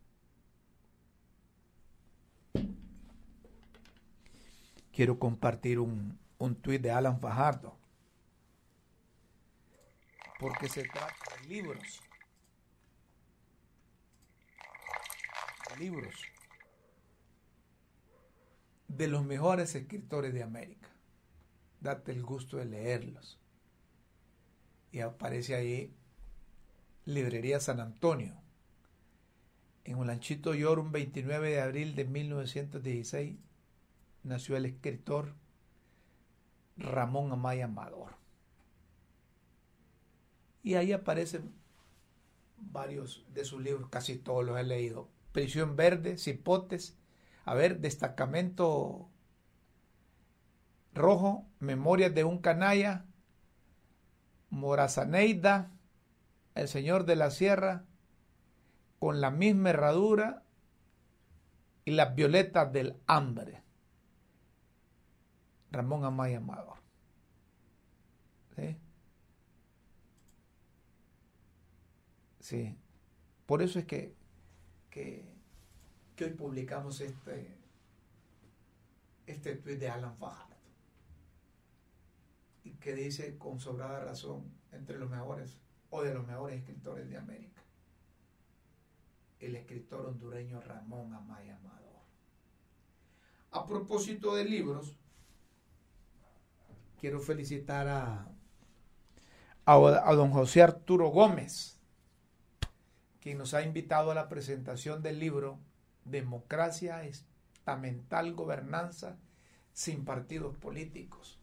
Quiero 4.93 5.19
compartir 5.19 5.79
un, 5.79 6.19
un 6.39 6.57
tuit 6.57 6.83
de 6.83 6.91
Alan 6.91 7.21
Fajardo. 7.21 7.78
Porque 10.39 10.69
se 10.69 10.83
trata 10.85 11.15
de 11.41 11.49
libros. 11.49 12.01
libros 15.79 16.15
de 18.89 19.07
los 19.07 19.25
mejores 19.25 19.75
escritores 19.75 20.35
de 20.35 20.43
América. 20.43 20.89
Date 21.81 22.13
el 22.13 22.25
gusto 22.25 22.57
de 22.57 22.65
leerlos. 22.65 23.39
Y 24.91 25.01
aparece 25.01 25.55
ahí 25.55 25.95
Librería 27.05 27.61
San 27.61 27.81
Antonio. 27.81 28.35
En 29.85 29.97
Olanchito 29.97 30.55
Yor, 30.55 30.79
un 30.79 30.93
29 30.93 31.51
de 31.51 31.61
abril 31.61 31.95
de 31.95 32.05
1916, 32.05 33.37
nació 34.25 34.57
el 34.57 34.67
escritor 34.67 35.35
Ramón 36.77 37.33
Amaya 37.33 37.67
Amador. 37.67 37.98
Y 40.63 40.75
ahí 40.75 40.93
aparecen 40.93 41.53
varios 42.57 43.25
de 43.33 43.45
sus 43.45 43.63
libros, 43.63 43.89
casi 43.91 44.17
todos 44.17 44.45
los 44.45 44.59
he 44.59 44.65
leído. 44.65 45.09
Prisión 45.33 45.77
Verde, 45.77 46.19
Cipotes, 46.19 46.97
a 47.45 47.55
ver, 47.55 47.81
Destacamento 47.81 49.09
Rojo, 50.95 51.47
Memorias 51.61 52.15
de 52.15 52.25
un 52.25 52.39
Canalla, 52.39 53.07
Morazaneida, 54.51 55.71
El 56.55 56.69
Señor 56.69 57.05
de 57.05 57.17
la 57.17 57.31
Sierra, 57.31 57.85
con 58.99 59.21
la 59.21 59.31
misma 59.31 59.71
herradura 59.71 60.43
y 61.85 61.93
las 61.93 62.15
violetas 62.15 62.73
del 62.73 62.97
hambre. 63.07 63.63
Ramón 65.71 66.05
Amaya 66.05 66.39
Amador. 66.39 66.79
¿Sí? 68.57 68.77
Sí. 72.49 72.75
Por 73.45 73.61
eso 73.61 73.79
es 73.79 73.85
que, 73.85 74.15
que, 74.89 75.23
hoy 76.19 76.31
publicamos 76.31 77.03
este, 77.03 77.59
este 79.27 79.57
tweet 79.57 79.77
de 79.77 79.91
Alan 79.91 80.17
Fajardo. 80.17 80.57
Y 82.65 82.71
que 82.77 82.95
dice 82.95 83.37
con 83.37 83.61
sobrada 83.61 84.01
razón, 84.01 84.51
entre 84.73 84.99
los 84.99 85.11
mejores 85.11 85.59
o 85.91 86.03
de 86.03 86.15
los 86.15 86.27
mejores 86.27 86.61
escritores 86.61 87.11
de 87.11 87.19
América. 87.19 87.63
El 89.41 89.55
escritor 89.55 90.07
hondureño 90.07 90.63
Ramón 90.63 91.13
Amaya 91.13 91.55
Amador. 91.57 92.01
A 93.51 93.67
propósito 93.67 94.35
de 94.35 94.47
libros, 94.47 94.97
quiero 96.99 97.21
felicitar 97.21 97.89
a, 97.89 98.27
a, 99.67 100.15
don 100.15 100.31
José 100.31 100.63
Arturo 100.63 101.09
Gómez, 101.09 101.78
quien 103.29 103.37
nos 103.37 103.53
ha 103.53 103.61
invitado 103.61 104.11
a 104.11 104.15
la 104.15 104.31
presentación 104.31 105.03
del 105.03 105.19
libro 105.19 105.59
Democracia 106.07 107.05
Estamental 107.05 108.33
Gobernanza 108.33 109.19
sin 109.75 110.07
partidos 110.07 110.57
políticos. 110.57 111.39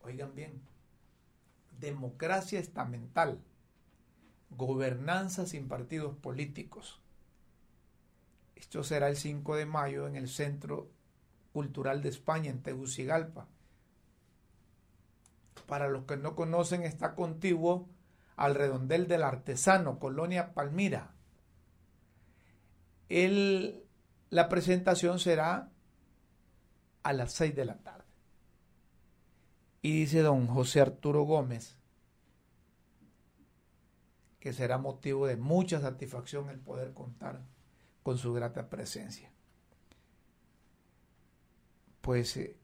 Oigan 0.00 0.34
bien, 0.34 0.62
democracia 1.78 2.58
estamental, 2.58 3.38
gobernanza 4.48 5.44
sin 5.44 5.68
partidos 5.68 6.16
políticos. 6.16 7.02
Esto 8.54 8.82
será 8.82 9.10
el 9.10 9.18
5 9.18 9.56
de 9.56 9.66
mayo 9.66 10.06
en 10.06 10.16
el 10.16 10.30
Centro 10.30 10.90
Cultural 11.52 12.00
de 12.00 12.08
España, 12.08 12.50
en 12.50 12.62
Tegucigalpa 12.62 13.46
para 15.66 15.88
los 15.88 16.04
que 16.04 16.16
no 16.16 16.34
conocen, 16.34 16.82
está 16.82 17.14
contiguo 17.14 17.88
al 18.36 18.54
redondel 18.54 19.06
del 19.08 19.22
artesano, 19.22 19.98
Colonia 19.98 20.54
Palmira. 20.54 21.14
la 23.08 24.48
presentación 24.48 25.18
será 25.18 25.70
a 27.02 27.12
las 27.12 27.32
6 27.32 27.54
de 27.54 27.64
la 27.64 27.78
tarde. 27.78 28.04
Y 29.82 29.92
dice 30.00 30.20
don 30.20 30.46
José 30.46 30.80
Arturo 30.80 31.22
Gómez 31.24 31.76
que 34.44 34.52
será 34.52 34.76
motivo 34.76 35.26
de 35.26 35.38
mucha 35.38 35.80
satisfacción 35.80 36.50
el 36.50 36.58
poder 36.58 36.92
contar 36.92 37.40
con 38.02 38.18
su 38.18 38.34
grata 38.34 38.68
presencia. 38.68 39.32
Pues 42.02 42.36
eh, 42.36 42.54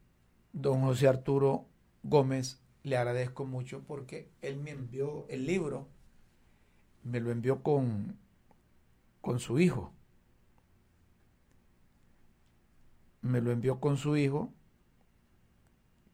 don 0.52 0.82
José 0.82 1.08
Arturo 1.08 1.64
Gómez 2.02 2.60
le 2.82 2.96
agradezco 2.96 3.44
mucho 3.44 3.82
porque 3.86 4.30
él 4.42 4.56
me 4.56 4.70
envió 4.70 5.26
el 5.28 5.46
libro, 5.46 5.88
me 7.02 7.20
lo 7.20 7.30
envió 7.30 7.62
con, 7.62 8.18
con 9.20 9.38
su 9.40 9.58
hijo. 9.58 9.92
Me 13.22 13.40
lo 13.40 13.50
envió 13.52 13.80
con 13.80 13.96
su 13.98 14.16
hijo 14.16 14.52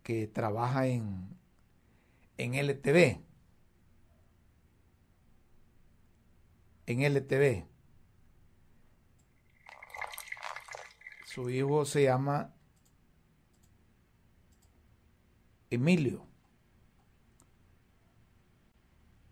que 0.03 0.27
trabaja 0.27 0.87
en, 0.87 1.29
en 2.39 2.55
LTV. 2.55 3.21
En 6.87 7.03
LTV. 7.03 7.67
Su 11.27 11.51
hijo 11.51 11.85
se 11.85 12.05
llama 12.05 12.55
Emilio. 15.71 16.27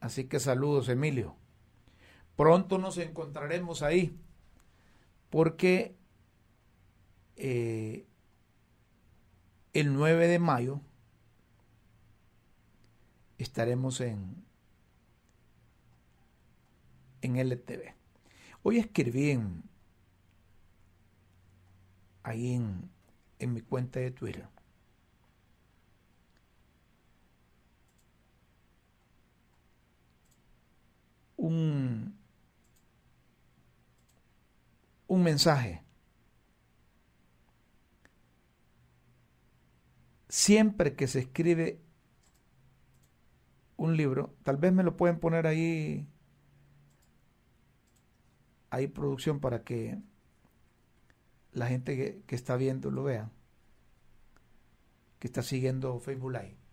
Así 0.05 0.25
que 0.25 0.39
saludos, 0.39 0.91
Emilio. 0.91 1.35
Pronto 2.37 2.77
nos 2.77 2.99
encontraremos 2.99 3.81
ahí, 3.81 4.15
porque 5.31 5.97
eh, 7.37 8.07
el 9.73 9.95
9 9.95 10.29
de 10.29 10.39
mayo 10.39 10.83
estaremos 13.39 14.03
en, 14.03 14.45
en 17.23 17.37
LTV. 17.37 17.95
Hoy 18.63 18.81
escribí 18.81 19.31
en, 19.31 19.63
ahí 22.23 22.53
en, 22.53 22.91
en 23.39 23.55
mi 23.55 23.63
cuenta 23.63 24.01
de 24.01 24.11
Twitter 24.11 24.54
un, 31.45 32.19
un 35.07 35.23
mensaje. 35.23 35.83
Siempre 40.29 40.97
que 40.97 41.07
se 41.07 41.21
escribe 41.21 41.81
un 43.77 43.97
libro, 43.97 44.35
tal 44.43 44.57
vez 44.57 44.73
me 44.73 44.83
lo 44.83 44.97
pueden 44.97 45.21
poner 45.21 45.47
ahí, 45.47 46.09
ahí 48.71 48.87
producción 48.87 49.39
para 49.41 49.65
que 49.65 49.99
la 51.53 51.69
gente 51.69 51.97
que, 51.97 52.23
que 52.27 52.35
está 52.35 52.57
viendo 52.57 52.91
lo 52.91 53.05
vea, 53.05 53.31
que 55.19 55.29
está 55.29 55.43
siguiendo 55.43 56.01
Facebook 56.01 56.33
Live. 56.33 56.64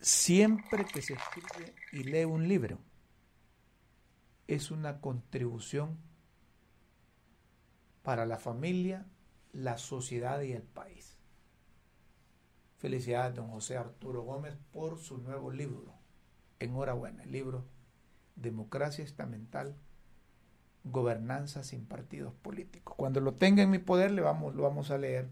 Siempre 0.00 0.84
que 0.84 1.02
se 1.02 1.14
escribe 1.14 1.74
y 1.92 2.04
lee 2.04 2.24
un 2.24 2.48
libro, 2.48 2.78
es 4.46 4.70
una 4.70 5.00
contribución 5.00 5.98
para 8.02 8.24
la 8.24 8.38
familia, 8.38 9.06
la 9.52 9.76
sociedad 9.76 10.40
y 10.40 10.52
el 10.52 10.62
país. 10.62 11.18
Felicidades, 12.78 13.34
don 13.34 13.50
José 13.50 13.76
Arturo 13.76 14.22
Gómez, 14.22 14.56
por 14.72 14.98
su 14.98 15.18
nuevo 15.18 15.50
libro. 15.50 15.92
Enhorabuena, 16.60 17.24
el 17.24 17.32
libro 17.32 17.64
Democracia 18.36 19.04
Estamental, 19.04 19.76
Gobernanza 20.84 21.64
sin 21.64 21.84
partidos 21.84 22.32
políticos. 22.34 22.94
Cuando 22.96 23.20
lo 23.20 23.34
tenga 23.34 23.62
en 23.62 23.70
mi 23.70 23.78
poder, 23.78 24.12
le 24.12 24.22
vamos, 24.22 24.54
lo 24.54 24.62
vamos 24.62 24.90
a 24.90 24.98
leer 24.98 25.28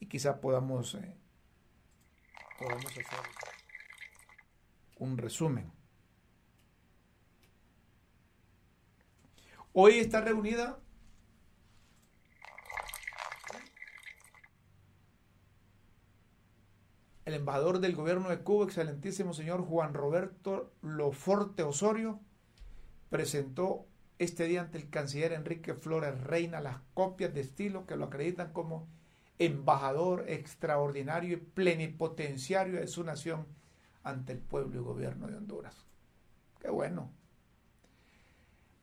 y 0.00 0.06
quizá 0.06 0.40
podamos, 0.40 0.94
eh, 0.94 1.16
podamos 2.58 2.86
hacer 2.86 3.04
un 4.98 5.16
resumen. 5.16 5.70
Hoy 9.72 9.98
está 9.98 10.20
reunida 10.20 10.80
el 17.24 17.34
embajador 17.34 17.78
del 17.78 17.94
gobierno 17.94 18.28
de 18.28 18.40
Cuba, 18.40 18.64
excelentísimo 18.64 19.34
señor 19.34 19.64
Juan 19.64 19.94
Roberto 19.94 20.72
Loforte 20.82 21.62
Osorio, 21.62 22.20
presentó 23.08 23.86
este 24.18 24.44
día 24.46 24.62
ante 24.62 24.78
el 24.78 24.90
canciller 24.90 25.32
Enrique 25.32 25.74
Flores 25.74 26.20
Reina 26.22 26.60
las 26.60 26.78
copias 26.94 27.32
de 27.32 27.42
estilo 27.42 27.86
que 27.86 27.96
lo 27.96 28.06
acreditan 28.06 28.52
como 28.52 28.88
embajador 29.38 30.24
extraordinario 30.28 31.34
y 31.34 31.40
plenipotenciario 31.40 32.80
de 32.80 32.88
su 32.88 33.04
nación 33.04 33.46
ante 34.02 34.32
el 34.32 34.38
pueblo 34.38 34.80
y 34.80 34.82
gobierno 34.82 35.28
de 35.28 35.36
Honduras. 35.36 35.86
Qué 36.60 36.70
bueno. 36.70 37.10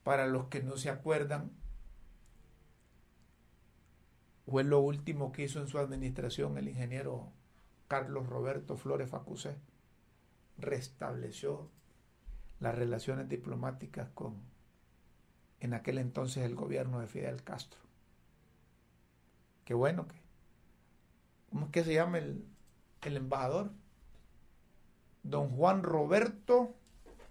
Para 0.04 0.28
los 0.28 0.48
que 0.48 0.62
no 0.62 0.78
se 0.78 0.90
acuerdan, 0.90 1.52
fue 4.48 4.64
lo 4.64 4.80
último 4.80 5.32
que 5.32 5.44
hizo 5.44 5.60
en 5.60 5.68
su 5.68 5.80
administración 5.80 6.58
el 6.58 6.68
ingeniero 6.68 7.32
Carlos 7.88 8.28
Roberto 8.28 8.78
Flores 8.78 9.10
Facusé. 9.10 9.58
Restableció 10.58 11.70
las 12.60 12.76
relaciones 12.76 13.28
diplomáticas 13.28 14.10
con, 14.14 14.36
en 15.60 15.74
aquel 15.74 15.98
entonces, 15.98 16.46
el 16.46 16.56
gobierno 16.56 17.00
de 17.00 17.08
Fidel 17.08 17.44
Castro. 17.44 17.80
Qué 19.66 19.74
bueno 19.74 20.08
que. 20.08 20.25
¿Cómo 21.56 21.68
es 21.68 21.72
que 21.72 21.86
se 21.86 21.94
llama 21.94 22.18
el, 22.18 22.46
el 23.04 23.16
embajador? 23.16 23.72
Don 25.24 25.52
Juan 25.52 25.84
Roberto. 25.84 26.76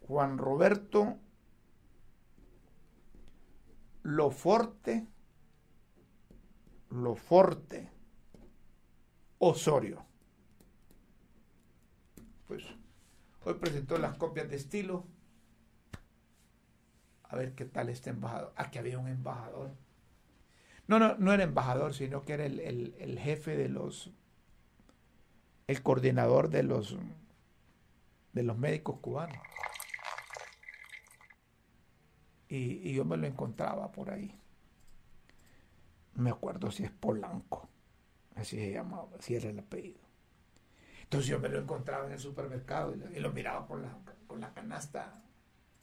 Juan 0.08 0.38
Roberto 0.38 1.18
Loforte. 4.02 5.06
Loforte. 6.88 7.92
Osorio. 9.40 10.06
Pues 12.46 12.64
hoy 13.44 13.54
presentó 13.60 13.98
las 13.98 14.16
copias 14.16 14.48
de 14.48 14.56
estilo. 14.56 15.04
A 17.24 17.36
ver 17.36 17.54
qué 17.54 17.66
tal 17.66 17.90
este 17.90 18.08
embajador. 18.08 18.54
Aquí 18.56 18.78
había 18.78 18.98
un 18.98 19.08
embajador. 19.08 19.72
No, 20.86 20.98
no, 20.98 21.16
no 21.16 21.32
era 21.32 21.44
embajador, 21.44 21.94
sino 21.94 22.24
que 22.24 22.34
era 22.34 22.44
el, 22.44 22.94
el 22.98 23.18
jefe 23.18 23.56
de 23.56 23.68
los, 23.68 24.12
el 25.66 25.82
coordinador 25.82 26.50
de 26.50 26.62
los, 26.62 26.96
de 28.32 28.42
los 28.42 28.58
médicos 28.58 28.98
cubanos. 29.00 29.38
Y, 32.48 32.88
y, 32.88 32.94
yo 32.94 33.04
me 33.04 33.16
lo 33.16 33.26
encontraba 33.26 33.90
por 33.90 34.10
ahí. 34.10 34.38
Me 36.14 36.30
acuerdo 36.30 36.70
si 36.70 36.84
es 36.84 36.90
Polanco, 36.90 37.68
así 38.36 38.56
se 38.56 38.72
llamaba, 38.72 39.08
así 39.18 39.34
era 39.34 39.48
el 39.48 39.58
apellido. 39.58 40.04
Entonces 41.02 41.28
yo 41.28 41.40
me 41.40 41.48
lo 41.48 41.58
encontraba 41.58 42.06
en 42.06 42.12
el 42.12 42.18
supermercado 42.18 42.94
y 42.94 43.20
lo, 43.20 43.32
miraba 43.32 43.66
con 43.66 43.82
la, 43.82 43.96
con 44.26 44.40
la 44.40 44.52
canasta, 44.52 45.22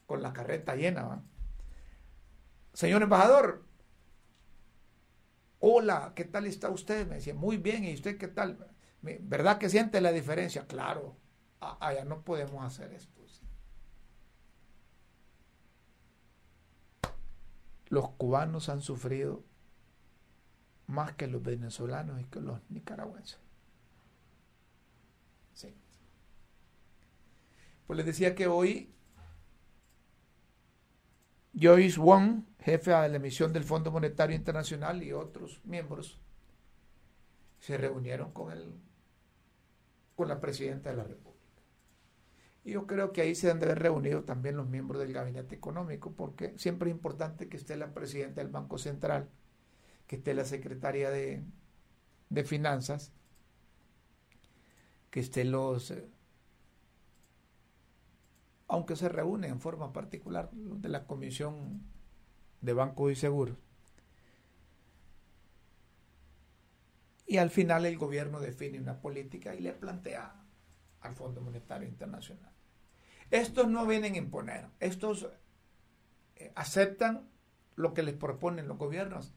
con 0.05 0.21
la 0.21 0.31
carreta 0.31 0.75
llena. 0.75 1.21
Señor 2.73 3.01
embajador, 3.01 3.63
hola, 5.61 6.11
¿qué 6.15 6.25
tal 6.25 6.45
está 6.45 6.69
usted? 6.69 7.07
Me 7.07 7.15
decía, 7.15 7.33
muy 7.33 7.57
bien, 7.57 7.85
¿y 7.85 7.93
usted 7.93 8.17
qué 8.17 8.27
tal? 8.27 8.67
¿Verdad 9.01 9.57
que 9.57 9.69
siente 9.69 10.01
la 10.01 10.11
diferencia? 10.11 10.67
Claro, 10.67 11.15
allá 11.59 12.03
no 12.03 12.23
podemos 12.23 12.65
hacer 12.65 12.91
esto. 12.91 13.21
Los 17.91 18.07
cubanos 18.11 18.69
han 18.69 18.81
sufrido 18.81 19.43
más 20.87 21.11
que 21.13 21.27
los 21.27 21.43
venezolanos 21.43 22.21
y 22.21 22.23
que 22.23 22.39
los 22.39 22.61
nicaragüenses. 22.69 23.37
Sí. 25.53 25.75
Pues 27.85 27.97
les 27.97 28.05
decía 28.05 28.33
que 28.33 28.47
hoy 28.47 28.93
Joyce 31.53 31.99
Wong, 31.99 32.43
jefe 32.59 32.91
de 32.91 33.09
la 33.09 33.15
emisión 33.17 33.53
del 33.53 33.63
Fondo 33.63 33.91
Monetario 33.91 34.35
Internacional 34.35 35.03
y 35.03 35.11
otros 35.11 35.61
miembros, 35.65 36.19
se 37.59 37.77
reunieron 37.77 38.31
con 38.31 38.51
el 38.51 38.73
con 40.15 40.27
la 40.27 40.39
presidenta 40.39 40.91
de 40.91 40.97
la 40.97 41.03
República. 41.03 41.31
Y 42.63 42.73
yo 42.73 42.85
creo 42.85 43.11
que 43.11 43.21
ahí 43.21 43.33
se 43.33 43.49
han 43.49 43.59
de 43.59 43.65
haber 43.65 43.79
reunido 43.79 44.23
también 44.23 44.55
los 44.55 44.69
miembros 44.69 45.01
del 45.01 45.13
gabinete 45.13 45.55
económico, 45.55 46.11
porque 46.11 46.53
siempre 46.57 46.89
es 46.89 46.95
importante 46.95 47.49
que 47.49 47.57
esté 47.57 47.75
la 47.75 47.93
presidenta 47.93 48.41
del 48.41 48.51
Banco 48.51 48.77
Central, 48.77 49.29
que 50.05 50.17
esté 50.17 50.35
la 50.35 50.45
secretaria 50.45 51.09
de, 51.09 51.41
de 52.29 52.43
Finanzas, 52.43 53.11
que 55.09 55.19
esté 55.19 55.43
los, 55.43 55.91
eh, 55.91 56.07
aunque 58.71 58.95
se 58.95 59.09
reúnen 59.09 59.51
en 59.51 59.59
forma 59.59 59.91
particular, 59.91 60.49
de 60.53 60.87
la 60.87 61.05
Comisión 61.05 61.83
de 62.61 62.71
Bancos 62.71 63.11
y 63.11 63.15
Seguros. 63.15 63.57
Y 67.27 67.37
al 67.37 67.49
final 67.49 67.85
el 67.85 67.97
gobierno 67.97 68.39
define 68.39 68.79
una 68.79 69.01
política 69.01 69.53
y 69.53 69.59
le 69.59 69.73
plantea 69.73 70.45
al 71.01 71.15
Fondo 71.15 71.41
Monetario 71.41 71.85
Internacional. 71.85 72.53
Estos 73.29 73.67
no 73.67 73.85
vienen 73.85 74.13
a 74.13 74.19
imponer, 74.19 74.67
estos 74.79 75.27
eh, 76.37 76.53
aceptan 76.55 77.29
lo 77.75 77.93
que 77.93 78.03
les 78.03 78.15
proponen 78.15 78.69
los 78.69 78.77
gobiernos. 78.77 79.33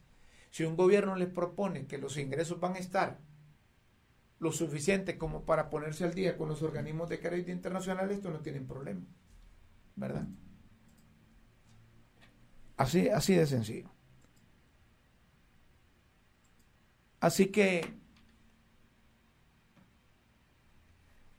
Si 0.51 0.63
un 0.63 0.77
gobierno 0.77 1.17
les 1.17 1.29
propone 1.29 1.89
que 1.89 1.99
los 1.99 2.19
ingresos 2.19 2.61
van 2.61 2.77
a 2.77 2.79
estar 2.79 3.19
lo 4.39 4.53
suficiente 4.53 5.19
como 5.19 5.45
para 5.45 5.71
ponerse 5.71 6.05
al 6.05 6.15
día 6.15 6.37
con 6.37 6.49
los 6.49 6.63
organismos 6.63 7.09
de 7.09 7.19
crédito 7.19 7.51
internacional, 7.51 8.13
estos 8.13 8.33
no 8.33 8.39
tienen 8.39 8.69
problema. 8.69 9.05
¿Verdad? 9.97 10.27
Así, 12.77 13.09
así 13.09 13.35
de 13.35 13.47
sencillo. 13.47 13.91
Así 17.21 17.47
que 17.47 17.95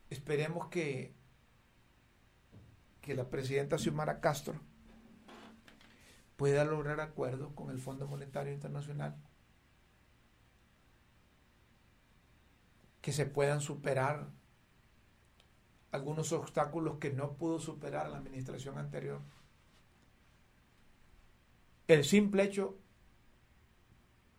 esperemos 0.10 0.70
que, 0.70 1.14
que 3.02 3.14
la 3.14 3.30
presidenta 3.30 3.78
Xiomara 3.78 4.20
Castro 4.20 4.56
pueda 6.38 6.66
lograr 6.66 7.00
acuerdos 7.02 7.54
con 7.54 7.70
el 7.70 7.80
Fondo 7.80 8.08
Monetario 8.08 8.54
Internacional, 8.54 9.16
que 13.02 13.12
se 13.12 13.26
puedan 13.26 13.62
superar 13.62 14.32
algunos 15.96 16.32
obstáculos 16.32 16.98
que 16.98 17.12
no 17.12 17.34
pudo 17.34 17.60
superar 17.60 18.10
la 18.10 18.18
administración 18.18 18.78
anterior. 18.78 19.22
El 21.88 22.04
simple 22.04 22.44
hecho 22.44 22.78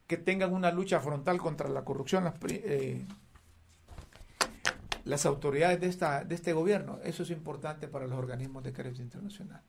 que 0.07 0.17
tengan 0.17 0.53
una 0.53 0.71
lucha 0.71 1.01
frontal 1.01 1.39
contra 1.39 1.69
la 1.69 1.85
corrupción, 1.85 2.25
las, 2.25 2.35
eh, 2.49 3.05
las 5.05 5.27
autoridades 5.27 5.81
de, 5.81 5.89
esta, 5.89 6.25
de 6.25 6.35
este 6.35 6.53
gobierno. 6.53 6.99
Eso 7.03 7.23
es 7.23 7.31
importante 7.31 7.89
para 7.89 8.07
los 8.07 8.19
organismos 8.19 8.63
de 8.63 8.73
crédito 8.73 9.03
internacional. 9.03 9.63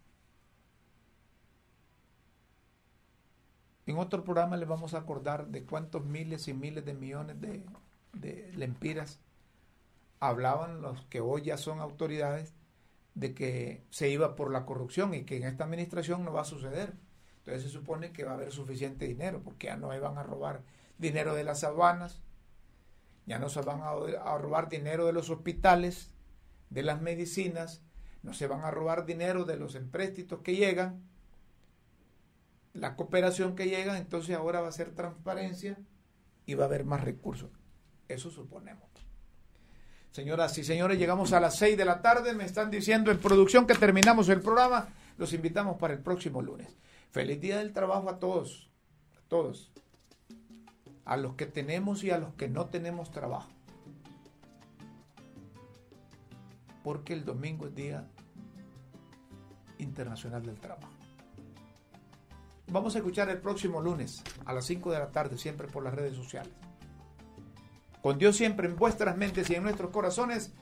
En 3.88 3.98
otro 3.98 4.24
programa 4.24 4.58
les 4.58 4.68
vamos 4.68 4.94
a 4.94 4.98
acordar 4.98 5.48
de 5.48 5.64
cuántos 5.64 6.06
miles 6.06 6.48
y 6.50 6.54
miles 6.54 6.84
de 6.84 6.94
millones 6.94 7.40
de, 7.40 7.64
de 8.14 8.52
lempiras 8.54 9.22
hablaban 10.20 10.82
los 10.82 11.06
que 11.06 11.22
hoy 11.22 11.44
ya 11.44 11.58
son 11.58 11.80
autoridades 11.80 12.54
de 13.16 13.34
que 13.34 13.84
se 13.90 14.10
iba 14.10 14.36
por 14.36 14.52
la 14.52 14.66
corrupción 14.66 15.14
y 15.14 15.24
que 15.24 15.38
en 15.38 15.44
esta 15.44 15.64
administración 15.64 16.24
no 16.24 16.34
va 16.34 16.42
a 16.42 16.46
suceder. 16.46 16.94
Entonces 17.40 17.64
se 17.64 17.70
supone 17.70 18.12
que 18.12 18.24
va 18.24 18.32
a 18.32 18.36
haber 18.36 18.52
suficiente 18.52 19.08
dinero 19.08 19.42
porque 19.44 19.68
ya 19.68 19.78
no 19.78 19.88
van 19.88 20.18
a 20.18 20.24
robar 20.24 20.62
dinero 20.98 21.34
de 21.34 21.44
las 21.44 21.64
aduanas, 21.64 22.22
ya 23.26 23.40
no 23.40 23.50
se 23.50 23.62
van 23.62 23.82
a, 23.82 24.38
robar 24.38 24.70
dinero 24.70 25.06
de 25.06 25.14
los 25.14 25.30
hospitales, 25.30 26.12
de 26.70 26.84
las 26.84 27.02
medicinas, 27.02 27.82
no 28.24 28.34
se 28.34 28.48
van 28.48 28.62
a 28.62 28.72
robar 28.72 29.06
dinero 29.06 29.46
de 29.46 29.58
los 29.58 29.76
empréstitos 29.76 30.42
que 30.42 30.56
llegan, 30.56 31.04
la 32.74 32.96
cooperación 32.96 33.56
que 33.56 33.68
llega, 33.68 33.98
entonces 33.98 34.36
ahora 34.36 34.62
va 34.62 34.68
a 34.68 34.74
ser 34.74 34.94
transparencia 34.94 35.78
y 36.46 36.54
va 36.54 36.66
a 36.66 36.68
haber 36.68 36.86
más 36.86 37.04
recursos. 37.04 37.50
Eso 38.08 38.30
suponemos. 38.30 38.97
Señoras 40.18 40.58
y 40.58 40.64
señores, 40.64 40.98
llegamos 40.98 41.32
a 41.32 41.40
las 41.40 41.60
6 41.60 41.78
de 41.78 41.86
la 41.86 42.02
tarde. 42.02 42.34
Me 42.34 42.44
están 42.44 42.72
diciendo 42.72 43.12
en 43.12 43.20
producción 43.20 43.68
que 43.68 43.76
terminamos 43.76 44.28
el 44.30 44.42
programa. 44.42 44.88
Los 45.20 45.32
invitamos 45.32 45.78
para 45.78 45.94
el 45.94 46.00
próximo 46.00 46.42
lunes. 46.42 46.76
Feliz 47.12 47.40
día 47.40 47.60
del 47.60 47.72
trabajo 47.72 48.10
a 48.10 48.18
todos. 48.18 48.68
A 49.16 49.22
todos. 49.28 49.72
a 51.06 51.18
los 51.18 51.36
que 51.36 51.46
tenemos 51.46 52.04
y 52.04 52.10
a 52.10 52.18
los 52.18 52.34
que 52.34 52.48
no 52.48 52.66
tenemos 52.66 53.12
trabajo. 53.12 53.52
Porque 56.84 57.14
el 57.14 57.24
domingo 57.24 57.68
es 57.68 57.76
Día 57.76 58.08
Internacional 59.78 60.44
del 60.44 60.60
Trabajo. 60.60 60.90
Vamos 62.72 62.96
a 62.96 62.98
escuchar 62.98 63.30
el 63.30 63.38
próximo 63.38 63.82
lunes 63.82 64.24
a 64.46 64.54
las 64.54 64.66
5 64.66 64.92
de 64.92 64.98
la 64.98 65.12
tarde, 65.12 65.38
siempre 65.38 65.68
por 65.68 65.84
las 65.84 65.94
redes 65.94 66.16
sociales. 66.16 66.54
Con 68.08 68.18
Dios 68.18 68.38
siempre 68.38 68.70
en 68.70 68.78
vuestras 68.78 69.18
mentes 69.18 69.50
y 69.50 69.56
en 69.56 69.64
nuestros 69.64 69.92
corazones. 69.92 70.54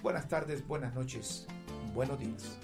Buenas 0.00 0.28
tardes, 0.28 0.64
buenas 0.64 0.94
noches, 0.94 1.44
buenos 1.92 2.20
días. 2.20 2.56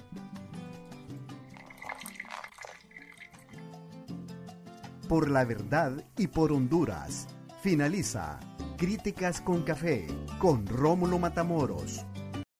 Por 5.08 5.28
la 5.28 5.44
verdad 5.44 6.04
y 6.16 6.28
por 6.28 6.52
Honduras. 6.52 7.26
Finaliza 7.60 8.38
Críticas 8.76 9.40
con 9.40 9.64
Café 9.64 10.06
con 10.38 10.64
Rómulo 10.64 11.18
Matamoros. 11.18 12.06